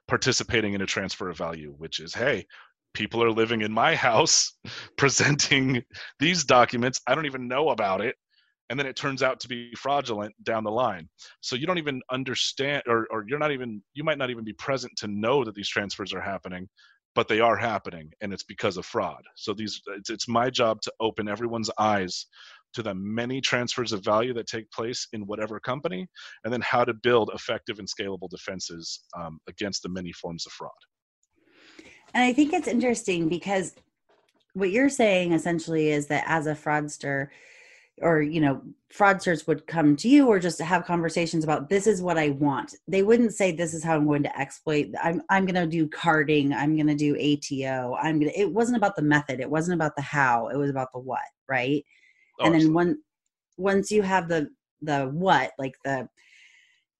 participating 0.06 0.74
in 0.74 0.80
a 0.80 0.86
transfer 0.86 1.28
of 1.28 1.36
value, 1.36 1.74
which 1.78 2.00
is, 2.00 2.14
hey, 2.14 2.46
people 2.94 3.22
are 3.22 3.30
living 3.30 3.60
in 3.62 3.72
my 3.72 3.94
house 4.08 4.54
presenting 4.96 5.82
these 6.18 6.44
documents. 6.44 7.00
I 7.06 7.14
don't 7.14 7.26
even 7.26 7.48
know 7.48 7.70
about 7.70 8.00
it. 8.00 8.16
And 8.70 8.78
then 8.78 8.86
it 8.86 8.96
turns 8.96 9.22
out 9.22 9.40
to 9.40 9.48
be 9.48 9.72
fraudulent 9.78 10.34
down 10.42 10.62
the 10.62 10.70
line. 10.70 11.08
So 11.40 11.56
you 11.56 11.66
don't 11.66 11.78
even 11.78 12.02
understand, 12.10 12.82
or, 12.86 13.06
or 13.10 13.24
you're 13.26 13.38
not 13.38 13.52
even, 13.52 13.82
you 13.94 14.04
might 14.04 14.18
not 14.18 14.28
even 14.28 14.44
be 14.44 14.52
present 14.52 14.92
to 14.98 15.08
know 15.08 15.42
that 15.44 15.54
these 15.54 15.70
transfers 15.70 16.12
are 16.12 16.20
happening 16.20 16.68
but 17.18 17.26
they 17.26 17.40
are 17.40 17.56
happening 17.56 18.12
and 18.20 18.32
it's 18.32 18.44
because 18.44 18.76
of 18.76 18.86
fraud. 18.86 19.24
So 19.34 19.52
these 19.52 19.82
it's, 19.96 20.08
it's 20.08 20.28
my 20.28 20.50
job 20.50 20.80
to 20.82 20.92
open 21.00 21.28
everyone's 21.28 21.68
eyes 21.76 22.26
to 22.74 22.80
the 22.80 22.94
many 22.94 23.40
transfers 23.40 23.92
of 23.92 24.04
value 24.04 24.32
that 24.34 24.46
take 24.46 24.70
place 24.70 25.08
in 25.12 25.22
whatever 25.22 25.58
company 25.58 26.06
and 26.44 26.52
then 26.52 26.60
how 26.60 26.84
to 26.84 26.94
build 26.94 27.32
effective 27.34 27.80
and 27.80 27.88
scalable 27.88 28.30
defenses 28.30 29.00
um, 29.18 29.40
against 29.48 29.82
the 29.82 29.88
many 29.88 30.12
forms 30.12 30.46
of 30.46 30.52
fraud. 30.52 30.70
And 32.14 32.22
i 32.22 32.32
think 32.32 32.52
it's 32.52 32.68
interesting 32.68 33.28
because 33.28 33.74
what 34.52 34.70
you're 34.70 34.88
saying 34.88 35.32
essentially 35.32 35.90
is 35.90 36.06
that 36.06 36.22
as 36.24 36.46
a 36.46 36.54
fraudster 36.54 37.30
or 38.02 38.22
you 38.22 38.40
know 38.40 38.62
fraudsters 38.92 39.46
would 39.46 39.66
come 39.66 39.94
to 39.96 40.08
you 40.08 40.26
or 40.26 40.38
just 40.38 40.60
have 40.60 40.84
conversations 40.86 41.44
about 41.44 41.68
this 41.68 41.86
is 41.86 42.00
what 42.00 42.16
i 42.16 42.30
want. 42.30 42.74
They 42.86 43.02
wouldn't 43.02 43.34
say 43.34 43.52
this 43.52 43.74
is 43.74 43.84
how 43.84 43.96
i'm 43.96 44.06
going 44.06 44.22
to 44.22 44.38
exploit 44.38 44.88
i'm, 45.02 45.22
I'm 45.30 45.44
going 45.44 45.54
to 45.54 45.66
do 45.66 45.88
carding 45.88 46.52
i'm 46.52 46.74
going 46.74 46.86
to 46.86 46.94
do 46.94 47.14
ato 47.16 47.96
i'm 48.00 48.18
going 48.18 48.32
to 48.32 48.40
it 48.40 48.52
wasn't 48.52 48.78
about 48.78 48.96
the 48.96 49.02
method 49.02 49.40
it 49.40 49.50
wasn't 49.50 49.74
about 49.74 49.94
the 49.96 50.02
how 50.02 50.48
it 50.48 50.56
was 50.56 50.70
about 50.70 50.88
the 50.92 51.00
what 51.00 51.20
right? 51.48 51.84
Oh, 52.40 52.46
and 52.46 52.54
then 52.54 52.72
when 52.72 53.02
once 53.56 53.90
you 53.90 54.02
have 54.02 54.28
the 54.28 54.48
the 54.82 55.06
what 55.06 55.52
like 55.58 55.74
the 55.84 56.08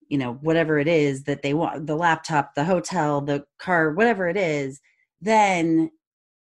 you 0.09 0.17
know 0.17 0.33
whatever 0.41 0.79
it 0.79 0.87
is 0.87 1.23
that 1.23 1.41
they 1.41 1.53
want 1.53 1.87
the 1.87 1.95
laptop 1.95 2.55
the 2.55 2.65
hotel 2.65 3.21
the 3.21 3.45
car 3.57 3.93
whatever 3.93 4.27
it 4.27 4.35
is 4.35 4.81
then 5.21 5.89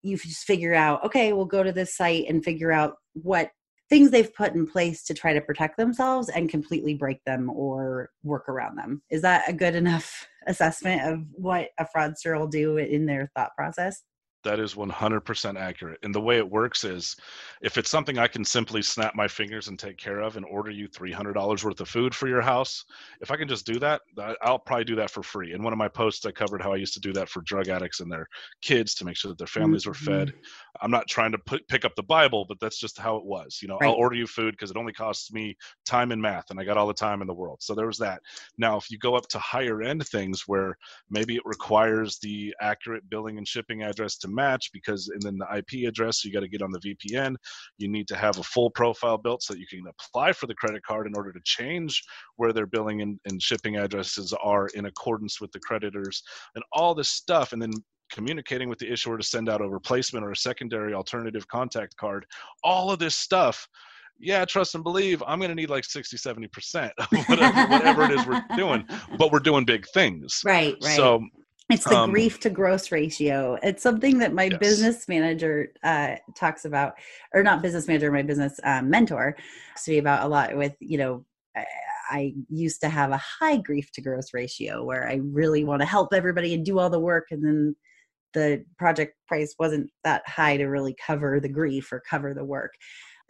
you 0.03 0.17
just 0.17 0.45
figure 0.45 0.75
out 0.75 1.05
okay 1.05 1.33
we'll 1.33 1.45
go 1.45 1.63
to 1.63 1.71
this 1.71 1.97
site 1.97 2.25
and 2.29 2.45
figure 2.45 2.73
out 2.73 2.95
what 3.13 3.51
things 3.93 4.11
they've 4.11 4.35
put 4.35 4.55
in 4.55 4.67
place 4.67 5.05
to 5.05 5.13
try 5.13 5.35
to 5.35 5.41
protect 5.43 5.77
themselves 5.77 6.31
and 6.31 6.49
completely 6.49 6.95
break 6.95 7.23
them 7.27 7.51
or 7.51 8.09
work 8.23 8.49
around 8.49 8.75
them. 8.75 9.03
Is 9.11 9.21
that 9.21 9.47
a 9.47 9.53
good 9.53 9.75
enough 9.75 10.27
assessment 10.47 11.03
of 11.03 11.27
what 11.33 11.69
a 11.79 11.87
fraudster 11.95 12.39
will 12.39 12.47
do 12.47 12.79
in 12.79 13.05
their 13.05 13.31
thought 13.37 13.51
process? 13.55 14.03
That 14.45 14.59
is 14.59 14.75
100% 14.75 15.61
accurate. 15.61 15.99
And 16.03 16.15
the 16.15 16.21
way 16.23 16.39
it 16.39 16.51
works 16.51 16.85
is 16.85 17.15
if 17.61 17.77
it's 17.77 17.91
something 17.91 18.19
I 18.19 18.27
can 18.27 18.47
simply 18.47 18.81
snap 18.81 19.15
my 19.15 19.29
fingers 19.29 19.69
and 19.69 19.79
take 19.79 19.99
care 19.99 20.21
of 20.21 20.37
and 20.37 20.47
order 20.47 20.71
you 20.71 20.89
$300 20.89 21.63
worth 21.63 21.81
of 21.81 21.89
food 21.89 22.15
for 22.15 22.29
your 22.29 22.41
house, 22.41 22.85
if 23.21 23.31
I 23.31 23.37
can 23.37 23.47
just 23.47 23.67
do 23.67 23.79
that, 23.81 24.01
I'll 24.41 24.59
probably 24.59 24.85
do 24.85 24.97
that 24.97 25.11
for 25.11 25.23
free. 25.23 25.53
In 25.53 25.63
one 25.63 25.75
of 25.75 25.79
my 25.79 25.87
posts, 25.87 26.25
I 26.25 26.33
covered 26.33 26.63
how 26.63 26.73
I 26.73 26.77
used 26.77 26.95
to 26.95 27.01
do 27.01 27.13
that 27.13 27.29
for 27.29 27.43
drug 27.43 27.69
addicts 27.69 28.01
and 28.01 28.11
their 28.11 28.27
kids 28.63 28.95
to 28.97 29.05
make 29.05 29.17
sure 29.17 29.29
that 29.29 29.39
their 29.39 29.47
mm-hmm. 29.47 29.61
families 29.61 29.87
were 29.87 29.95
fed. 29.95 30.33
I'm 30.81 30.91
not 30.91 31.07
trying 31.09 31.33
to 31.33 31.39
put, 31.39 31.67
pick 31.69 31.85
up 31.85 31.95
the 31.97 32.03
Bible, 32.03 32.47
but 32.49 32.59
that's 32.61 32.79
just 32.79 32.99
how 32.99 33.17
it 33.17 33.25
was. 33.25 33.59
You 33.61 33.69
know, 33.69 33.79
right. 33.81 33.89
I'll 33.89 33.95
order 33.95 34.17
you 34.17 34.27
food 34.27 34.53
because 34.53 34.71
it 34.71 34.77
only 34.77 34.93
costs 34.93 35.33
me 35.33 35.57
time 35.85 36.13
and 36.13 36.23
math, 36.23 36.51
and 36.51 36.59
I 36.59 36.65
got 36.65 36.77
all 36.77 36.87
the 36.87 36.95
time 36.95 37.21
in 37.21 37.27
the 37.27 37.35
world. 37.35 37.59
So 37.61 37.75
there 37.75 37.87
was 37.87 37.99
that. 37.99 38.23
Now, 38.59 38.77
if 38.77 38.91
you 38.91 38.99
go 38.99 39.15
up 39.15 39.29
to 39.29 39.39
higher 39.39 39.83
end 39.83 40.07
things 40.09 40.45
where 40.47 40.77
maybe 41.11 41.37
it 41.37 41.43
requires 41.45 42.19
the 42.19 42.55
accurate 42.61 43.09
billing 43.11 43.39
and 43.39 43.47
shipping 43.47 43.83
address 43.83 44.17
to 44.19 44.29
match 44.29 44.71
because 44.73 45.09
and 45.09 45.23
then 45.23 45.39
the 45.39 45.59
IP 45.59 45.87
address 45.89 46.25
you 46.25 46.33
got 46.33 46.41
to 46.41 46.49
get 46.49 46.63
on 46.63 46.73
the 46.73 46.81
VPN. 46.81 47.37
You 47.79 47.89
need 47.89 48.09
to 48.09 48.17
have 48.17 48.39
a 48.39 48.43
full 48.43 48.71
profile 48.71 49.19
built 49.19 49.43
so 49.43 49.55
that 49.55 49.61
you 49.61 49.67
can 49.67 49.85
apply 49.87 50.33
for 50.33 50.47
the 50.47 50.55
credit 50.55 50.83
card 50.83 51.07
in 51.07 51.15
order 51.17 51.33
to 51.33 51.41
change 51.45 52.03
where 52.37 52.53
their 52.53 52.67
billing 52.67 53.03
and, 53.03 53.19
and 53.27 53.43
shipping 53.43 53.77
addresses 53.77 54.33
are 54.43 54.69
in 54.75 54.87
accordance 54.87 55.41
with 55.41 55.53
the 55.53 55.61
creditors 55.61 56.23
and 56.55 56.65
all 56.73 56.95
this 56.95 57.11
stuff. 57.11 57.53
And 57.53 57.61
then 57.61 57.73
communicating 58.13 58.69
with 58.69 58.79
the 58.79 58.91
issuer 58.91 59.19
to 59.19 59.25
send 59.25 59.49
out 59.49 59.61
a 59.61 59.69
replacement 59.69 60.25
or 60.25 60.31
a 60.31 60.37
secondary 60.37 60.95
alternative 60.95 61.49
contact 61.49 61.97
card. 61.97 62.25
All 62.63 62.91
of 62.91 62.99
this 62.99 63.17
stuff 63.17 63.67
yeah, 64.23 64.45
trust 64.45 64.75
and 64.77 64.85
believe, 64.85 65.23
I'm 65.27 65.39
going 65.39 65.49
to 65.49 65.55
need 65.55 65.69
like 65.69 65.85
60, 65.85 66.17
70%, 66.17 66.91
whatever, 67.29 67.67
whatever 67.67 68.05
it 68.05 68.13
is 68.13 68.27
we're 68.27 68.45
doing, 68.57 68.87
but 69.19 69.33
we're 69.33 69.41
doing 69.41 69.65
big 69.65 69.85
things. 69.93 70.43
Right, 70.45 70.77
right. 70.81 70.97
So 70.97 71.27
it's 71.69 71.85
the 71.85 71.97
um, 71.97 72.11
grief 72.11 72.39
to 72.41 72.51
gross 72.51 72.93
ratio. 72.93 73.59
It's 73.63 73.83
something 73.83 74.19
that 74.19 74.33
my 74.33 74.45
yes. 74.45 74.59
business 74.59 75.09
manager 75.09 75.73
uh, 75.83 76.17
talks 76.37 76.65
about, 76.65 76.95
or 77.35 77.43
not 77.43 77.63
business 77.63 77.89
manager, 77.89 78.13
my 78.13 78.23
business 78.23 78.61
um, 78.65 78.89
mentor 78.89 79.37
talks 79.71 79.85
to 79.85 79.91
me 79.91 79.99
about 79.99 80.25
a 80.25 80.29
lot 80.29 80.57
with, 80.57 80.77
you 80.81 80.99
know, 80.99 81.25
I, 81.57 81.65
I 82.11 82.35
used 82.49 82.81
to 82.83 82.89
have 82.89 83.11
a 83.11 83.21
high 83.41 83.57
grief 83.57 83.91
to 83.93 84.03
gross 84.03 84.35
ratio 84.35 84.85
where 84.85 85.09
I 85.09 85.21
really 85.23 85.65
want 85.65 85.81
to 85.81 85.87
help 85.87 86.13
everybody 86.13 86.55
and 86.55 86.65
do 86.65 86.79
all 86.79 86.91
the 86.91 87.01
work. 87.01 87.29
And 87.31 87.45
then 87.45 87.77
the 88.35 88.65
project 88.79 89.15
price 89.27 89.55
wasn't 89.59 89.91
that 90.05 90.23
high 90.27 90.57
to 90.57 90.67
really 90.67 90.95
cover 91.05 91.41
the 91.41 91.49
grief 91.49 91.93
or 91.93 92.03
cover 92.09 92.35
the 92.35 92.45
work. 92.45 92.73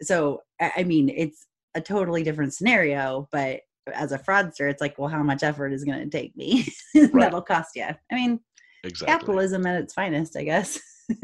So, 0.01 0.41
I 0.59 0.83
mean, 0.83 1.09
it's 1.09 1.47
a 1.75 1.81
totally 1.81 2.23
different 2.23 2.53
scenario, 2.53 3.27
but 3.31 3.61
as 3.93 4.11
a 4.11 4.19
fraudster, 4.19 4.69
it's 4.69 4.81
like, 4.81 4.97
well, 4.97 5.09
how 5.09 5.23
much 5.23 5.43
effort 5.43 5.73
is 5.73 5.83
going 5.83 5.99
to 5.99 6.17
take 6.17 6.35
me? 6.35 6.67
Right. 6.95 7.11
That'll 7.13 7.41
cost 7.41 7.71
you. 7.75 7.85
I 7.85 8.15
mean, 8.15 8.39
exactly. 8.83 9.13
capitalism 9.13 9.65
at 9.65 9.81
its 9.81 9.93
finest, 9.93 10.37
I 10.37 10.43
guess. 10.43 10.79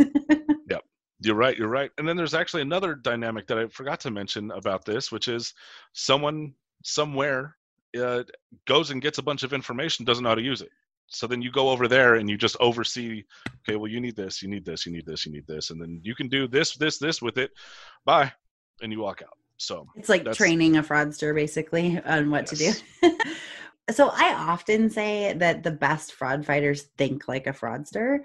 yep. 0.69 0.83
You're 1.19 1.35
right. 1.35 1.57
You're 1.57 1.67
right. 1.67 1.91
And 1.97 2.07
then 2.07 2.17
there's 2.17 2.33
actually 2.33 2.63
another 2.63 2.95
dynamic 2.95 3.47
that 3.47 3.59
I 3.59 3.67
forgot 3.67 3.99
to 4.01 4.11
mention 4.11 4.51
about 4.51 4.83
this, 4.83 5.11
which 5.11 5.27
is 5.27 5.53
someone 5.93 6.53
somewhere 6.83 7.55
uh, 7.99 8.23
goes 8.67 8.91
and 8.91 9.01
gets 9.01 9.19
a 9.19 9.23
bunch 9.23 9.43
of 9.43 9.53
information, 9.53 10.05
doesn't 10.05 10.23
know 10.23 10.29
how 10.29 10.35
to 10.35 10.41
use 10.41 10.61
it. 10.61 10.69
So 11.09 11.27
then 11.27 11.41
you 11.41 11.51
go 11.51 11.69
over 11.69 11.87
there 11.87 12.15
and 12.15 12.29
you 12.29 12.37
just 12.37 12.55
oversee, 12.59 13.23
okay, 13.67 13.75
well, 13.75 13.91
you 13.91 13.99
need 13.99 14.15
this, 14.15 14.41
you 14.41 14.47
need 14.47 14.63
this, 14.63 14.85
you 14.85 14.91
need 14.91 15.05
this, 15.05 15.25
you 15.25 15.31
need 15.31 15.47
this. 15.47 15.71
And 15.71 15.81
then 15.81 15.99
you 16.03 16.15
can 16.15 16.29
do 16.29 16.47
this, 16.47 16.75
this, 16.75 16.99
this 16.99 17.21
with 17.21 17.37
it. 17.37 17.51
Bye. 18.05 18.31
And 18.81 18.91
you 18.91 18.99
walk 18.99 19.21
out. 19.23 19.37
So 19.57 19.87
it's 19.95 20.07
like 20.07 20.31
training 20.31 20.77
a 20.77 20.83
fraudster 20.83 21.35
basically 21.35 21.99
on 22.05 22.31
what 22.31 22.49
yes. 22.51 22.81
to 23.01 23.09
do. 23.09 23.17
so 23.91 24.09
I 24.13 24.33
often 24.33 24.89
say 24.89 25.33
that 25.33 25.63
the 25.63 25.71
best 25.71 26.13
fraud 26.13 26.45
fighters 26.45 26.83
think 26.97 27.27
like 27.27 27.47
a 27.47 27.51
fraudster 27.51 28.19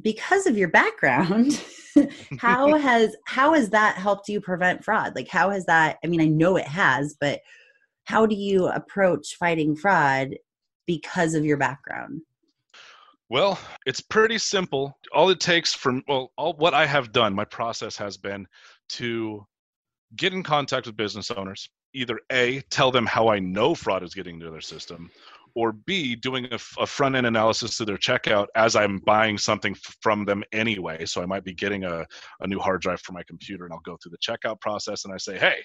because 0.00 0.46
of 0.46 0.56
your 0.56 0.68
background. 0.68 1.62
how 2.38 2.74
has 2.78 3.14
how 3.26 3.54
has 3.54 3.70
that 3.70 3.96
helped 3.96 4.28
you 4.28 4.40
prevent 4.40 4.84
fraud? 4.84 5.14
Like 5.14 5.28
how 5.28 5.50
has 5.50 5.66
that 5.66 5.98
I 6.02 6.06
mean 6.06 6.20
I 6.20 6.26
know 6.26 6.56
it 6.56 6.66
has, 6.66 7.16
but 7.20 7.40
how 8.04 8.24
do 8.24 8.34
you 8.34 8.66
approach 8.68 9.36
fighting 9.36 9.76
fraud 9.76 10.36
because 10.90 11.34
of 11.34 11.44
your 11.44 11.56
background? 11.56 12.20
Well, 13.28 13.60
it's 13.86 14.00
pretty 14.00 14.38
simple. 14.38 14.98
All 15.14 15.30
it 15.30 15.38
takes 15.38 15.72
from 15.72 16.02
well, 16.08 16.32
all 16.36 16.54
what 16.54 16.74
I 16.74 16.84
have 16.84 17.12
done, 17.12 17.32
my 17.32 17.44
process 17.44 17.96
has 17.96 18.16
been 18.16 18.44
to 18.90 19.46
get 20.16 20.32
in 20.32 20.42
contact 20.42 20.86
with 20.86 20.96
business 20.96 21.30
owners 21.30 21.68
either 21.94 22.18
a 22.30 22.60
tell 22.70 22.92
them 22.92 23.04
how 23.04 23.28
i 23.28 23.38
know 23.40 23.74
fraud 23.74 24.04
is 24.04 24.14
getting 24.14 24.36
into 24.36 24.48
their 24.48 24.60
system 24.60 25.10
or 25.54 25.72
B, 25.72 26.14
doing 26.14 26.46
a, 26.50 26.58
a 26.78 26.86
front 26.86 27.16
end 27.16 27.26
analysis 27.26 27.76
to 27.76 27.84
their 27.84 27.96
checkout 27.96 28.46
as 28.54 28.76
I'm 28.76 28.98
buying 28.98 29.38
something 29.38 29.72
f- 29.72 29.96
from 30.00 30.24
them 30.24 30.44
anyway. 30.52 31.04
So 31.06 31.22
I 31.22 31.26
might 31.26 31.44
be 31.44 31.54
getting 31.54 31.84
a, 31.84 32.06
a 32.40 32.46
new 32.46 32.58
hard 32.58 32.80
drive 32.80 33.00
for 33.00 33.12
my 33.12 33.22
computer 33.24 33.64
and 33.64 33.72
I'll 33.72 33.80
go 33.80 33.96
through 34.02 34.12
the 34.12 34.18
checkout 34.18 34.60
process 34.60 35.04
and 35.04 35.14
I 35.14 35.16
say, 35.16 35.38
hey, 35.38 35.56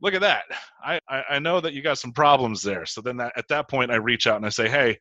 look 0.00 0.14
at 0.14 0.20
that. 0.20 0.44
I, 0.84 1.00
I, 1.08 1.22
I 1.30 1.38
know 1.38 1.60
that 1.60 1.72
you 1.72 1.82
got 1.82 1.98
some 1.98 2.12
problems 2.12 2.62
there. 2.62 2.86
So 2.86 3.00
then 3.00 3.16
that, 3.18 3.32
at 3.36 3.48
that 3.48 3.68
point, 3.68 3.90
I 3.90 3.96
reach 3.96 4.26
out 4.26 4.36
and 4.36 4.46
I 4.46 4.50
say, 4.50 4.68
hey, 4.68 4.98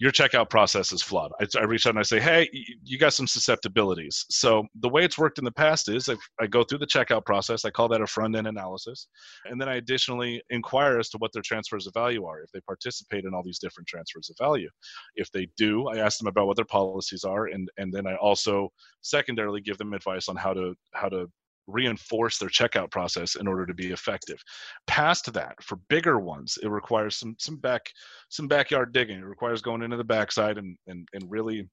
your 0.00 0.10
checkout 0.10 0.48
process 0.48 0.92
is 0.92 1.02
flawed. 1.02 1.30
I, 1.42 1.46
I, 1.58 1.64
reach 1.64 1.86
out 1.86 1.90
and 1.90 1.98
I 1.98 2.04
say, 2.04 2.20
hey, 2.20 2.48
you 2.82 2.98
got 2.98 3.12
some 3.12 3.26
susceptibilities. 3.26 4.24
So 4.30 4.64
the 4.80 4.88
way 4.88 5.04
it's 5.04 5.18
worked 5.18 5.38
in 5.38 5.44
the 5.44 5.52
past 5.52 5.90
is 5.90 6.08
I, 6.08 6.16
I 6.40 6.46
go 6.46 6.64
through 6.64 6.78
the 6.78 6.86
checkout 6.86 7.26
process. 7.26 7.66
I 7.66 7.70
call 7.70 7.86
that 7.88 8.00
a 8.00 8.06
front 8.06 8.34
end 8.34 8.46
analysis. 8.46 9.08
And 9.44 9.60
then 9.60 9.68
I 9.68 9.74
additionally 9.74 10.42
inquire 10.48 10.98
as 10.98 11.10
to 11.10 11.18
what 11.18 11.34
their 11.34 11.42
transfers 11.42 11.86
of 11.86 11.92
value 11.92 12.24
are, 12.24 12.40
if 12.40 12.50
they 12.50 12.60
participate 12.60 13.26
in 13.26 13.34
all 13.34 13.42
these 13.44 13.58
different 13.58 13.88
transfers 13.88 14.30
of 14.30 14.36
value. 14.42 14.70
If 15.16 15.30
they 15.32 15.48
do, 15.58 15.88
I 15.88 15.98
ask 15.98 16.18
them 16.18 16.28
about 16.28 16.46
what 16.46 16.56
their 16.56 16.64
policies 16.64 17.24
are. 17.24 17.48
And, 17.48 17.68
and 17.76 17.92
then 17.92 18.06
I 18.06 18.16
also 18.16 18.70
secondarily 19.02 19.60
give 19.60 19.76
them 19.76 19.92
advice 19.92 20.30
on 20.30 20.36
how 20.36 20.54
to, 20.54 20.74
how 20.94 21.10
to 21.10 21.30
reinforce 21.70 22.38
their 22.38 22.48
checkout 22.48 22.90
process 22.90 23.34
in 23.36 23.46
order 23.46 23.66
to 23.66 23.74
be 23.74 23.92
effective. 23.92 24.42
Past 24.86 25.32
that, 25.32 25.62
for 25.62 25.76
bigger 25.88 26.18
ones, 26.18 26.58
it 26.62 26.68
requires 26.68 27.16
some 27.16 27.34
some 27.38 27.56
back 27.56 27.82
some 28.28 28.48
backyard 28.48 28.92
digging. 28.92 29.18
It 29.18 29.24
requires 29.24 29.62
going 29.62 29.82
into 29.82 29.96
the 29.96 30.04
backside 30.04 30.58
and 30.58 30.76
and, 30.86 31.08
and 31.12 31.30
really 31.30 31.68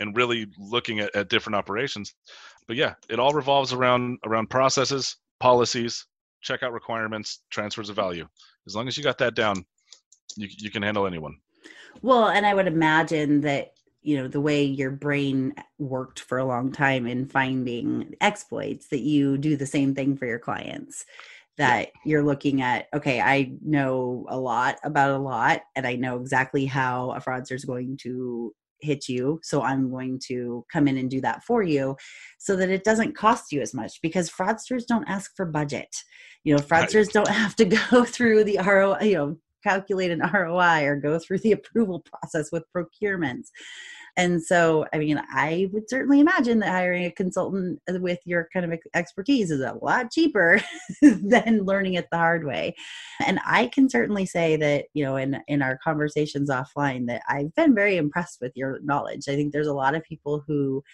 and 0.00 0.16
really 0.16 0.46
looking 0.58 1.00
at, 1.00 1.14
at 1.14 1.28
different 1.28 1.56
operations. 1.56 2.14
But 2.66 2.76
yeah, 2.76 2.94
it 3.08 3.18
all 3.18 3.32
revolves 3.32 3.72
around 3.72 4.18
around 4.24 4.50
processes, 4.50 5.16
policies, 5.40 6.06
checkout 6.44 6.72
requirements, 6.72 7.42
transfers 7.50 7.88
of 7.88 7.96
value. 7.96 8.26
As 8.66 8.74
long 8.74 8.88
as 8.88 8.96
you 8.96 9.02
got 9.02 9.18
that 9.18 9.34
down, 9.34 9.64
you 10.36 10.48
you 10.58 10.70
can 10.70 10.82
handle 10.82 11.06
anyone. 11.06 11.36
Well, 12.00 12.28
and 12.28 12.46
I 12.46 12.54
would 12.54 12.66
imagine 12.66 13.42
that 13.42 13.71
you 14.02 14.16
know 14.16 14.28
the 14.28 14.40
way 14.40 14.64
your 14.64 14.90
brain 14.90 15.54
worked 15.78 16.20
for 16.20 16.38
a 16.38 16.44
long 16.44 16.72
time 16.72 17.06
in 17.06 17.26
finding 17.26 18.14
exploits 18.20 18.88
that 18.88 19.00
you 19.00 19.38
do 19.38 19.56
the 19.56 19.66
same 19.66 19.94
thing 19.94 20.16
for 20.16 20.26
your 20.26 20.38
clients. 20.38 21.04
That 21.58 21.90
you're 22.06 22.24
looking 22.24 22.62
at 22.62 22.86
okay 22.94 23.20
i 23.20 23.52
know 23.62 24.24
a 24.30 24.38
lot 24.38 24.78
about 24.84 25.10
a 25.10 25.18
lot 25.18 25.60
and 25.76 25.86
i 25.86 25.94
know 25.94 26.18
exactly 26.18 26.64
how 26.64 27.10
a 27.10 27.20
fraudster 27.20 27.52
is 27.52 27.66
going 27.66 27.98
to 27.98 28.54
hit 28.80 29.06
you 29.06 29.38
so 29.42 29.62
i'm 29.62 29.90
going 29.90 30.18
to 30.28 30.64
come 30.72 30.88
in 30.88 30.96
and 30.96 31.10
do 31.10 31.20
that 31.20 31.44
for 31.44 31.62
you 31.62 31.94
so 32.38 32.56
that 32.56 32.70
it 32.70 32.84
doesn't 32.84 33.14
cost 33.16 33.52
you 33.52 33.60
as 33.60 33.74
much 33.74 34.00
because 34.02 34.30
fraudsters 34.30 34.86
don't 34.86 35.08
ask 35.08 35.30
for 35.36 35.44
budget. 35.46 35.94
You 36.42 36.56
know 36.56 36.62
fraudsters 36.62 37.06
right. 37.06 37.12
don't 37.14 37.28
have 37.42 37.54
to 37.56 37.66
go 37.66 38.04
through 38.04 38.44
the 38.44 38.58
ro 38.58 38.98
you 39.00 39.14
know 39.14 39.36
calculate 39.62 40.10
an 40.10 40.20
ROI 40.32 40.84
or 40.84 40.96
go 40.96 41.18
through 41.18 41.38
the 41.38 41.52
approval 41.52 42.00
process 42.00 42.50
with 42.52 42.64
procurements. 42.74 43.48
And 44.16 44.42
so, 44.42 44.84
I 44.92 44.98
mean, 44.98 45.22
I 45.32 45.70
would 45.72 45.88
certainly 45.88 46.20
imagine 46.20 46.58
that 46.58 46.70
hiring 46.70 47.06
a 47.06 47.10
consultant 47.10 47.80
with 47.88 48.18
your 48.26 48.48
kind 48.52 48.70
of 48.70 48.78
expertise 48.94 49.50
is 49.50 49.60
a 49.60 49.78
lot 49.80 50.10
cheaper 50.12 50.60
than 51.02 51.64
learning 51.64 51.94
it 51.94 52.08
the 52.10 52.18
hard 52.18 52.44
way. 52.44 52.74
And 53.24 53.40
I 53.46 53.68
can 53.68 53.88
certainly 53.88 54.26
say 54.26 54.56
that, 54.56 54.86
you 54.92 55.02
know, 55.02 55.16
in 55.16 55.40
in 55.48 55.62
our 55.62 55.78
conversations 55.82 56.50
offline 56.50 57.06
that 57.06 57.22
I've 57.26 57.54
been 57.54 57.74
very 57.74 57.96
impressed 57.96 58.38
with 58.42 58.52
your 58.54 58.80
knowledge. 58.82 59.28
I 59.28 59.34
think 59.34 59.52
there's 59.52 59.66
a 59.66 59.74
lot 59.74 59.94
of 59.94 60.02
people 60.02 60.44
who 60.46 60.84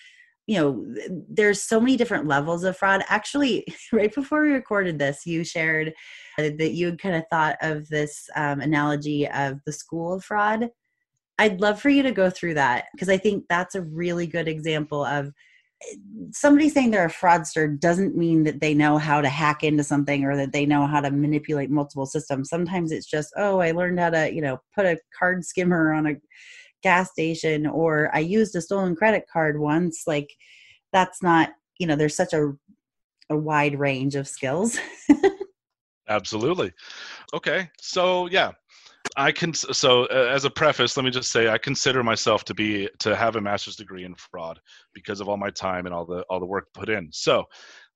you 0.48 0.56
know 0.56 0.84
there's 1.28 1.62
so 1.62 1.78
many 1.78 1.96
different 1.96 2.26
levels 2.26 2.64
of 2.64 2.76
fraud. 2.76 3.04
Actually 3.08 3.64
right 3.92 4.12
before 4.12 4.42
we 4.42 4.50
recorded 4.50 4.98
this 4.98 5.24
you 5.26 5.44
shared 5.44 5.94
that 6.38 6.72
you 6.72 6.96
kind 6.96 7.14
of 7.14 7.24
thought 7.30 7.56
of 7.60 7.88
this 7.88 8.28
um, 8.34 8.60
analogy 8.60 9.28
of 9.28 9.60
the 9.66 9.72
school 9.72 10.14
of 10.14 10.24
fraud. 10.24 10.70
I'd 11.38 11.60
love 11.60 11.80
for 11.80 11.90
you 11.90 12.02
to 12.02 12.10
go 12.10 12.30
through 12.30 12.54
that 12.54 12.86
because 12.92 13.08
i 13.08 13.16
think 13.16 13.44
that's 13.48 13.76
a 13.76 13.82
really 13.82 14.26
good 14.26 14.48
example 14.48 15.04
of 15.04 15.32
somebody 16.32 16.68
saying 16.68 16.90
they're 16.90 17.06
a 17.06 17.10
fraudster 17.10 17.78
doesn't 17.78 18.16
mean 18.16 18.42
that 18.42 18.60
they 18.60 18.74
know 18.74 18.98
how 18.98 19.20
to 19.20 19.28
hack 19.28 19.62
into 19.62 19.84
something 19.84 20.24
or 20.24 20.36
that 20.36 20.52
they 20.52 20.66
know 20.66 20.86
how 20.86 21.00
to 21.00 21.10
manipulate 21.10 21.70
multiple 21.70 22.04
systems. 22.06 22.48
Sometimes 22.48 22.90
it's 22.90 23.06
just 23.06 23.32
oh 23.36 23.60
i 23.60 23.70
learned 23.70 24.00
how 24.00 24.10
to 24.10 24.32
you 24.34 24.40
know 24.40 24.58
put 24.74 24.86
a 24.86 24.98
card 25.16 25.44
skimmer 25.44 25.92
on 25.92 26.06
a 26.06 26.14
gas 26.82 27.10
station 27.10 27.66
or 27.66 28.10
I 28.14 28.20
used 28.20 28.54
a 28.56 28.60
stolen 28.60 28.96
credit 28.96 29.24
card 29.32 29.58
once, 29.58 30.04
like 30.06 30.30
that's 30.92 31.22
not, 31.22 31.50
you 31.78 31.86
know, 31.86 31.96
there's 31.96 32.16
such 32.16 32.32
a 32.32 32.52
a 33.30 33.36
wide 33.36 33.78
range 33.78 34.14
of 34.14 34.26
skills. 34.26 34.78
Absolutely. 36.08 36.72
Okay. 37.34 37.70
So, 37.80 38.26
yeah. 38.28 38.52
I 39.16 39.32
can 39.32 39.54
so 39.54 40.04
uh, 40.06 40.30
as 40.30 40.44
a 40.44 40.50
preface, 40.50 40.96
let 40.96 41.04
me 41.04 41.10
just 41.10 41.32
say 41.32 41.48
I 41.48 41.56
consider 41.56 42.02
myself 42.02 42.44
to 42.44 42.54
be 42.54 42.88
to 42.98 43.16
have 43.16 43.36
a 43.36 43.40
master's 43.40 43.76
degree 43.76 44.04
in 44.04 44.14
fraud 44.14 44.60
because 44.92 45.20
of 45.20 45.28
all 45.28 45.36
my 45.36 45.50
time 45.50 45.86
and 45.86 45.94
all 45.94 46.04
the 46.04 46.22
all 46.28 46.40
the 46.40 46.46
work 46.46 46.66
put 46.74 46.88
in. 46.88 47.08
So, 47.10 47.44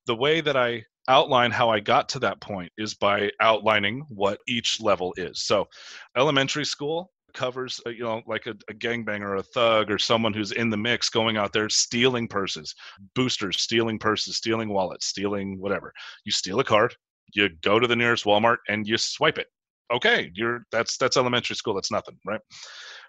the 0.06 0.14
way 0.14 0.40
that 0.40 0.56
I 0.56 0.84
outline 1.08 1.50
how 1.50 1.68
I 1.68 1.80
got 1.80 2.08
to 2.10 2.18
that 2.20 2.40
point 2.40 2.72
is 2.78 2.94
by 2.94 3.30
outlining 3.40 4.04
what 4.08 4.38
each 4.48 4.80
level 4.80 5.12
is. 5.16 5.42
So, 5.42 5.68
elementary 6.16 6.64
school, 6.64 7.10
covers 7.34 7.80
uh, 7.86 7.90
you 7.90 8.02
know 8.02 8.22
like 8.26 8.46
a, 8.46 8.54
a 8.68 8.74
gangbanger 8.74 9.22
or 9.22 9.36
a 9.36 9.42
thug 9.42 9.90
or 9.90 9.98
someone 9.98 10.32
who's 10.32 10.52
in 10.52 10.70
the 10.70 10.76
mix 10.76 11.08
going 11.08 11.36
out 11.36 11.52
there 11.52 11.68
stealing 11.68 12.28
purses 12.28 12.74
boosters 13.14 13.60
stealing 13.60 13.98
purses 13.98 14.36
stealing 14.36 14.68
wallets 14.68 15.06
stealing 15.06 15.60
whatever. 15.60 15.92
You 16.24 16.32
steal 16.32 16.60
a 16.60 16.64
card 16.64 16.94
you 17.34 17.48
go 17.62 17.78
to 17.78 17.86
the 17.86 17.96
nearest 17.96 18.24
walmart 18.24 18.58
and 18.68 18.86
you 18.86 18.98
swipe 18.98 19.38
it. 19.38 19.48
Okay 19.92 20.30
you're 20.34 20.64
that's 20.70 20.96
that's 20.96 21.16
elementary 21.16 21.56
school 21.56 21.74
that's 21.74 21.90
nothing 21.90 22.16
right 22.26 22.40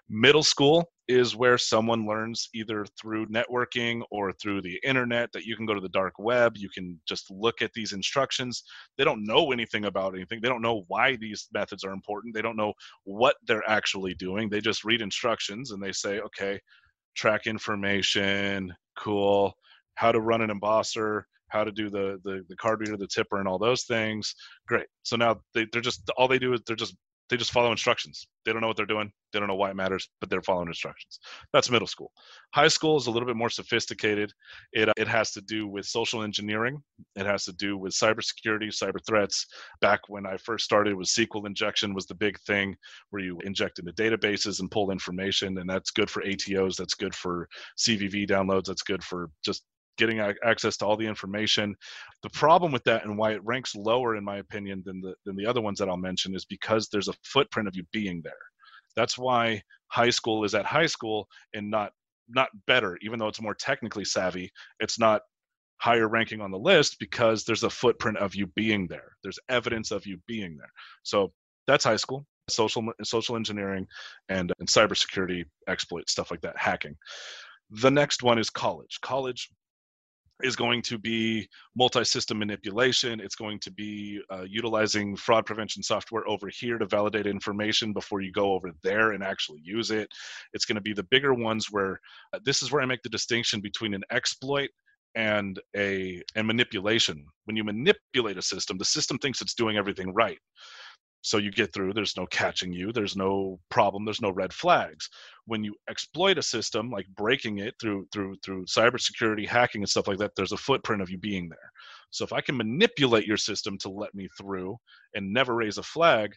Middle 0.08 0.42
school 0.42 0.90
is 1.08 1.36
where 1.36 1.58
someone 1.58 2.06
learns 2.06 2.48
either 2.54 2.86
through 3.00 3.26
networking 3.26 4.02
or 4.10 4.32
through 4.32 4.62
the 4.62 4.78
internet 4.84 5.30
that 5.32 5.44
you 5.44 5.56
can 5.56 5.66
go 5.66 5.74
to 5.74 5.80
the 5.80 5.88
dark 5.90 6.14
web. 6.18 6.56
You 6.56 6.68
can 6.70 6.98
just 7.06 7.30
look 7.30 7.60
at 7.60 7.72
these 7.74 7.92
instructions. 7.92 8.64
They 8.96 9.04
don't 9.04 9.26
know 9.26 9.52
anything 9.52 9.84
about 9.84 10.14
anything. 10.14 10.40
They 10.42 10.48
don't 10.48 10.62
know 10.62 10.84
why 10.88 11.16
these 11.16 11.48
methods 11.52 11.84
are 11.84 11.92
important. 11.92 12.34
They 12.34 12.42
don't 12.42 12.56
know 12.56 12.72
what 13.04 13.36
they're 13.46 13.68
actually 13.68 14.14
doing. 14.14 14.48
They 14.48 14.60
just 14.60 14.84
read 14.84 15.02
instructions 15.02 15.72
and 15.72 15.82
they 15.82 15.92
say, 15.92 16.20
okay, 16.20 16.58
track 17.14 17.46
information, 17.46 18.72
cool, 18.98 19.54
how 19.94 20.10
to 20.10 20.20
run 20.20 20.40
an 20.40 20.50
embosser, 20.50 21.22
how 21.48 21.64
to 21.64 21.72
do 21.72 21.90
the, 21.90 22.18
the, 22.24 22.44
the 22.48 22.56
card 22.56 22.80
reader, 22.80 22.96
the 22.96 23.06
tipper, 23.06 23.38
and 23.38 23.48
all 23.48 23.58
those 23.58 23.84
things. 23.84 24.34
Great. 24.66 24.86
So 25.02 25.16
now 25.16 25.36
they, 25.52 25.66
they're 25.72 25.82
just, 25.82 26.08
all 26.16 26.28
they 26.28 26.38
do 26.38 26.52
is 26.54 26.60
they're 26.66 26.76
just 26.76 26.96
they 27.34 27.38
just 27.38 27.50
follow 27.50 27.72
instructions. 27.72 28.28
They 28.44 28.52
don't 28.52 28.60
know 28.60 28.68
what 28.68 28.76
they're 28.76 28.86
doing. 28.86 29.10
They 29.32 29.40
don't 29.40 29.48
know 29.48 29.56
why 29.56 29.70
it 29.70 29.74
matters, 29.74 30.08
but 30.20 30.30
they're 30.30 30.40
following 30.40 30.68
instructions. 30.68 31.18
That's 31.52 31.68
middle 31.68 31.88
school. 31.88 32.12
High 32.54 32.68
school 32.68 32.96
is 32.96 33.08
a 33.08 33.10
little 33.10 33.26
bit 33.26 33.34
more 33.34 33.50
sophisticated. 33.50 34.32
It, 34.72 34.88
it 34.96 35.08
has 35.08 35.32
to 35.32 35.40
do 35.40 35.66
with 35.66 35.84
social 35.84 36.22
engineering. 36.22 36.80
It 37.16 37.26
has 37.26 37.44
to 37.46 37.52
do 37.54 37.76
with 37.76 37.92
cybersecurity, 37.92 38.68
cyber 38.68 39.04
threats. 39.04 39.46
Back 39.80 40.02
when 40.06 40.26
I 40.26 40.36
first 40.36 40.64
started, 40.64 40.94
was 40.94 41.10
SQL 41.10 41.44
injection 41.44 41.92
was 41.92 42.06
the 42.06 42.14
big 42.14 42.38
thing, 42.42 42.76
where 43.10 43.24
you 43.24 43.40
inject 43.40 43.80
into 43.80 43.92
databases 43.94 44.60
and 44.60 44.70
pull 44.70 44.92
information, 44.92 45.58
and 45.58 45.68
that's 45.68 45.90
good 45.90 46.08
for 46.08 46.22
ATOs. 46.22 46.76
That's 46.76 46.94
good 46.94 47.16
for 47.16 47.48
CVV 47.80 48.30
downloads. 48.30 48.66
That's 48.66 48.84
good 48.84 49.02
for 49.02 49.28
just 49.44 49.64
getting 49.96 50.20
access 50.44 50.76
to 50.78 50.86
all 50.86 50.96
the 50.96 51.06
information. 51.06 51.74
The 52.22 52.30
problem 52.30 52.72
with 52.72 52.84
that 52.84 53.04
and 53.04 53.16
why 53.16 53.32
it 53.32 53.44
ranks 53.44 53.74
lower, 53.74 54.16
in 54.16 54.24
my 54.24 54.38
opinion, 54.38 54.82
than 54.84 55.00
the 55.00 55.14
than 55.24 55.36
the 55.36 55.46
other 55.46 55.60
ones 55.60 55.78
that 55.78 55.88
I'll 55.88 55.96
mention 55.96 56.34
is 56.34 56.44
because 56.44 56.88
there's 56.88 57.08
a 57.08 57.14
footprint 57.22 57.68
of 57.68 57.76
you 57.76 57.84
being 57.92 58.22
there. 58.22 58.32
That's 58.96 59.18
why 59.18 59.62
high 59.88 60.10
school 60.10 60.44
is 60.44 60.54
at 60.54 60.66
high 60.66 60.86
school 60.86 61.28
and 61.54 61.70
not 61.70 61.92
not 62.28 62.48
better, 62.66 62.98
even 63.02 63.18
though 63.18 63.28
it's 63.28 63.42
more 63.42 63.54
technically 63.54 64.04
savvy. 64.04 64.50
It's 64.80 64.98
not 64.98 65.22
higher 65.78 66.08
ranking 66.08 66.40
on 66.40 66.50
the 66.50 66.58
list 66.58 66.98
because 66.98 67.44
there's 67.44 67.64
a 67.64 67.70
footprint 67.70 68.16
of 68.18 68.34
you 68.34 68.46
being 68.54 68.86
there. 68.86 69.12
There's 69.22 69.38
evidence 69.48 69.90
of 69.90 70.06
you 70.06 70.18
being 70.26 70.56
there. 70.56 70.70
So 71.02 71.32
that's 71.66 71.84
high 71.84 71.96
school 71.96 72.26
social 72.48 72.84
social 73.02 73.36
engineering 73.36 73.86
and, 74.28 74.52
and 74.58 74.68
cybersecurity 74.68 75.44
exploits 75.68 76.12
stuff 76.12 76.30
like 76.30 76.40
that 76.42 76.56
hacking 76.58 76.94
the 77.70 77.90
next 77.90 78.22
one 78.22 78.38
is 78.38 78.50
college 78.50 78.98
college 79.02 79.50
is 80.42 80.56
going 80.56 80.82
to 80.82 80.98
be 80.98 81.48
multi-system 81.76 82.38
manipulation. 82.38 83.20
It's 83.20 83.36
going 83.36 83.60
to 83.60 83.70
be 83.70 84.20
uh, 84.30 84.44
utilizing 84.48 85.16
fraud 85.16 85.46
prevention 85.46 85.82
software 85.82 86.26
over 86.28 86.48
here 86.48 86.78
to 86.78 86.86
validate 86.86 87.26
information 87.26 87.92
before 87.92 88.20
you 88.20 88.32
go 88.32 88.52
over 88.52 88.72
there 88.82 89.12
and 89.12 89.22
actually 89.22 89.60
use 89.62 89.90
it. 89.90 90.08
It's 90.52 90.64
going 90.64 90.76
to 90.76 90.82
be 90.82 90.92
the 90.92 91.04
bigger 91.04 91.34
ones 91.34 91.68
where 91.70 92.00
uh, 92.32 92.40
this 92.44 92.62
is 92.62 92.72
where 92.72 92.82
I 92.82 92.86
make 92.86 93.02
the 93.02 93.08
distinction 93.08 93.60
between 93.60 93.94
an 93.94 94.02
exploit 94.10 94.70
and 95.14 95.60
a 95.76 96.20
and 96.34 96.46
manipulation. 96.46 97.24
When 97.44 97.56
you 97.56 97.62
manipulate 97.62 98.36
a 98.36 98.42
system, 98.42 98.78
the 98.78 98.84
system 98.84 99.18
thinks 99.18 99.40
it's 99.40 99.54
doing 99.54 99.76
everything 99.76 100.12
right 100.12 100.38
so 101.24 101.38
you 101.38 101.50
get 101.50 101.72
through 101.72 101.92
there's 101.92 102.16
no 102.16 102.26
catching 102.26 102.72
you 102.72 102.92
there's 102.92 103.16
no 103.16 103.58
problem 103.70 104.04
there's 104.04 104.20
no 104.20 104.30
red 104.30 104.52
flags 104.52 105.08
when 105.46 105.64
you 105.64 105.74
exploit 105.88 106.38
a 106.38 106.42
system 106.42 106.90
like 106.90 107.06
breaking 107.16 107.58
it 107.58 107.74
through 107.80 108.06
through 108.12 108.36
through 108.44 108.64
cybersecurity 108.66 109.46
hacking 109.48 109.82
and 109.82 109.88
stuff 109.88 110.06
like 110.06 110.18
that 110.18 110.30
there's 110.36 110.52
a 110.52 110.56
footprint 110.56 111.02
of 111.02 111.10
you 111.10 111.18
being 111.18 111.48
there 111.48 111.70
so 112.10 112.24
if 112.24 112.32
i 112.32 112.40
can 112.40 112.56
manipulate 112.56 113.26
your 113.26 113.36
system 113.36 113.76
to 113.78 113.88
let 113.88 114.14
me 114.14 114.28
through 114.38 114.76
and 115.14 115.32
never 115.32 115.54
raise 115.54 115.78
a 115.78 115.82
flag 115.82 116.30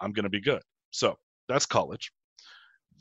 i'm 0.00 0.12
to 0.22 0.28
be 0.30 0.40
good 0.40 0.62
so 0.90 1.16
That's 1.48 1.66
college. 1.66 2.12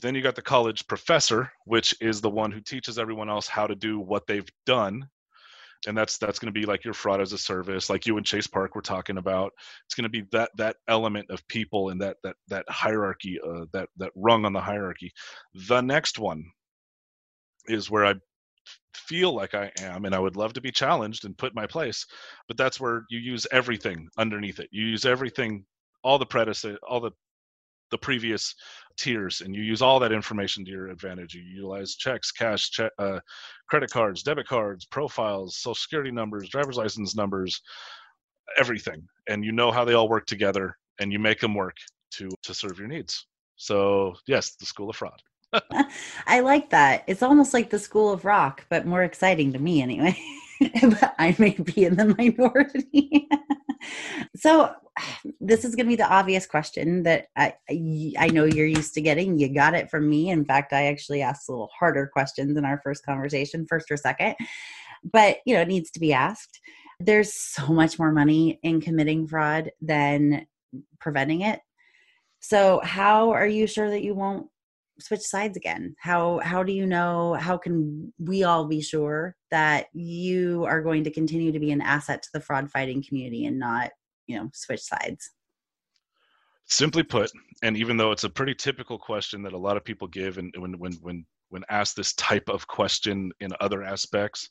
Then 0.01 0.13
you 0.15 0.21
got 0.21 0.35
the 0.35 0.41
college 0.41 0.85
professor, 0.87 1.49
which 1.65 1.95
is 2.01 2.19
the 2.19 2.29
one 2.29 2.51
who 2.51 2.59
teaches 2.59 2.99
everyone 2.99 3.29
else 3.29 3.47
how 3.47 3.65
to 3.67 3.75
do 3.75 3.99
what 3.99 4.27
they've 4.27 4.47
done. 4.65 5.07
And 5.87 5.97
that's 5.97 6.17
that's 6.17 6.39
going 6.39 6.53
to 6.53 6.59
be 6.59 6.65
like 6.65 6.83
your 6.83 6.93
fraud 6.93 7.21
as 7.21 7.33
a 7.33 7.37
service, 7.37 7.89
like 7.89 8.05
you 8.05 8.17
and 8.17 8.25
Chase 8.25 8.47
Park 8.47 8.75
were 8.75 8.81
talking 8.81 9.17
about. 9.17 9.51
It's 9.85 9.95
going 9.95 10.03
to 10.03 10.09
be 10.09 10.25
that 10.31 10.51
that 10.57 10.77
element 10.87 11.29
of 11.29 11.47
people 11.47 11.89
and 11.89 12.01
that 12.01 12.17
that 12.23 12.35
that 12.47 12.65
hierarchy, 12.69 13.39
uh, 13.45 13.65
that 13.73 13.89
that 13.97 14.11
rung 14.15 14.45
on 14.45 14.53
the 14.53 14.61
hierarchy. 14.61 15.11
The 15.67 15.81
next 15.81 16.19
one 16.19 16.43
is 17.67 17.89
where 17.89 18.05
I 18.05 18.15
feel 18.93 19.33
like 19.33 19.53
I 19.53 19.71
am, 19.79 20.05
and 20.05 20.15
I 20.15 20.19
would 20.19 20.35
love 20.35 20.53
to 20.53 20.61
be 20.61 20.71
challenged 20.71 21.25
and 21.25 21.37
put 21.37 21.55
my 21.55 21.67
place. 21.67 22.05
But 22.47 22.57
that's 22.57 22.79
where 22.79 23.03
you 23.09 23.19
use 23.19 23.47
everything 23.51 24.07
underneath 24.17 24.59
it. 24.59 24.69
You 24.71 24.85
use 24.85 25.05
everything, 25.05 25.65
all 26.03 26.17
the 26.17 26.25
predecessor, 26.25 26.77
all 26.87 26.99
the 26.99 27.11
the 27.91 27.97
previous 27.97 28.55
tiers, 28.97 29.41
and 29.41 29.55
you 29.55 29.63
use 29.63 29.81
all 29.81 29.99
that 29.99 30.11
information 30.11 30.65
to 30.65 30.71
your 30.71 30.87
advantage. 30.87 31.33
You 31.33 31.41
utilize 31.41 31.95
checks, 31.95 32.31
cash, 32.31 32.71
check, 32.71 32.91
uh, 32.97 33.19
credit 33.69 33.91
cards, 33.91 34.23
debit 34.23 34.47
cards, 34.47 34.85
profiles, 34.85 35.57
social 35.57 35.75
security 35.75 36.11
numbers, 36.11 36.49
driver's 36.49 36.77
license 36.77 37.15
numbers, 37.15 37.61
everything, 38.57 39.03
and 39.27 39.43
you 39.43 39.51
know 39.51 39.71
how 39.71 39.85
they 39.85 39.93
all 39.93 40.09
work 40.09 40.25
together, 40.25 40.77
and 40.99 41.11
you 41.11 41.19
make 41.19 41.39
them 41.39 41.53
work 41.53 41.75
to 42.11 42.29
to 42.43 42.53
serve 42.53 42.79
your 42.79 42.87
needs. 42.87 43.27
So 43.55 44.15
yes, 44.27 44.55
the 44.55 44.65
school 44.65 44.89
of 44.89 44.95
fraud. 44.95 45.21
I 46.27 46.41
like 46.41 46.69
that. 46.71 47.03
It's 47.07 47.23
almost 47.23 47.53
like 47.53 47.69
the 47.69 47.79
School 47.79 48.11
of 48.11 48.25
Rock, 48.25 48.65
but 48.69 48.85
more 48.85 49.03
exciting 49.03 49.53
to 49.53 49.59
me 49.59 49.81
anyway. 49.81 50.17
but 50.81 51.15
I 51.17 51.35
may 51.37 51.51
be 51.51 51.85
in 51.85 51.95
the 51.95 52.15
minority. 52.17 53.27
so 54.35 54.73
this 55.41 55.65
is 55.65 55.75
going 55.75 55.85
to 55.85 55.89
be 55.89 55.95
the 55.95 56.11
obvious 56.11 56.45
question 56.45 57.03
that 57.03 57.27
I 57.35 57.53
I 58.17 58.27
know 58.27 58.45
you're 58.45 58.65
used 58.65 58.93
to 58.93 59.01
getting. 59.01 59.37
You 59.37 59.53
got 59.53 59.73
it 59.73 59.89
from 59.89 60.09
me. 60.09 60.29
In 60.29 60.45
fact, 60.45 60.73
I 60.73 60.85
actually 60.85 61.21
asked 61.21 61.49
a 61.49 61.51
little 61.51 61.69
harder 61.77 62.07
questions 62.07 62.57
in 62.57 62.65
our 62.65 62.79
first 62.83 63.05
conversation, 63.05 63.65
first 63.67 63.91
or 63.91 63.97
second. 63.97 64.35
But, 65.03 65.37
you 65.45 65.53
know, 65.53 65.61
it 65.61 65.67
needs 65.67 65.91
to 65.91 65.99
be 65.99 66.13
asked. 66.13 66.59
There's 66.99 67.33
so 67.33 67.67
much 67.67 67.99
more 67.99 68.11
money 68.11 68.59
in 68.63 68.81
committing 68.81 69.27
fraud 69.27 69.71
than 69.81 70.47
preventing 70.99 71.41
it. 71.41 71.59
So, 72.39 72.79
how 72.83 73.31
are 73.31 73.47
you 73.47 73.67
sure 73.67 73.89
that 73.89 74.03
you 74.03 74.13
won't 74.13 74.47
switch 74.99 75.21
sides 75.21 75.57
again. 75.57 75.95
How 75.99 76.39
how 76.39 76.63
do 76.63 76.71
you 76.71 76.85
know 76.85 77.33
how 77.33 77.57
can 77.57 78.13
we 78.17 78.43
all 78.43 78.65
be 78.65 78.81
sure 78.81 79.35
that 79.51 79.87
you 79.93 80.65
are 80.65 80.81
going 80.81 81.03
to 81.03 81.11
continue 81.11 81.51
to 81.51 81.59
be 81.59 81.71
an 81.71 81.81
asset 81.81 82.23
to 82.23 82.29
the 82.33 82.39
fraud 82.39 82.71
fighting 82.71 83.03
community 83.03 83.45
and 83.45 83.59
not 83.59 83.91
you 84.27 84.37
know 84.37 84.49
switch 84.53 84.81
sides? 84.81 85.31
Simply 86.65 87.03
put 87.03 87.31
and 87.63 87.77
even 87.77 87.97
though 87.97 88.11
it's 88.11 88.23
a 88.23 88.29
pretty 88.29 88.55
typical 88.55 88.97
question 88.97 89.43
that 89.43 89.53
a 89.53 89.57
lot 89.57 89.77
of 89.77 89.83
people 89.83 90.07
give 90.07 90.37
and 90.37 90.53
when 90.57 90.77
when 90.79 90.93
when 91.01 91.25
when 91.49 91.63
asked 91.69 91.95
this 91.95 92.13
type 92.13 92.49
of 92.49 92.67
question 92.67 93.31
in 93.39 93.51
other 93.59 93.83
aspects 93.83 94.49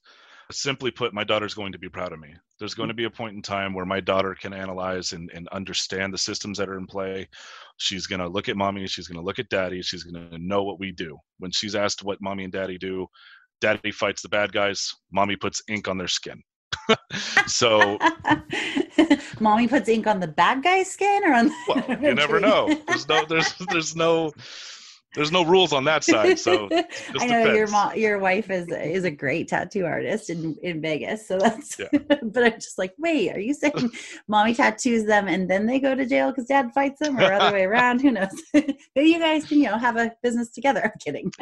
simply 0.50 0.90
put, 0.90 1.14
my 1.14 1.24
daughter's 1.24 1.54
going 1.54 1.72
to 1.72 1.78
be 1.78 1.88
proud 1.88 2.12
of 2.12 2.20
me. 2.20 2.34
There's 2.58 2.74
going 2.74 2.88
to 2.88 2.94
be 2.94 3.04
a 3.04 3.10
point 3.10 3.36
in 3.36 3.42
time 3.42 3.74
where 3.74 3.86
my 3.86 4.00
daughter 4.00 4.36
can 4.38 4.52
analyze 4.52 5.12
and, 5.12 5.30
and 5.34 5.48
understand 5.48 6.12
the 6.12 6.18
systems 6.18 6.58
that 6.58 6.68
are 6.68 6.78
in 6.78 6.86
play. 6.86 7.28
She's 7.78 8.06
going 8.06 8.20
to 8.20 8.28
look 8.28 8.48
at 8.48 8.56
mommy, 8.56 8.86
she's 8.86 9.08
going 9.08 9.18
to 9.18 9.24
look 9.24 9.38
at 9.38 9.48
daddy, 9.48 9.82
she's 9.82 10.04
going 10.04 10.30
to 10.30 10.38
know 10.38 10.62
what 10.62 10.78
we 10.78 10.92
do. 10.92 11.16
When 11.38 11.50
she's 11.50 11.74
asked 11.74 12.04
what 12.04 12.20
mommy 12.20 12.44
and 12.44 12.52
daddy 12.52 12.78
do, 12.78 13.06
daddy 13.60 13.90
fights 13.90 14.22
the 14.22 14.28
bad 14.28 14.52
guys, 14.52 14.92
mommy 15.12 15.36
puts 15.36 15.62
ink 15.68 15.88
on 15.88 15.98
their 15.98 16.08
skin. 16.08 16.42
so 17.46 17.98
mommy 19.40 19.68
puts 19.68 19.88
ink 19.88 20.06
on 20.06 20.20
the 20.20 20.28
bad 20.28 20.62
guy's 20.62 20.90
skin 20.90 21.22
or 21.24 21.32
on 21.32 21.50
well, 21.68 21.84
you 22.02 22.14
never 22.14 22.40
know 22.40 22.68
there's 22.88 23.08
no 23.08 23.24
there's 23.24 23.54
there's 23.70 23.96
no 23.96 24.32
there's 25.14 25.30
no 25.30 25.44
rules 25.44 25.72
on 25.72 25.84
that 25.84 26.04
side. 26.04 26.38
So 26.38 26.68
I 26.72 27.26
know 27.26 27.44
depends. 27.44 27.56
your 27.56 27.66
mom, 27.68 27.96
your 27.96 28.18
wife 28.18 28.50
is 28.50 28.68
is 28.68 29.04
a 29.04 29.10
great 29.10 29.48
tattoo 29.48 29.86
artist 29.86 30.30
in 30.30 30.56
in 30.62 30.80
Vegas. 30.80 31.26
So 31.26 31.38
that's. 31.38 31.78
Yeah. 31.78 31.86
but 32.22 32.44
I'm 32.44 32.54
just 32.54 32.78
like, 32.78 32.94
wait, 32.98 33.34
are 33.34 33.40
you 33.40 33.54
saying 33.54 33.90
mommy 34.28 34.54
tattoos 34.54 35.04
them 35.04 35.28
and 35.28 35.48
then 35.48 35.66
they 35.66 35.78
go 35.78 35.94
to 35.94 36.04
jail 36.04 36.30
because 36.30 36.46
dad 36.46 36.72
fights 36.74 37.00
them, 37.00 37.18
or 37.18 37.32
other 37.32 37.54
way 37.54 37.64
around? 37.64 38.00
Who 38.00 38.10
knows? 38.10 38.34
Maybe 38.52 39.08
you 39.08 39.18
guys 39.18 39.44
can 39.44 39.58
you 39.58 39.70
know 39.70 39.78
have 39.78 39.96
a 39.96 40.12
business 40.22 40.50
together. 40.50 40.84
I'm 40.84 40.98
kidding. 40.98 41.32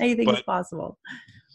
Anything 0.00 0.26
but, 0.26 0.36
is 0.36 0.42
possible. 0.42 0.98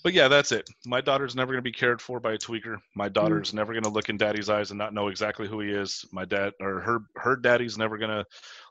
But 0.04 0.14
yeah, 0.14 0.28
that's 0.28 0.52
it. 0.52 0.70
My 0.86 1.02
daughter's 1.02 1.36
never 1.36 1.52
going 1.52 1.64
to 1.64 1.68
be 1.68 1.72
cared 1.72 2.00
for 2.00 2.20
by 2.20 2.34
a 2.34 2.38
tweaker. 2.38 2.78
My 2.96 3.10
mm. 3.10 3.14
daughter's 3.14 3.52
mm 3.52 3.56
never 3.56 3.74
going 3.74 3.86
to 3.86 3.90
look 3.90 4.10
in 4.10 4.18
daddy's 4.18 4.52
eyes 4.52 4.70
and 4.70 4.78
not 4.78 4.94
know 4.94 5.08
exactly 5.08 5.48
who 5.48 5.62
he 5.62 5.72
is. 5.72 6.06
My 6.12 6.26
dad 6.26 6.54
or 6.62 6.80
her 6.82 7.00
her 7.16 7.36
daddy's 7.36 7.76
never 7.76 7.98
going 7.98 8.12
to 8.12 8.24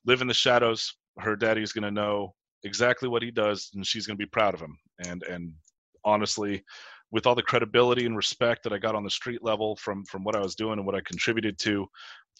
live 0.07 0.21
in 0.21 0.29
the 0.29 0.35
shadows. 0.35 0.95
Her 1.19 1.35
daddy's 1.35 1.73
going 1.73 1.83
to 1.85 1.91
know 1.91 2.35
exactly 2.64 3.09
what 3.09 3.22
he 3.22 3.31
does 3.31 3.70
and 3.74 3.87
she's 3.87 4.07
going 4.07 4.16
to 4.16 4.24
be 4.24 4.29
proud 4.29 4.55
of 4.55 4.61
him. 4.61 4.79
And 5.07 5.22
and 5.24 5.53
honestly 6.05 6.62
with 7.11 7.27
all 7.27 7.35
the 7.35 7.42
credibility 7.42 8.07
and 8.07 8.16
respect 8.16 8.64
that 8.64 8.72
I 8.72 8.79
got 8.79 8.94
on 8.94 9.05
the 9.05 9.11
street 9.11 9.42
level 9.42 9.77
from 9.77 10.05
from 10.05 10.24
what 10.24 10.37
I 10.37 10.40
was 10.40 10.55
doing 10.55 10.79
and 10.79 10.87
what 10.87 10.94
I 10.94 11.00
contributed 11.00 11.59
to 11.61 11.87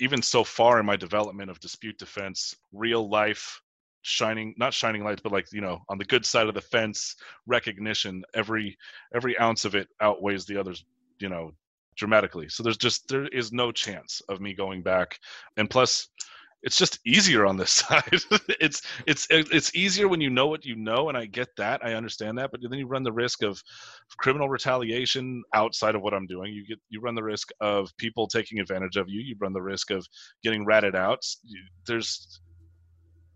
even 0.01 0.21
so 0.21 0.43
far 0.43 0.81
in 0.81 0.87
my 0.87 0.97
development 0.97 1.51
of 1.51 1.61
dispute 1.61 1.99
defense 1.99 2.55
real 2.73 3.09
life 3.09 3.61
shining 4.03 4.55
not 4.59 4.75
shining 4.75 5.03
lights 5.03 5.23
but 5.23 5.33
like 5.33 5.47
you 5.51 5.63
know 5.63 5.81
on 5.89 5.97
the 5.97 6.05
good 6.05 6.27
side 6.27 6.47
of 6.47 6.55
the 6.55 6.61
fence 6.61 7.17
recognition 7.47 8.23
every 8.35 8.77
every 9.15 9.39
ounce 9.39 9.65
of 9.65 9.75
it 9.75 9.89
outweighs 10.03 10.45
the 10.45 10.59
others 10.59 10.85
you 11.21 11.29
know 11.29 11.53
dramatically. 11.97 12.49
So 12.49 12.63
there's 12.63 12.77
just 12.77 13.09
there 13.09 13.29
is 13.29 13.53
no 13.53 13.73
chance 13.73 14.23
of 14.29 14.41
me 14.41 14.55
going 14.55 14.83
back. 14.83 15.19
And 15.57 15.69
plus 15.69 16.09
it's 16.65 16.79
just 16.79 16.99
easier 17.07 17.47
on 17.47 17.57
this 17.57 17.71
side. 17.85 18.03
it's 18.61 18.83
it's 19.07 19.27
it's 19.31 19.75
easier 19.77 20.09
when 20.09 20.21
you 20.21 20.31
know 20.31 20.49
what 20.49 20.65
you 20.65 20.75
know, 20.75 21.09
and 21.09 21.17
I 21.17 21.27
get 21.27 21.55
that, 21.57 21.85
I 21.85 21.95
understand 21.95 22.39
that, 22.39 22.51
but 22.51 22.61
then 22.63 22.79
you 22.79 22.87
run 22.87 23.05
the 23.05 23.13
risk 23.13 23.43
of 23.43 23.63
criminal 24.17 24.49
retaliation 24.49 25.43
outside 25.55 25.95
of 25.95 26.03
what 26.03 26.15
I'm 26.15 26.27
doing. 26.27 26.53
You 26.53 26.67
get 26.67 26.79
you 26.89 27.01
run 27.01 27.15
the 27.15 27.23
risk 27.23 27.51
of 27.61 27.97
people 27.99 28.27
taking 28.27 28.59
advantage 28.59 28.97
of 28.97 29.09
you. 29.09 29.21
You 29.21 29.37
run 29.39 29.53
the 29.53 29.63
risk 29.63 29.91
of 29.91 30.07
getting 30.43 30.65
ratted 30.65 30.97
out. 30.97 31.25
There's 31.87 32.41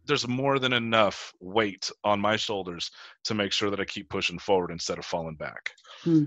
there's 0.07 0.27
more 0.27 0.59
than 0.59 0.73
enough 0.73 1.35
weight 1.39 1.91
on 2.03 2.19
my 2.19 2.37
shoulders 2.37 2.91
to 3.25 3.35
make 3.35 3.53
sure 3.53 3.69
that 3.69 3.79
I 3.79 3.85
keep 3.85 4.09
pushing 4.09 4.39
forward 4.39 4.71
instead 4.71 4.99
of 4.99 5.05
falling 5.05 5.37
back. 5.37 5.71
Hmm. 6.03 6.25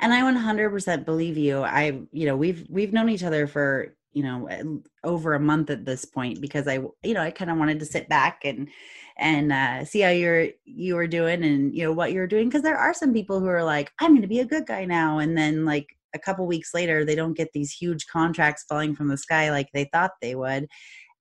And 0.00 0.12
I 0.12 0.22
100% 0.22 1.04
believe 1.04 1.36
you. 1.36 1.62
I, 1.62 2.00
you 2.12 2.26
know, 2.26 2.36
we've 2.36 2.66
we've 2.68 2.92
known 2.92 3.10
each 3.10 3.22
other 3.22 3.46
for 3.46 3.94
you 4.14 4.22
know 4.22 4.80
over 5.04 5.34
a 5.34 5.40
month 5.40 5.70
at 5.70 5.84
this 5.84 6.04
point 6.04 6.40
because 6.40 6.66
i 6.66 6.74
you 7.02 7.14
know 7.14 7.20
i 7.20 7.30
kind 7.30 7.50
of 7.50 7.58
wanted 7.58 7.78
to 7.78 7.86
sit 7.86 8.08
back 8.08 8.40
and 8.44 8.68
and 9.16 9.52
uh, 9.52 9.84
see 9.84 10.00
how 10.00 10.10
you're 10.10 10.48
you 10.64 10.96
were 10.96 11.06
doing 11.06 11.44
and 11.44 11.72
you 11.74 11.84
know 11.84 11.92
what 11.92 12.12
you're 12.12 12.26
doing 12.26 12.48
because 12.48 12.62
there 12.62 12.78
are 12.78 12.92
some 12.92 13.12
people 13.12 13.38
who 13.38 13.46
are 13.46 13.64
like 13.64 13.92
i'm 14.00 14.10
going 14.10 14.22
to 14.22 14.28
be 14.28 14.40
a 14.40 14.44
good 14.44 14.66
guy 14.66 14.84
now 14.84 15.18
and 15.18 15.36
then 15.36 15.64
like 15.64 15.86
a 16.14 16.18
couple 16.18 16.46
weeks 16.46 16.72
later 16.74 17.04
they 17.04 17.14
don't 17.14 17.36
get 17.36 17.52
these 17.52 17.72
huge 17.72 18.06
contracts 18.06 18.64
falling 18.68 18.94
from 18.94 19.08
the 19.08 19.16
sky 19.16 19.50
like 19.50 19.68
they 19.72 19.88
thought 19.92 20.12
they 20.20 20.34
would 20.34 20.68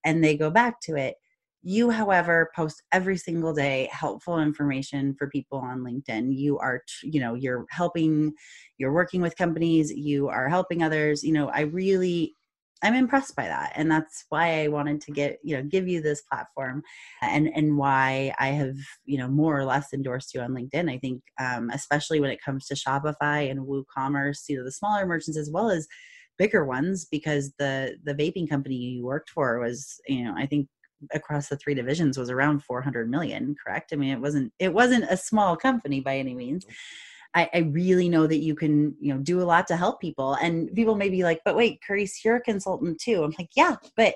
and 0.03 0.23
they 0.23 0.35
go 0.35 0.49
back 0.49 0.79
to 0.81 0.95
it. 0.95 1.15
You 1.65 1.89
however 1.91 2.51
post 2.55 2.83
every 2.91 3.17
single 3.17 3.53
day 3.53 3.89
helpful 3.91 4.39
information 4.39 5.15
for 5.17 5.29
people 5.29 5.59
on 5.59 5.79
linkedin. 5.79 6.35
You 6.35 6.59
are 6.59 6.81
you 7.03 7.21
know 7.21 7.35
you're 7.35 7.65
helping 7.69 8.33
you're 8.77 8.91
working 8.91 9.21
with 9.21 9.37
companies 9.37 9.89
you 9.91 10.27
are 10.27 10.49
helping 10.49 10.83
others. 10.83 11.23
You 11.23 11.31
know 11.31 11.49
i 11.49 11.61
really 11.61 12.35
I'm 12.83 12.95
impressed 12.95 13.35
by 13.35 13.45
that. 13.45 13.71
And 13.75 13.89
that's 13.89 14.25
why 14.27 14.61
I 14.61 14.67
wanted 14.67 14.99
to 15.01 15.11
get, 15.11 15.39
you 15.41 15.55
know, 15.55 15.63
give 15.63 15.87
you 15.87 16.01
this 16.01 16.21
platform 16.21 16.83
and, 17.21 17.49
and 17.55 17.77
why 17.77 18.35
I 18.37 18.47
have, 18.47 18.75
you 19.05 19.17
know, 19.17 19.29
more 19.29 19.57
or 19.57 19.63
less 19.63 19.93
endorsed 19.93 20.33
you 20.33 20.41
on 20.41 20.51
LinkedIn. 20.51 20.91
I 20.91 20.97
think, 20.97 21.21
um, 21.39 21.69
especially 21.73 22.19
when 22.19 22.29
it 22.29 22.43
comes 22.43 22.67
to 22.67 22.75
Shopify 22.75 23.49
and 23.49 23.61
WooCommerce, 23.61 24.49
you 24.49 24.57
know, 24.57 24.65
the 24.65 24.71
smaller 24.71 25.05
merchants 25.05 25.37
as 25.37 25.49
well 25.49 25.69
as 25.69 25.87
bigger 26.37 26.65
ones, 26.65 27.07
because 27.09 27.53
the, 27.57 27.95
the 28.03 28.13
vaping 28.15 28.49
company 28.49 28.75
you 28.75 29.05
worked 29.05 29.29
for 29.29 29.59
was, 29.59 30.01
you 30.07 30.25
know, 30.25 30.33
I 30.37 30.45
think 30.45 30.67
across 31.13 31.47
the 31.47 31.57
three 31.57 31.73
divisions 31.73 32.17
was 32.17 32.29
around 32.29 32.63
400 32.63 33.09
million, 33.09 33.55
correct? 33.65 33.93
I 33.93 33.95
mean, 33.95 34.11
it 34.11 34.19
wasn't, 34.19 34.51
it 34.59 34.73
wasn't 34.73 35.05
a 35.09 35.17
small 35.17 35.55
company 35.55 36.01
by 36.01 36.17
any 36.17 36.33
means. 36.33 36.65
I, 37.35 37.49
I, 37.53 37.57
really 37.59 38.09
know 38.09 38.27
that 38.27 38.39
you 38.39 38.55
can, 38.55 38.95
you 38.99 39.13
know, 39.13 39.19
do 39.19 39.41
a 39.41 39.43
lot 39.43 39.67
to 39.67 39.75
help 39.75 39.99
people. 39.99 40.35
And 40.35 40.73
people 40.75 40.95
may 40.95 41.09
be 41.09 41.23
like, 41.23 41.41
but 41.43 41.55
wait, 41.55 41.79
Karisse, 41.87 42.23
you're 42.23 42.35
a 42.35 42.41
consultant 42.41 42.99
too. 42.99 43.23
I'm 43.23 43.33
like, 43.37 43.49
yeah, 43.55 43.75
but 43.97 44.15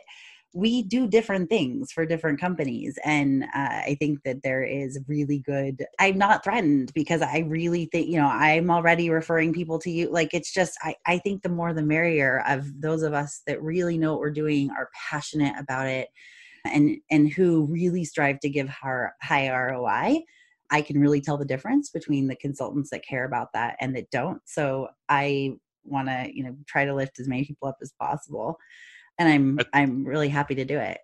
we 0.54 0.82
do 0.82 1.08
different 1.08 1.50
things 1.50 1.92
for 1.92 2.06
different 2.06 2.40
companies. 2.40 2.98
And 3.04 3.44
uh, 3.44 3.48
I 3.86 3.98
think 4.00 4.24
that 4.24 4.42
there 4.44 4.64
is 4.64 5.00
really 5.08 5.40
good, 5.40 5.86
I'm 6.00 6.18
not 6.18 6.44
threatened 6.44 6.92
because 6.96 7.22
I 7.22 7.46
really 7.48 7.86
think, 7.92 8.08
you 8.08 8.18
know, 8.18 8.28
I'm 8.28 8.72
already 8.72 9.10
referring 9.10 9.54
people 9.54 9.78
to 9.80 9.92
you. 9.92 10.10
Like, 10.10 10.34
it's 10.34 10.52
just, 10.52 10.78
I, 10.82 10.96
I 11.06 11.20
think 11.20 11.44
the 11.44 11.50
more 11.50 11.74
the 11.74 11.84
merrier 11.84 12.44
of 12.48 12.82
those 12.82 13.04
of 13.04 13.14
us 13.14 13.42
that 13.46 13.62
really 13.62 13.98
know 13.98 14.14
what 14.14 14.22
we're 14.22 14.32
doing, 14.32 14.72
are 14.72 14.90
passionate 15.10 15.54
about 15.60 15.88
it, 15.88 16.10
and, 16.66 16.98
and 17.12 17.32
who 17.32 17.66
really 17.66 18.04
strive 18.04 18.40
to 18.40 18.50
give 18.50 18.68
high, 18.68 19.10
high 19.22 19.50
ROI 19.50 20.24
I 20.70 20.82
can 20.82 21.00
really 21.00 21.22
tell 21.22 21.38
the 21.38 21.46
difference 21.46 21.90
between 21.90 22.28
the 22.28 22.36
consultants 22.36 22.90
that 22.90 23.06
care 23.06 23.26
about 23.26 23.54
that 23.54 23.78
and 23.80 23.96
that 23.96 24.10
don't. 24.12 24.42
So 24.46 24.90
I 25.08 25.54
want 25.84 26.10
to, 26.10 26.30
you 26.34 26.44
know, 26.44 26.56
try 26.66 26.86
to 26.86 26.94
lift 26.94 27.20
as 27.20 27.28
many 27.28 27.46
people 27.46 27.68
up 27.68 27.78
as 27.82 27.94
possible. 28.00 28.58
And 29.18 29.30
I'm 29.30 29.60
I, 29.74 29.82
I'm 29.82 30.06
really 30.06 30.30
happy 30.30 30.56
to 30.56 30.66
do 30.66 30.78
it. 30.78 31.00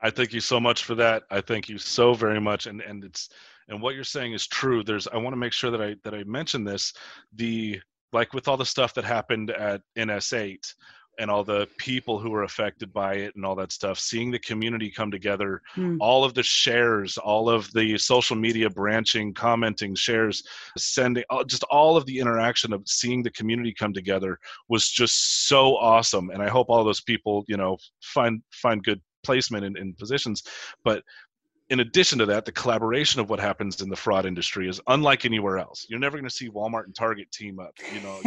I 0.00 0.10
thank 0.10 0.32
you 0.32 0.40
so 0.40 0.58
much 0.58 0.84
for 0.84 0.94
that. 0.96 1.22
I 1.30 1.40
thank 1.40 1.68
you 1.68 1.78
so 1.78 2.14
very 2.14 2.40
much. 2.40 2.66
And 2.66 2.80
and 2.80 3.04
it's 3.04 3.28
and 3.68 3.80
what 3.80 3.94
you're 3.94 4.04
saying 4.04 4.32
is 4.32 4.46
true. 4.46 4.82
There's 4.82 5.06
I 5.06 5.16
want 5.16 5.32
to 5.32 5.38
make 5.38 5.52
sure 5.52 5.70
that 5.70 5.82
I 5.82 5.94
that 6.04 6.14
I 6.14 6.24
mention 6.24 6.64
this. 6.64 6.92
The 7.34 7.80
like 8.12 8.32
with 8.32 8.48
all 8.48 8.56
the 8.56 8.66
stuff 8.66 8.94
that 8.94 9.04
happened 9.04 9.50
at 9.50 9.82
NS8 9.96 10.74
and 11.18 11.30
all 11.30 11.44
the 11.44 11.68
people 11.76 12.18
who 12.18 12.30
were 12.30 12.44
affected 12.44 12.92
by 12.92 13.14
it 13.14 13.34
and 13.36 13.44
all 13.44 13.54
that 13.54 13.72
stuff 13.72 13.98
seeing 13.98 14.30
the 14.30 14.38
community 14.38 14.90
come 14.90 15.10
together 15.10 15.60
mm. 15.76 15.96
all 16.00 16.24
of 16.24 16.34
the 16.34 16.42
shares 16.42 17.18
all 17.18 17.48
of 17.48 17.70
the 17.72 17.96
social 17.98 18.36
media 18.36 18.68
branching 18.68 19.32
commenting 19.34 19.94
shares 19.94 20.42
sending 20.76 21.24
just 21.46 21.64
all 21.64 21.96
of 21.96 22.06
the 22.06 22.18
interaction 22.18 22.72
of 22.72 22.82
seeing 22.86 23.22
the 23.22 23.30
community 23.30 23.72
come 23.72 23.92
together 23.92 24.38
was 24.68 24.88
just 24.88 25.48
so 25.48 25.76
awesome 25.76 26.30
and 26.30 26.42
i 26.42 26.48
hope 26.48 26.68
all 26.68 26.84
those 26.84 27.02
people 27.02 27.44
you 27.48 27.56
know 27.56 27.76
find 28.02 28.42
find 28.50 28.82
good 28.84 29.00
placement 29.22 29.64
in, 29.64 29.76
in 29.76 29.94
positions 29.94 30.42
but 30.84 31.02
in 31.72 31.80
addition 31.80 32.18
to 32.18 32.26
that, 32.26 32.44
the 32.44 32.52
collaboration 32.52 33.18
of 33.18 33.30
what 33.30 33.40
happens 33.40 33.80
in 33.80 33.88
the 33.88 33.96
fraud 33.96 34.26
industry 34.26 34.68
is 34.68 34.78
unlike 34.88 35.24
anywhere 35.24 35.56
else. 35.56 35.86
You're 35.88 35.98
never 35.98 36.18
going 36.18 36.28
to 36.28 36.34
see 36.34 36.50
Walmart 36.50 36.84
and 36.84 36.94
Target 36.94 37.32
team 37.32 37.58
up. 37.58 37.72
You 37.94 38.00
know, 38.02 38.20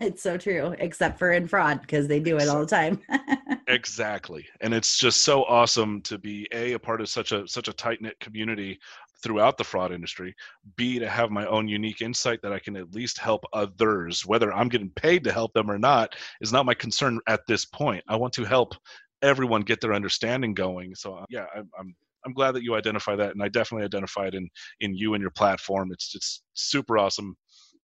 it's 0.00 0.22
so 0.22 0.38
true, 0.38 0.76
except 0.78 1.18
for 1.18 1.32
in 1.32 1.48
fraud 1.48 1.80
because 1.80 2.06
they 2.06 2.20
do 2.20 2.38
it 2.38 2.46
all 2.46 2.60
the 2.60 2.66
time. 2.66 3.00
exactly, 3.66 4.46
and 4.60 4.72
it's 4.72 5.00
just 5.00 5.24
so 5.24 5.42
awesome 5.46 6.00
to 6.02 6.16
be 6.16 6.46
a 6.52 6.74
a 6.74 6.78
part 6.78 7.00
of 7.00 7.08
such 7.08 7.32
a 7.32 7.46
such 7.48 7.66
a 7.66 7.72
tight 7.72 8.00
knit 8.02 8.18
community 8.20 8.78
throughout 9.20 9.58
the 9.58 9.64
fraud 9.64 9.90
industry. 9.90 10.32
B 10.76 11.00
to 11.00 11.10
have 11.10 11.32
my 11.32 11.46
own 11.46 11.66
unique 11.66 12.02
insight 12.02 12.40
that 12.42 12.52
I 12.52 12.60
can 12.60 12.76
at 12.76 12.94
least 12.94 13.18
help 13.18 13.44
others. 13.52 14.24
Whether 14.24 14.52
I'm 14.52 14.68
getting 14.68 14.90
paid 14.90 15.24
to 15.24 15.32
help 15.32 15.52
them 15.54 15.68
or 15.68 15.78
not 15.78 16.14
is 16.40 16.52
not 16.52 16.66
my 16.66 16.74
concern 16.74 17.18
at 17.26 17.40
this 17.48 17.64
point. 17.64 18.04
I 18.06 18.14
want 18.14 18.32
to 18.34 18.44
help 18.44 18.76
everyone 19.22 19.62
get 19.62 19.80
their 19.80 19.92
understanding 19.92 20.54
going. 20.54 20.94
So 20.94 21.24
yeah, 21.28 21.46
I'm, 21.54 21.68
I'm 21.76 21.94
I'm 22.24 22.32
glad 22.32 22.52
that 22.52 22.62
you 22.62 22.74
identify 22.74 23.16
that, 23.16 23.32
and 23.32 23.42
I 23.42 23.48
definitely 23.48 23.84
identify 23.84 24.26
it 24.26 24.34
in 24.34 24.48
in 24.80 24.94
you 24.94 25.14
and 25.14 25.20
your 25.22 25.30
platform. 25.30 25.90
It's 25.92 26.10
just 26.10 26.42
super 26.54 26.98
awesome. 26.98 27.36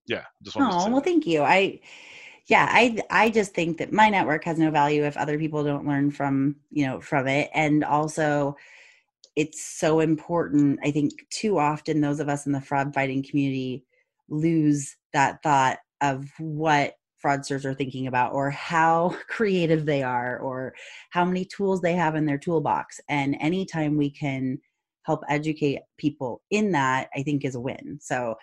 Yeah, 0.06 0.24
just 0.42 0.56
oh 0.58 0.90
well, 0.90 1.00
thank 1.00 1.26
you. 1.26 1.42
I 1.42 1.80
yeah, 2.46 2.68
I 2.70 2.98
I 3.10 3.30
just 3.30 3.54
think 3.54 3.78
that 3.78 3.92
my 3.92 4.08
network 4.08 4.44
has 4.44 4.58
no 4.58 4.70
value 4.70 5.04
if 5.04 5.16
other 5.16 5.38
people 5.38 5.64
don't 5.64 5.86
learn 5.86 6.10
from 6.10 6.56
you 6.70 6.86
know 6.86 7.00
from 7.00 7.26
it, 7.26 7.50
and 7.54 7.84
also 7.84 8.56
it's 9.36 9.64
so 9.64 10.00
important. 10.00 10.78
I 10.84 10.90
think 10.90 11.12
too 11.30 11.58
often 11.58 12.00
those 12.00 12.20
of 12.20 12.28
us 12.28 12.46
in 12.46 12.52
the 12.52 12.60
fraud 12.60 12.94
fighting 12.94 13.22
community 13.22 13.84
lose 14.28 14.96
that 15.12 15.42
thought 15.42 15.78
of 16.00 16.28
what 16.38 16.94
fraudsters 17.24 17.64
are 17.64 17.74
thinking 17.74 18.06
about 18.06 18.32
or 18.32 18.50
how 18.50 19.16
creative 19.28 19.86
they 19.86 20.02
are 20.02 20.38
or 20.38 20.74
how 21.10 21.24
many 21.24 21.44
tools 21.44 21.80
they 21.80 21.94
have 21.94 22.14
in 22.14 22.26
their 22.26 22.38
toolbox. 22.38 23.00
And 23.08 23.36
anytime 23.40 23.96
we 23.96 24.10
can 24.10 24.58
help 25.02 25.22
educate 25.28 25.80
people 25.98 26.40
in 26.50 26.72
that 26.72 27.10
i 27.14 27.22
think 27.22 27.44
is 27.44 27.54
a 27.54 27.60
win. 27.60 27.98
So 28.00 28.36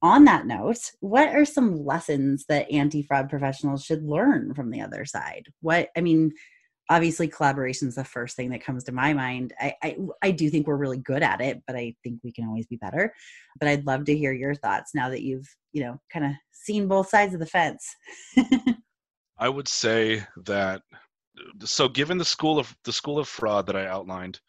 on 0.00 0.24
that 0.24 0.46
note 0.46 0.90
what 1.00 1.28
are 1.28 1.44
some 1.44 1.84
lessons 1.84 2.44
that 2.48 2.70
anti-fraud 2.70 3.28
professionals 3.28 3.84
should 3.84 4.04
learn 4.04 4.54
from 4.54 4.70
the 4.70 4.80
other 4.80 5.04
side? 5.04 5.46
What 5.60 5.88
i 5.96 6.00
mean 6.00 6.32
obviously 6.88 7.28
collaboration 7.28 7.88
is 7.88 7.94
the 7.94 8.04
first 8.04 8.36
thing 8.36 8.50
that 8.50 8.64
comes 8.64 8.84
to 8.84 8.92
my 8.92 9.12
mind. 9.12 9.52
I, 9.60 9.74
I, 9.82 9.96
I 10.22 10.30
do 10.30 10.48
think 10.50 10.66
we're 10.66 10.76
really 10.76 10.98
good 10.98 11.22
at 11.22 11.40
it 11.40 11.62
but 11.66 11.76
i 11.76 11.94
think 12.02 12.20
we 12.22 12.32
can 12.32 12.46
always 12.46 12.66
be 12.66 12.76
better. 12.76 13.12
But 13.58 13.68
i'd 13.68 13.86
love 13.86 14.04
to 14.06 14.16
hear 14.16 14.32
your 14.32 14.54
thoughts 14.54 14.94
now 14.94 15.08
that 15.08 15.22
you've 15.22 15.48
you 15.72 15.82
know 15.82 16.00
kind 16.12 16.26
of 16.26 16.32
seen 16.52 16.88
both 16.88 17.08
sides 17.08 17.34
of 17.34 17.40
the 17.40 17.46
fence. 17.46 17.94
I 19.38 19.48
would 19.48 19.68
say 19.68 20.24
that 20.44 20.82
uh, 20.92 21.66
so 21.66 21.88
given 21.88 22.18
the 22.18 22.24
school 22.24 22.58
of 22.58 22.74
the 22.84 22.92
school 22.92 23.18
of 23.18 23.28
fraud 23.28 23.66
that 23.66 23.76
i 23.76 23.86
outlined 23.86 24.40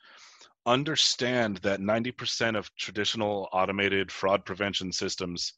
understand 0.65 1.57
that 1.57 1.79
90% 1.79 2.57
of 2.57 2.69
traditional 2.75 3.47
automated 3.53 4.11
fraud 4.11 4.45
prevention 4.45 4.91
systems 4.91 5.53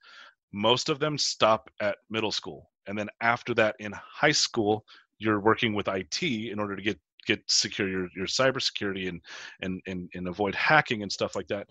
most 0.53 0.89
of 0.89 0.99
them 0.99 1.17
stop 1.17 1.69
at 1.79 1.97
middle 2.09 2.31
school. 2.31 2.69
And 2.87 2.97
then 2.97 3.09
after 3.21 3.53
that 3.55 3.75
in 3.79 3.93
high 3.93 4.31
school 4.31 4.85
you're 5.21 5.39
working 5.39 5.73
with 5.73 5.87
IT 5.87 6.23
in 6.23 6.59
order 6.59 6.75
to 6.75 6.81
get 6.81 6.99
get 7.27 7.39
secure 7.47 7.87
your 7.87 8.07
your 8.15 8.25
cybersecurity 8.25 9.07
and 9.07 9.21
and 9.61 9.79
and 9.85 10.09
and 10.15 10.27
avoid 10.27 10.55
hacking 10.55 11.03
and 11.03 11.11
stuff 11.11 11.35
like 11.35 11.47
that. 11.47 11.67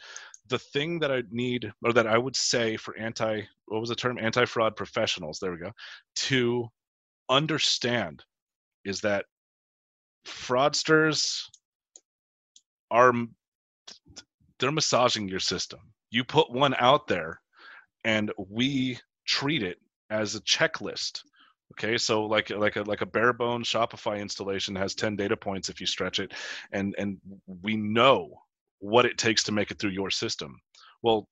The 0.48 0.58
thing 0.58 1.00
that 1.00 1.10
I 1.10 1.22
need 1.30 1.72
or 1.84 1.92
that 1.92 2.06
I 2.06 2.16
would 2.16 2.36
say 2.36 2.76
for 2.76 2.96
anti 2.96 3.42
what 3.66 3.80
was 3.80 3.88
the 3.88 3.96
term 3.96 4.18
anti 4.18 4.44
fraud 4.44 4.76
professionals 4.76 5.38
there 5.40 5.50
we 5.52 5.58
go 5.58 5.72
to 6.14 6.68
understand 7.28 8.22
is 8.84 9.00
that 9.00 9.24
fraudsters 10.26 11.42
are 12.90 13.12
they're 14.58 14.70
massaging 14.70 15.28
your 15.28 15.40
system. 15.40 15.80
You 16.10 16.24
put 16.24 16.52
one 16.52 16.74
out 16.78 17.08
there 17.08 17.40
and 18.04 18.32
we 18.36 18.98
treat 19.26 19.62
it 19.62 19.78
as 20.10 20.34
a 20.34 20.40
checklist 20.40 21.20
okay 21.72 21.96
so 21.96 22.24
like 22.24 22.50
like 22.50 22.76
a 22.76 22.82
like 22.82 23.00
a 23.00 23.06
bare 23.06 23.32
bones 23.32 23.68
shopify 23.68 24.20
installation 24.20 24.74
has 24.74 24.94
10 24.94 25.16
data 25.16 25.36
points 25.36 25.68
if 25.68 25.80
you 25.80 25.86
stretch 25.86 26.18
it 26.18 26.32
and 26.72 26.94
and 26.98 27.18
we 27.62 27.76
know 27.76 28.30
what 28.80 29.04
it 29.04 29.18
takes 29.18 29.42
to 29.44 29.52
make 29.52 29.70
it 29.70 29.78
through 29.78 29.90
your 29.90 30.10
system. 30.10 30.58
Well 31.02 31.28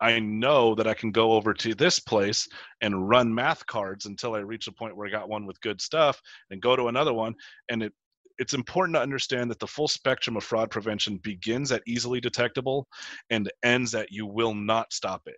i 0.00 0.18
know 0.18 0.74
that 0.74 0.86
i 0.86 0.94
can 0.94 1.12
go 1.12 1.32
over 1.32 1.54
to 1.54 1.74
this 1.74 1.98
place 1.98 2.48
and 2.80 3.08
run 3.08 3.32
math 3.32 3.64
cards 3.66 4.06
until 4.06 4.34
i 4.34 4.38
reach 4.38 4.66
a 4.66 4.72
point 4.72 4.96
where 4.96 5.06
i 5.06 5.10
got 5.10 5.28
one 5.28 5.46
with 5.46 5.60
good 5.60 5.80
stuff 5.80 6.20
and 6.50 6.62
go 6.62 6.74
to 6.74 6.88
another 6.88 7.12
one 7.12 7.34
and 7.70 7.82
it 7.82 7.92
it's 8.38 8.54
important 8.54 8.96
to 8.96 9.02
understand 9.02 9.50
that 9.50 9.58
the 9.60 9.66
full 9.66 9.88
spectrum 9.88 10.36
of 10.36 10.44
fraud 10.44 10.70
prevention 10.70 11.18
begins 11.18 11.70
at 11.70 11.82
easily 11.86 12.20
detectable 12.20 12.88
and 13.30 13.52
ends 13.62 13.94
at 13.94 14.10
you 14.10 14.26
will 14.26 14.54
not 14.54 14.92
stop 14.92 15.22
it. 15.26 15.36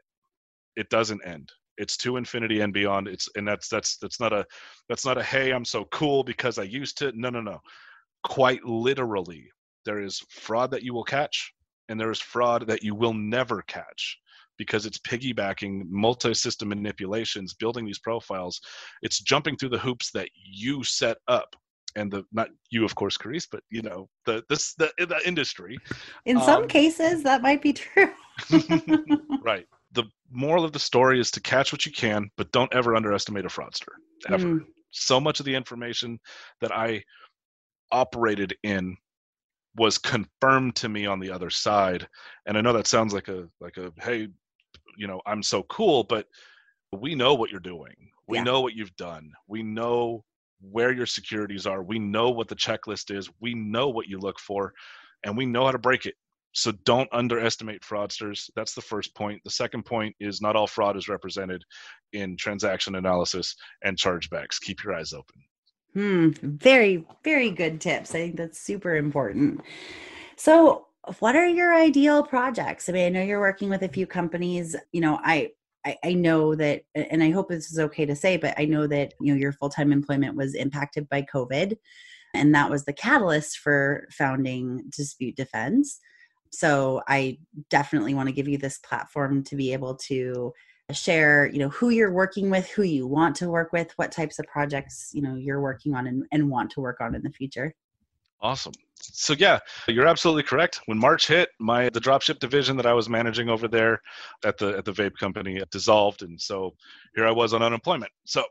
It 0.76 0.88
doesn't 0.88 1.26
end 1.26 1.50
it's 1.78 1.96
to 1.98 2.16
infinity 2.16 2.60
and 2.60 2.72
beyond. 2.72 3.08
It's 3.08 3.28
and 3.36 3.46
that's 3.46 3.68
that's 3.68 3.96
that's 3.98 4.20
not 4.20 4.32
a 4.32 4.46
that's 4.88 5.04
not 5.04 5.18
a 5.18 5.22
hey 5.22 5.50
i'm 5.50 5.64
so 5.64 5.84
cool 5.86 6.24
because 6.24 6.58
i 6.58 6.62
used 6.62 6.98
to. 6.98 7.12
No 7.14 7.30
no 7.30 7.40
no. 7.40 7.60
Quite 8.22 8.64
literally 8.64 9.50
there 9.84 10.00
is 10.00 10.22
fraud 10.30 10.70
that 10.70 10.82
you 10.82 10.94
will 10.94 11.04
catch 11.04 11.52
and 11.88 12.00
there 12.00 12.10
is 12.10 12.20
fraud 12.20 12.66
that 12.66 12.82
you 12.82 12.94
will 12.94 13.12
never 13.12 13.62
catch 13.62 14.18
because 14.56 14.86
it's 14.86 14.98
piggybacking 14.98 15.82
multi-system 15.88 16.68
manipulations 16.68 17.54
building 17.54 17.84
these 17.84 17.98
profiles. 17.98 18.60
It's 19.02 19.20
jumping 19.20 19.56
through 19.56 19.70
the 19.70 19.78
hoops 19.78 20.10
that 20.12 20.28
you 20.34 20.84
set 20.84 21.18
up 21.28 21.54
and 21.96 22.10
the 22.10 22.24
not 22.32 22.48
you 22.70 22.84
of 22.84 22.94
course 22.94 23.16
Karisse, 23.16 23.46
but 23.50 23.62
you 23.70 23.82
know 23.82 24.08
the 24.26 24.42
this 24.48 24.74
the, 24.74 24.92
the 24.98 25.20
industry. 25.26 25.78
In 26.24 26.40
some 26.40 26.62
um, 26.62 26.68
cases 26.68 27.22
that 27.24 27.42
might 27.42 27.62
be 27.62 27.72
true. 27.72 28.10
Right 29.44 29.66
the 29.94 30.04
moral 30.30 30.64
of 30.64 30.72
the 30.72 30.78
story 30.78 31.20
is 31.20 31.30
to 31.32 31.40
catch 31.40 31.72
what 31.72 31.86
you 31.86 31.92
can, 31.92 32.30
but 32.36 32.52
don't 32.52 32.72
ever 32.74 32.94
underestimate 32.94 33.44
a 33.44 33.48
fraudster. 33.48 33.92
Ever. 34.28 34.46
Mm. 34.46 34.60
So 34.90 35.20
much 35.20 35.40
of 35.40 35.46
the 35.46 35.54
information 35.54 36.18
that 36.60 36.72
I 36.72 37.02
operated 37.90 38.56
in 38.62 38.96
was 39.76 39.98
confirmed 39.98 40.76
to 40.76 40.88
me 40.88 41.06
on 41.06 41.20
the 41.20 41.30
other 41.30 41.50
side. 41.50 42.06
And 42.46 42.56
I 42.56 42.60
know 42.60 42.72
that 42.72 42.86
sounds 42.86 43.12
like 43.12 43.28
a 43.28 43.48
like 43.60 43.76
a 43.76 43.92
hey, 44.00 44.28
you 44.96 45.06
know, 45.06 45.20
I'm 45.26 45.42
so 45.42 45.62
cool, 45.64 46.04
but 46.04 46.26
we 46.92 47.14
know 47.14 47.34
what 47.34 47.50
you're 47.50 47.60
doing. 47.60 47.94
We 48.28 48.38
yeah. 48.38 48.44
know 48.44 48.60
what 48.60 48.74
you've 48.74 48.96
done. 48.96 49.32
We 49.48 49.62
know 49.62 50.24
where 50.60 50.92
your 50.92 51.06
securities 51.06 51.66
are. 51.66 51.82
We 51.82 51.98
know 51.98 52.30
what 52.30 52.48
the 52.48 52.56
checklist 52.56 53.14
is. 53.14 53.28
We 53.40 53.54
know 53.54 53.88
what 53.88 54.06
you 54.06 54.18
look 54.18 54.38
for 54.38 54.72
and 55.24 55.36
we 55.36 55.46
know 55.46 55.64
how 55.66 55.72
to 55.72 55.78
break 55.78 56.06
it 56.06 56.14
so 56.54 56.72
don't 56.84 57.08
underestimate 57.12 57.82
fraudsters. 57.82 58.48
That's 58.54 58.74
the 58.74 58.80
first 58.80 59.14
point. 59.14 59.42
The 59.44 59.50
second 59.50 59.84
point 59.84 60.14
is 60.20 60.40
not 60.40 60.56
all 60.56 60.68
fraud 60.68 60.96
is 60.96 61.08
represented 61.08 61.62
in 62.12 62.36
transaction 62.36 62.94
analysis 62.94 63.56
and 63.82 63.98
chargebacks. 63.98 64.60
Keep 64.60 64.84
your 64.84 64.94
eyes 64.94 65.12
open. 65.12 65.42
Hmm 65.92 66.30
very 66.42 67.04
very 67.22 67.50
good 67.50 67.80
tips. 67.80 68.14
I 68.14 68.18
think 68.18 68.36
that's 68.36 68.60
super 68.60 68.96
important. 68.96 69.60
So 70.36 70.86
what 71.18 71.36
are 71.36 71.46
your 71.46 71.74
ideal 71.74 72.22
projects? 72.22 72.88
I 72.88 72.92
mean 72.92 73.06
i 73.06 73.08
know 73.10 73.22
you're 73.22 73.40
working 73.40 73.68
with 73.68 73.82
a 73.82 73.88
few 73.88 74.06
companies. 74.06 74.76
You 74.92 75.00
know 75.02 75.20
i 75.22 75.50
I, 76.02 76.14
know 76.14 76.54
that, 76.54 76.84
and 76.94 77.22
I 77.22 77.28
hope 77.30 77.50
this 77.50 77.70
is 77.70 77.78
okay 77.78 78.06
to 78.06 78.16
say, 78.16 78.38
but 78.38 78.54
I 78.56 78.64
know 78.64 78.86
that 78.86 79.12
you 79.20 79.34
know 79.34 79.38
your 79.38 79.52
full 79.52 79.68
time 79.68 79.92
employment 79.92 80.34
was 80.34 80.54
impacted 80.54 81.10
by 81.10 81.20
COVID, 81.20 81.76
and 82.32 82.54
that 82.54 82.70
was 82.70 82.86
the 82.86 82.94
catalyst 82.94 83.58
for 83.58 84.08
founding 84.10 84.84
Dispute 84.88 85.36
Defense 85.36 86.00
so 86.54 87.02
i 87.08 87.36
definitely 87.70 88.14
want 88.14 88.28
to 88.28 88.34
give 88.34 88.48
you 88.48 88.58
this 88.58 88.78
platform 88.78 89.42
to 89.42 89.56
be 89.56 89.72
able 89.72 89.94
to 89.94 90.52
share 90.92 91.46
you 91.46 91.58
know 91.58 91.70
who 91.70 91.88
you're 91.88 92.12
working 92.12 92.50
with 92.50 92.68
who 92.68 92.82
you 92.82 93.06
want 93.06 93.34
to 93.36 93.48
work 93.48 93.72
with 93.72 93.92
what 93.96 94.12
types 94.12 94.38
of 94.38 94.46
projects 94.46 95.10
you 95.14 95.22
know 95.22 95.34
you're 95.34 95.60
working 95.60 95.94
on 95.94 96.06
and, 96.06 96.24
and 96.30 96.50
want 96.50 96.70
to 96.70 96.80
work 96.80 97.00
on 97.00 97.14
in 97.14 97.22
the 97.22 97.30
future. 97.30 97.74
Awesome. 98.42 98.74
So 98.96 99.32
yeah 99.32 99.60
you're 99.88 100.06
absolutely 100.06 100.42
correct. 100.42 100.80
When 100.84 100.98
march 100.98 101.26
hit 101.26 101.48
my 101.58 101.88
the 101.88 102.00
dropship 102.00 102.38
division 102.38 102.76
that 102.76 102.84
i 102.84 102.92
was 102.92 103.08
managing 103.08 103.48
over 103.48 103.66
there 103.66 104.02
at 104.44 104.58
the 104.58 104.76
at 104.76 104.84
the 104.84 104.92
vape 104.92 105.16
company 105.18 105.62
dissolved 105.70 106.22
and 106.22 106.38
so 106.38 106.74
here 107.14 107.26
i 107.26 107.30
was 107.30 107.54
on 107.54 107.62
unemployment. 107.62 108.12
So 108.24 108.44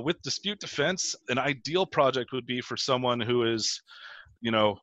with 0.00 0.20
dispute 0.22 0.58
defense 0.58 1.14
an 1.28 1.38
ideal 1.38 1.86
project 1.86 2.32
would 2.32 2.46
be 2.46 2.60
for 2.60 2.76
someone 2.76 3.20
who 3.20 3.44
is 3.44 3.80
you 4.40 4.50
know 4.50 4.76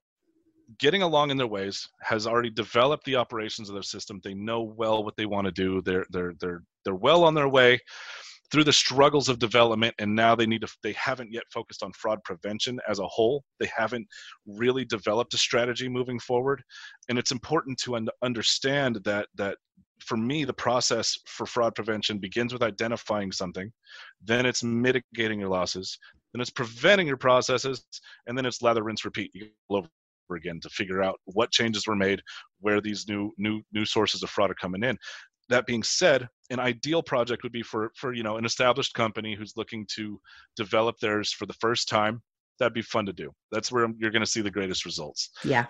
getting 0.80 1.02
along 1.02 1.32
in 1.32 1.38
their 1.38 1.48
ways 1.48 1.88
has 2.02 2.28
already 2.28 2.50
developed 2.50 3.06
the 3.06 3.16
operations 3.16 3.70
of 3.70 3.74
their 3.74 3.84
system. 3.84 4.20
They 4.24 4.34
know 4.34 4.62
well 4.62 5.04
what 5.04 5.16
they 5.18 5.26
want 5.26 5.46
to 5.46 5.52
do. 5.52 5.82
They're 5.82 6.06
they're 6.10 6.34
they're 6.40 6.64
they're 6.84 6.96
well 6.96 7.24
on 7.24 7.34
their 7.34 7.50
way 7.50 7.80
through 8.52 8.64
the 8.64 8.74
struggles 8.74 9.30
of 9.30 9.40
development 9.40 9.96
and 9.98 10.14
now 10.14 10.36
they 10.36 10.46
need 10.46 10.62
to 10.62 10.68
they 10.84 10.94
haven't 10.94 11.32
yet 11.32 11.44
focused 11.52 11.82
on 11.82 11.92
fraud 11.94 12.20
prevention 12.24 12.80
as 12.88 13.00
a 13.00 13.08
whole. 13.08 13.44
They 13.60 13.70
haven't 13.76 14.08
really 14.46 14.86
developed 14.86 15.34
a 15.34 15.38
strategy 15.38 15.90
moving 15.90 16.20
forward. 16.20 16.64
And 17.10 17.18
it's 17.18 17.32
important 17.32 17.78
to 17.80 17.96
un- 17.96 18.10
understand 18.22 19.00
that 19.06 19.28
that 19.36 19.58
for 20.00 20.18
me 20.18 20.44
the 20.44 20.54
process 20.54 21.18
for 21.26 21.46
fraud 21.46 21.74
prevention 21.76 22.18
begins 22.18 22.52
with 22.52 22.62
identifying 22.62 23.32
something 23.32 23.72
then 24.22 24.46
it's 24.46 24.62
mitigating 24.62 25.40
your 25.40 25.48
losses 25.48 25.98
then 26.34 26.42
it's 26.42 26.50
preventing 26.50 27.08
your 27.08 27.18
processes 27.18 27.86
and 28.28 28.38
then 28.38 28.46
it's 28.46 28.62
lather 28.62 28.84
rinse 28.84 29.06
repeat. 29.06 29.32
You 29.34 29.50
go 29.70 29.78
over 29.78 29.88
again 30.32 30.60
to 30.62 30.70
figure 30.70 31.02
out 31.02 31.20
what 31.26 31.52
changes 31.52 31.88
were 31.88 31.96
made 31.96 32.22
where 32.60 32.82
these 32.82 33.06
new 33.08 33.32
new 33.38 33.62
new 33.72 33.86
sources 33.86 34.24
of 34.24 34.30
fraud 34.30 34.52
are 34.52 34.56
coming 34.56 34.84
in. 34.84 34.98
That 35.50 35.66
being 35.66 35.84
said 35.84 36.28
an 36.50 36.60
ideal 36.60 37.04
project 37.04 37.44
would 37.44 37.52
be 37.52 37.64
for 37.64 37.92
for 37.96 38.14
you 38.14 38.24
know 38.24 38.38
an 38.38 38.46
established 38.46 38.94
company 38.94 39.36
who's 39.36 39.54
looking 39.56 39.86
to 39.96 40.20
develop 40.56 40.98
theirs 41.00 41.32
for 41.32 41.46
the 41.46 41.54
first 41.54 41.90
time. 41.90 42.22
That'd 42.60 42.74
be 42.74 42.82
fun 42.82 43.06
to 43.08 43.14
do. 43.14 43.32
That's 43.52 43.72
where 43.72 43.88
you're 43.98 44.12
going 44.12 44.24
to 44.24 44.30
see 44.30 44.42
the 44.42 44.52
greatest 44.52 44.86
results. 44.86 45.30
Yeah. 45.44 45.66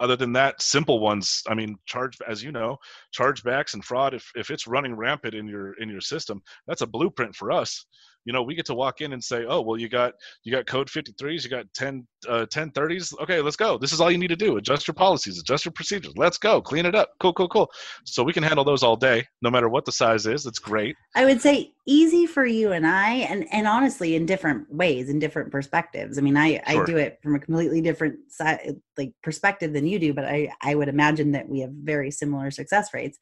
Other 0.00 0.16
than 0.16 0.32
that 0.32 0.60
simple 0.60 0.98
ones 0.98 1.40
i 1.48 1.54
mean 1.54 1.76
charge 1.86 2.18
as 2.28 2.42
you 2.42 2.50
know 2.50 2.76
chargebacks 3.16 3.74
and 3.74 3.84
fraud 3.84 4.12
if, 4.12 4.28
if 4.34 4.50
it's 4.50 4.66
running 4.66 4.96
rampant 4.96 5.34
in 5.34 5.46
your 5.46 5.74
in 5.74 5.88
your 5.88 6.00
system 6.00 6.42
that's 6.66 6.80
a 6.80 6.86
blueprint 6.86 7.32
for 7.36 7.52
us 7.52 7.86
you 8.24 8.32
know 8.32 8.42
we 8.42 8.54
get 8.54 8.66
to 8.66 8.74
walk 8.74 9.00
in 9.00 9.12
and 9.12 9.22
say 9.22 9.44
oh 9.46 9.60
well 9.60 9.78
you 9.78 9.88
got 9.88 10.14
you 10.42 10.52
got 10.52 10.66
code 10.66 10.88
53s 10.88 11.44
you 11.44 11.50
got 11.50 11.66
10 11.74 12.06
uh, 12.28 12.46
1030s 12.46 13.18
okay 13.20 13.40
let's 13.40 13.56
go. 13.56 13.76
This 13.78 13.92
is 13.92 14.00
all 14.00 14.10
you 14.10 14.18
need 14.18 14.28
to 14.28 14.36
do. 14.36 14.56
Adjust 14.56 14.88
your 14.88 14.94
policies 14.94 15.38
adjust 15.38 15.64
your 15.64 15.72
procedures. 15.72 16.14
Let's 16.16 16.38
go. 16.38 16.60
Clean 16.60 16.86
it 16.86 16.94
up. 16.94 17.10
Cool 17.20 17.32
cool 17.34 17.48
cool. 17.48 17.70
So 18.04 18.22
we 18.22 18.32
can 18.32 18.42
handle 18.42 18.64
those 18.64 18.82
all 18.82 18.96
day 18.96 19.26
no 19.42 19.50
matter 19.50 19.68
what 19.68 19.84
the 19.84 19.92
size 19.92 20.26
is. 20.26 20.46
It's 20.46 20.58
great. 20.58 20.96
I 21.14 21.24
would 21.24 21.40
say 21.40 21.72
easy 21.86 22.24
for 22.24 22.46
you 22.46 22.72
and 22.72 22.86
i 22.86 23.10
and 23.10 23.46
and 23.52 23.66
honestly 23.66 24.16
in 24.16 24.24
different 24.24 24.72
ways 24.72 25.10
in 25.10 25.18
different 25.18 25.52
perspectives. 25.52 26.18
I 26.18 26.22
mean 26.22 26.36
i 26.36 26.62
sure. 26.66 26.82
i 26.82 26.86
do 26.86 26.96
it 26.96 27.18
from 27.22 27.34
a 27.34 27.38
completely 27.38 27.80
different 27.82 28.16
side 28.30 28.76
like 28.96 29.12
perspective 29.22 29.72
than 29.72 29.86
you 29.86 29.98
do 29.98 30.14
but 30.14 30.24
i 30.24 30.50
i 30.62 30.74
would 30.74 30.88
imagine 30.88 31.32
that 31.32 31.48
we 31.48 31.60
have 31.60 31.70
very 31.70 32.10
similar 32.10 32.50
success 32.50 32.94
rates 32.94 33.18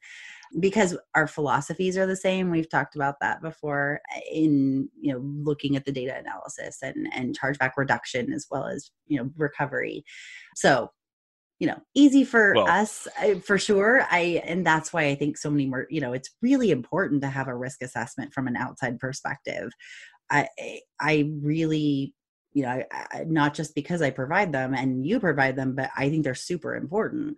because 0.59 0.97
our 1.15 1.27
philosophies 1.27 1.97
are 1.97 2.05
the 2.05 2.15
same 2.15 2.51
we've 2.51 2.69
talked 2.69 2.95
about 2.95 3.15
that 3.21 3.41
before 3.41 4.01
in 4.31 4.89
you 4.99 5.11
know 5.11 5.19
looking 5.19 5.75
at 5.75 5.85
the 5.85 5.91
data 5.91 6.15
analysis 6.17 6.79
and 6.81 7.07
and 7.13 7.37
chargeback 7.37 7.71
reduction 7.77 8.31
as 8.31 8.45
well 8.49 8.67
as 8.67 8.91
you 9.07 9.17
know 9.17 9.29
recovery. 9.37 10.03
So 10.55 10.91
you 11.59 11.67
know 11.67 11.79
easy 11.95 12.23
for 12.23 12.53
well, 12.55 12.67
us 12.69 13.07
eh, 13.19 13.39
for 13.39 13.57
sure. 13.57 14.05
I 14.09 14.41
and 14.45 14.65
that's 14.65 14.91
why 14.91 15.05
i 15.05 15.15
think 15.15 15.37
so 15.37 15.49
many 15.49 15.65
more 15.65 15.87
you 15.89 16.01
know 16.01 16.13
it's 16.13 16.29
really 16.41 16.71
important 16.71 17.21
to 17.21 17.29
have 17.29 17.47
a 17.47 17.55
risk 17.55 17.81
assessment 17.81 18.33
from 18.33 18.47
an 18.47 18.55
outside 18.55 18.99
perspective. 18.99 19.71
I 20.29 20.47
i 20.99 21.31
really 21.41 22.13
you 22.53 22.63
know 22.63 22.83
I, 22.91 23.23
not 23.25 23.53
just 23.53 23.75
because 23.75 24.01
i 24.01 24.09
provide 24.09 24.51
them 24.51 24.73
and 24.73 25.05
you 25.05 25.19
provide 25.19 25.55
them 25.55 25.75
but 25.75 25.89
i 25.97 26.09
think 26.09 26.23
they're 26.23 26.35
super 26.35 26.75
important 26.75 27.37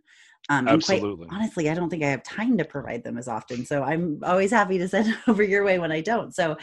um, 0.50 0.68
Absolutely. 0.68 1.28
Quite, 1.28 1.36
honestly, 1.36 1.70
I 1.70 1.74
don't 1.74 1.90
think 1.90 2.04
I 2.04 2.10
have 2.10 2.24
time 2.24 2.58
to 2.58 2.66
provide 2.66 3.04
them 3.04 3.18
as 3.18 3.28
often. 3.28 3.66
So 3.66 3.84
I'm 3.84 4.20
always 4.24 4.52
happy 4.52 4.78
to 4.78 4.88
send 4.88 5.16
over 5.28 5.44
your 5.44 5.64
way 5.64 5.80
when 5.80 5.92
I 5.92 6.02
don't. 6.02 6.36
So, 6.36 6.58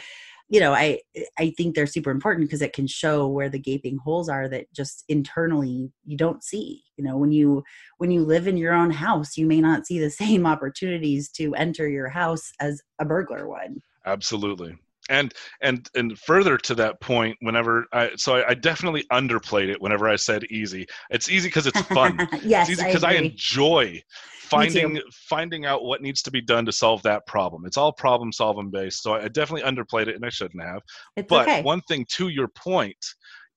you 0.49 0.59
know, 0.59 0.73
I 0.73 0.99
I 1.37 1.53
think 1.57 1.73
they're 1.73 1.87
super 1.87 2.11
important 2.11 2.47
because 2.47 2.61
it 2.61 2.73
can 2.73 2.85
show 2.85 3.27
where 3.27 3.49
the 3.49 3.59
gaping 3.59 3.97
holes 3.97 4.29
are 4.29 4.47
that 4.49 4.71
just 4.73 5.03
internally 5.09 5.91
you 6.05 6.17
don't 6.17 6.43
see. 6.43 6.83
You 6.97 7.03
know, 7.03 7.17
when 7.17 7.31
you 7.31 7.63
when 7.97 8.11
you 8.11 8.23
live 8.23 8.47
in 8.47 8.57
your 8.57 8.73
own 8.73 8.91
house, 8.91 9.37
you 9.37 9.45
may 9.45 9.61
not 9.61 9.85
see 9.85 9.99
the 9.99 10.09
same 10.23 10.45
opportunities 10.45 11.29
to 11.31 11.55
enter 11.55 11.87
your 11.87 12.09
house 12.09 12.51
as 12.59 12.81
a 12.99 13.05
burglar 13.05 13.47
would. 13.47 13.81
Absolutely 14.05 14.77
and 15.09 15.33
and 15.61 15.89
and 15.95 16.17
further 16.19 16.57
to 16.57 16.75
that 16.75 16.99
point 17.01 17.35
whenever 17.41 17.85
i 17.93 18.09
so 18.15 18.35
i, 18.35 18.49
I 18.49 18.53
definitely 18.53 19.03
underplayed 19.11 19.69
it 19.69 19.81
whenever 19.81 20.07
i 20.07 20.15
said 20.15 20.43
easy. 20.45 20.85
It's 21.09 21.29
easy 21.29 21.47
because 21.47 21.67
it's 21.67 21.81
fun. 21.81 22.27
Yes 22.43 22.69
it's 22.69 22.79
easy 22.79 22.87
because 22.87 23.03
I, 23.03 23.11
I, 23.11 23.13
enjoy 23.13 24.01
finding 24.49 25.01
finding 25.11 25.65
out 25.65 25.83
what 25.83 26.01
needs 26.01 26.21
to 26.23 26.31
be 26.31 26.41
done 26.41 26.65
to 26.65 26.71
solve 26.71 27.01
that 27.03 27.25
problem. 27.27 27.65
It's 27.65 27.77
all 27.77 27.91
problem 27.91 28.31
solving 28.31 28.69
based 28.69 29.03
so 29.03 29.13
i 29.13 29.27
definitely 29.27 29.69
underplayed 29.69 30.07
it 30.07 30.15
and 30.15 30.25
i 30.25 30.29
shouldn't 30.29 30.63
have. 30.63 30.81
It's 31.15 31.27
but 31.27 31.47
okay. 31.47 31.61
one 31.61 31.81
thing 31.81 32.05
to 32.13 32.29
your 32.29 32.47
point 32.49 32.97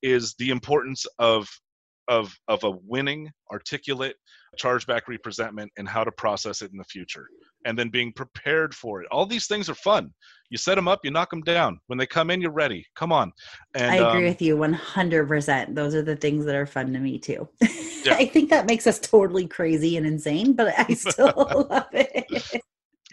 is 0.03 0.35
the 0.39 0.51
importance 0.51 1.07
of 1.19 1.49
of 2.09 2.35
of 2.49 2.63
a 2.65 2.71
winning 2.71 3.31
articulate 3.53 4.17
chargeback 4.57 5.03
representment 5.09 5.71
and 5.77 5.89
how 5.89 6.05
to 6.05 6.13
process 6.13 6.63
it 6.63 6.73
in 6.73 6.79
the 6.79 6.85
future 6.85 7.27
and 7.65 7.79
then 7.79 7.89
being 7.89 8.13
prepared 8.13 8.75
for 8.75 9.03
it. 9.03 9.09
All 9.11 9.27
these 9.27 9.47
things 9.47 9.69
are 9.69 9.75
fun. 9.75 10.13
You 10.51 10.59
set 10.59 10.77
them 10.77 10.89
up 10.89 11.01
you 11.05 11.11
knock 11.11 11.31
them 11.31 11.43
down. 11.43 11.79
When 11.87 11.99
they 11.99 12.07
come 12.07 12.31
in 12.31 12.41
you're 12.41 12.51
ready. 12.53 12.85
Come 12.97 13.13
on. 13.13 13.33
And, 13.75 13.91
i 13.91 13.97
agree 13.97 14.21
um, 14.21 14.25
with 14.25 14.43
you 14.43 14.57
100% 14.57 15.75
those 15.75 15.95
are 15.95 16.03
the 16.03 16.17
things 16.17 16.45
that 16.45 16.55
are 16.55 16.67
fun 16.67 16.93
to 16.93 16.99
me 16.99 17.19
too. 17.19 17.49
Yeah. 18.05 18.15
i 18.15 18.27
think 18.27 18.51
that 18.51 18.67
makes 18.67 18.87
us 18.87 19.01
totally 19.01 19.49
crazy 19.49 19.97
and 19.97 20.07
insane 20.07 20.53
but 20.53 20.73
i 20.79 20.95
still 20.95 21.67
love 21.69 21.89
it. 21.93 22.63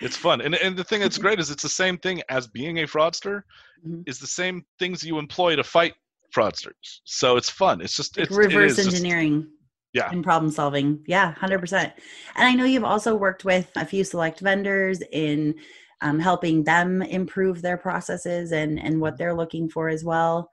It's 0.01 0.17
fun. 0.17 0.41
And, 0.41 0.55
and 0.55 0.75
the 0.75 0.83
thing 0.83 0.99
that's 0.99 1.17
great 1.25 1.39
is 1.39 1.49
it's 1.49 1.63
the 1.63 1.69
same 1.69 1.97
thing 1.97 2.21
as 2.29 2.47
being 2.47 2.79
a 2.79 2.83
fraudster 2.83 3.43
mm-hmm. 3.85 4.01
is 4.05 4.19
the 4.19 4.27
same 4.27 4.63
things 4.79 5.03
you 5.03 5.17
employ 5.17 5.55
to 5.55 5.63
fight 5.63 5.93
fraudsters. 6.35 7.01
So 7.05 7.37
it's 7.37 7.49
fun. 7.49 7.81
It's 7.81 7.95
just 7.95 8.17
like 8.17 8.27
it's 8.27 8.35
reverse 8.35 8.79
engineering. 8.79 9.41
just, 9.41 9.53
yeah. 9.93 10.09
and 10.11 10.23
problem 10.23 10.51
solving. 10.51 11.03
Yeah 11.07 11.33
100% 11.35 11.73
and 11.73 11.93
i 12.35 12.53
know 12.53 12.65
you've 12.65 12.83
also 12.83 13.15
worked 13.15 13.45
with 13.45 13.71
a 13.75 13.85
few 13.85 14.03
select 14.03 14.39
vendors 14.39 15.01
in 15.11 15.55
um, 16.01 16.19
helping 16.19 16.63
them 16.63 17.01
improve 17.01 17.61
their 17.61 17.77
processes 17.77 18.51
and 18.51 18.79
and 18.79 18.99
what 18.99 19.17
they're 19.17 19.33
looking 19.33 19.69
for 19.69 19.87
as 19.89 20.03
well. 20.03 20.51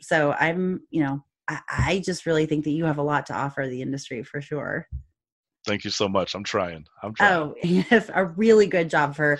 So 0.00 0.32
i'm 0.38 0.82
you 0.90 1.02
know 1.02 1.24
I, 1.48 1.60
I 1.68 2.02
just 2.04 2.26
really 2.26 2.46
think 2.46 2.64
that 2.64 2.70
you 2.70 2.84
have 2.84 2.98
a 2.98 3.02
lot 3.02 3.26
to 3.26 3.34
offer 3.34 3.66
the 3.66 3.82
industry 3.82 4.22
for 4.22 4.40
sure. 4.40 4.88
Thank 5.66 5.84
you 5.84 5.90
so 5.90 6.08
much. 6.08 6.34
I'm 6.34 6.44
trying. 6.44 6.86
I'm 7.02 7.14
trying. 7.14 7.32
Oh 7.32 7.54
you 7.62 7.82
have 7.82 8.10
a 8.14 8.26
really 8.26 8.66
good 8.66 8.90
job 8.90 9.14
for 9.16 9.38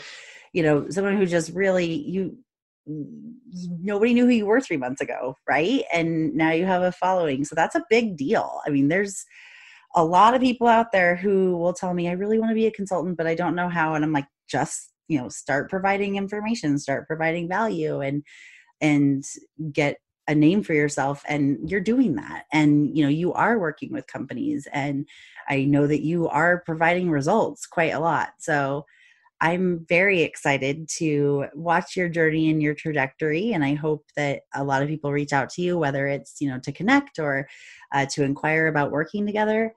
you 0.52 0.62
know 0.62 0.88
someone 0.90 1.16
who 1.16 1.26
just 1.26 1.50
really 1.52 1.92
you 1.92 2.38
nobody 2.86 4.14
knew 4.14 4.26
who 4.26 4.32
you 4.32 4.46
were 4.46 4.60
three 4.60 4.76
months 4.76 5.00
ago, 5.00 5.36
right? 5.48 5.84
And 5.92 6.34
now 6.34 6.50
you 6.52 6.66
have 6.66 6.82
a 6.82 6.92
following. 6.92 7.44
So 7.44 7.54
that's 7.54 7.74
a 7.74 7.84
big 7.88 8.16
deal. 8.16 8.60
I 8.66 8.70
mean, 8.70 8.88
there's 8.88 9.24
a 9.94 10.04
lot 10.04 10.34
of 10.34 10.40
people 10.40 10.66
out 10.66 10.92
there 10.92 11.16
who 11.16 11.56
will 11.56 11.72
tell 11.72 11.94
me, 11.94 12.08
I 12.08 12.12
really 12.12 12.38
want 12.38 12.50
to 12.50 12.56
be 12.56 12.66
a 12.66 12.72
consultant, 12.72 13.16
but 13.16 13.26
I 13.26 13.34
don't 13.34 13.54
know 13.54 13.68
how. 13.68 13.94
And 13.94 14.04
I'm 14.04 14.12
like, 14.12 14.26
just, 14.48 14.92
you 15.08 15.18
know, 15.18 15.28
start 15.28 15.70
providing 15.70 16.16
information, 16.16 16.78
start 16.78 17.06
providing 17.06 17.48
value 17.48 18.00
and, 18.00 18.22
and 18.80 19.24
get 19.72 19.98
a 20.26 20.34
name 20.34 20.62
for 20.62 20.72
yourself 20.72 21.22
and 21.28 21.70
you're 21.70 21.80
doing 21.80 22.14
that 22.14 22.44
and 22.52 22.96
you 22.96 23.02
know 23.02 23.10
you 23.10 23.32
are 23.34 23.58
working 23.58 23.92
with 23.92 24.06
companies 24.06 24.66
and 24.72 25.06
i 25.48 25.64
know 25.64 25.86
that 25.86 26.00
you 26.00 26.26
are 26.28 26.62
providing 26.64 27.10
results 27.10 27.66
quite 27.66 27.92
a 27.92 28.00
lot 28.00 28.30
so 28.38 28.86
I'm 29.44 29.84
very 29.90 30.22
excited 30.22 30.88
to 30.96 31.44
watch 31.52 31.98
your 31.98 32.08
journey 32.08 32.48
and 32.48 32.62
your 32.62 32.74
trajectory. 32.74 33.52
And 33.52 33.62
I 33.62 33.74
hope 33.74 34.06
that 34.16 34.40
a 34.54 34.64
lot 34.64 34.80
of 34.80 34.88
people 34.88 35.12
reach 35.12 35.34
out 35.34 35.50
to 35.50 35.60
you, 35.60 35.76
whether 35.76 36.06
it's, 36.06 36.40
you 36.40 36.48
know, 36.48 36.58
to 36.60 36.72
connect 36.72 37.18
or 37.18 37.46
uh, 37.92 38.06
to 38.06 38.22
inquire 38.22 38.68
about 38.68 38.90
working 38.90 39.26
together. 39.26 39.74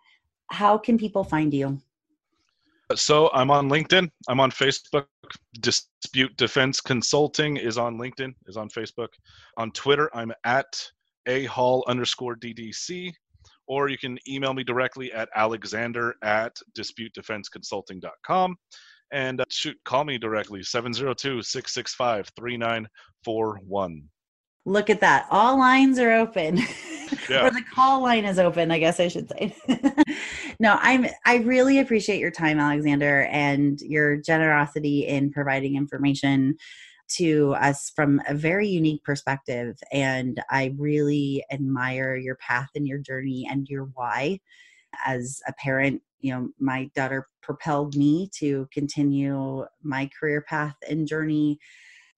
How 0.50 0.78
can 0.78 0.98
people 0.98 1.26
find 1.26 1.54
you? 1.54 1.82
So 2.96 3.30
I'm 3.34 3.52
on 3.52 3.70
LinkedIn. 3.70 4.10
I'm 4.30 4.40
on 4.40 4.52
Facebook. 4.52 5.08
Dispute 5.60 6.38
Defense 6.38 6.80
Consulting 6.80 7.58
is 7.58 7.78
on 7.78 7.98
LinkedIn, 7.98 8.36
is 8.46 8.56
on 8.56 8.70
Facebook. 8.70 9.10
On 9.58 9.70
Twitter, 9.72 10.10
I'm 10.16 10.32
at 10.46 10.82
a 11.26 11.44
hall 11.44 11.84
underscore 11.90 12.38
DDC. 12.38 13.12
Or 13.68 13.90
you 13.90 13.98
can 13.98 14.18
email 14.30 14.54
me 14.54 14.64
directly 14.64 15.12
at 15.12 15.28
alexander 15.36 16.16
at 16.24 16.56
disputedefenseconsulting.com 16.74 18.56
and 19.12 19.42
uh, 19.42 19.46
shoot, 19.50 19.78
call 19.84 20.04
me 20.04 20.18
directly 20.18 20.64
702 20.64 21.42
665 21.42 22.30
3941. 22.36 24.04
Look 24.66 24.90
at 24.90 25.00
that. 25.00 25.28
All 25.32 25.58
lines 25.58 26.00
are 26.00 26.12
open. 26.12 26.60
Yeah. 27.30 27.48
or 27.48 27.52
the 27.52 27.64
call 27.74 28.02
line 28.02 28.26
is 28.26 28.38
open, 28.38 28.70
I 28.70 28.80
guess 28.80 29.00
I 29.00 29.08
should 29.08 29.30
say. 29.30 29.56
no, 30.60 30.78
I'm 30.82 31.08
I 31.26 31.38
really 31.38 31.80
appreciate 31.80 32.20
your 32.20 32.32
time, 32.32 32.60
Alexander, 32.60 33.24
and 33.32 33.80
your 33.80 34.18
generosity 34.18 35.08
in 35.08 35.32
providing 35.32 35.78
information 35.78 36.58
to 37.10 37.54
us 37.54 37.92
from 37.96 38.22
a 38.28 38.34
very 38.34 38.68
unique 38.68 39.04
perspective. 39.04 39.78
And 39.92 40.42
I 40.50 40.74
really 40.78 41.46
admire 41.52 42.16
your 42.16 42.36
path 42.36 42.70
and 42.76 42.88
your 42.88 43.00
journey 43.00 43.48
and 43.50 43.68
your 43.70 43.86
why 43.94 44.40
as 45.06 45.42
a 45.48 45.54
parent 45.54 46.02
you 46.20 46.34
know 46.34 46.50
my 46.60 46.90
daughter 46.96 47.28
propelled 47.42 47.96
me 47.96 48.30
to 48.40 48.68
continue 48.74 49.66
my 49.84 50.10
career 50.20 50.42
path 50.42 50.76
and 50.90 51.08
journey 51.08 51.60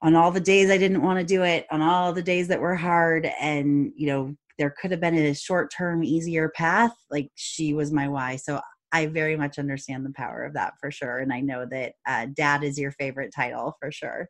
on 0.01 0.15
all 0.15 0.31
the 0.31 0.39
days 0.39 0.69
I 0.69 0.77
didn't 0.77 1.01
want 1.01 1.19
to 1.19 1.25
do 1.25 1.43
it, 1.43 1.67
on 1.71 1.81
all 1.81 2.13
the 2.13 2.21
days 2.21 2.47
that 2.47 2.61
were 2.61 2.75
hard, 2.75 3.29
and 3.39 3.91
you 3.95 4.07
know 4.07 4.35
there 4.57 4.75
could 4.81 4.91
have 4.91 4.99
been 4.99 5.15
a 5.15 5.33
short 5.33 5.71
term, 5.75 6.03
easier 6.03 6.49
path, 6.49 6.93
like 7.09 7.29
she 7.35 7.73
was 7.73 7.91
my 7.91 8.07
why. 8.07 8.35
So 8.35 8.59
I 8.91 9.05
very 9.05 9.37
much 9.37 9.57
understand 9.57 10.05
the 10.05 10.13
power 10.13 10.43
of 10.43 10.53
that 10.53 10.73
for 10.79 10.91
sure. 10.91 11.19
And 11.19 11.31
I 11.31 11.39
know 11.41 11.65
that 11.69 11.93
uh, 12.07 12.27
dad 12.33 12.63
is 12.63 12.77
your 12.77 12.91
favorite 12.91 13.31
title 13.33 13.75
for 13.79 13.91
sure. 13.91 14.27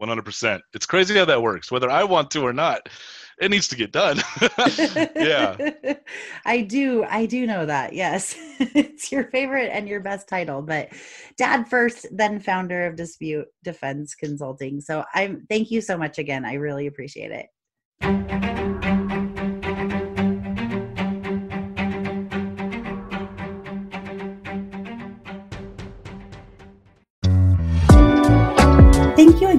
100%. 0.00 0.60
It's 0.74 0.86
crazy 0.86 1.16
how 1.16 1.24
that 1.26 1.42
works. 1.42 1.70
Whether 1.70 1.90
I 1.90 2.04
want 2.04 2.30
to 2.32 2.46
or 2.46 2.52
not, 2.52 2.88
it 3.40 3.50
needs 3.50 3.68
to 3.68 3.76
get 3.76 3.92
done. 3.92 4.20
yeah. 5.16 5.56
I 6.44 6.62
do. 6.62 7.04
I 7.04 7.26
do 7.26 7.46
know 7.46 7.66
that. 7.66 7.92
Yes. 7.92 8.34
it's 8.58 9.12
your 9.12 9.24
favorite 9.24 9.70
and 9.72 9.88
your 9.88 10.00
best 10.00 10.28
title, 10.28 10.62
but 10.62 10.88
dad 11.36 11.68
first, 11.68 12.06
then 12.10 12.40
founder 12.40 12.86
of 12.86 12.96
Dispute 12.96 13.46
Defense 13.62 14.14
Consulting. 14.14 14.80
So 14.80 15.04
I'm 15.14 15.46
thank 15.48 15.70
you 15.70 15.80
so 15.80 15.96
much 15.96 16.18
again. 16.18 16.44
I 16.44 16.54
really 16.54 16.86
appreciate 16.86 17.30
it. 17.30 18.77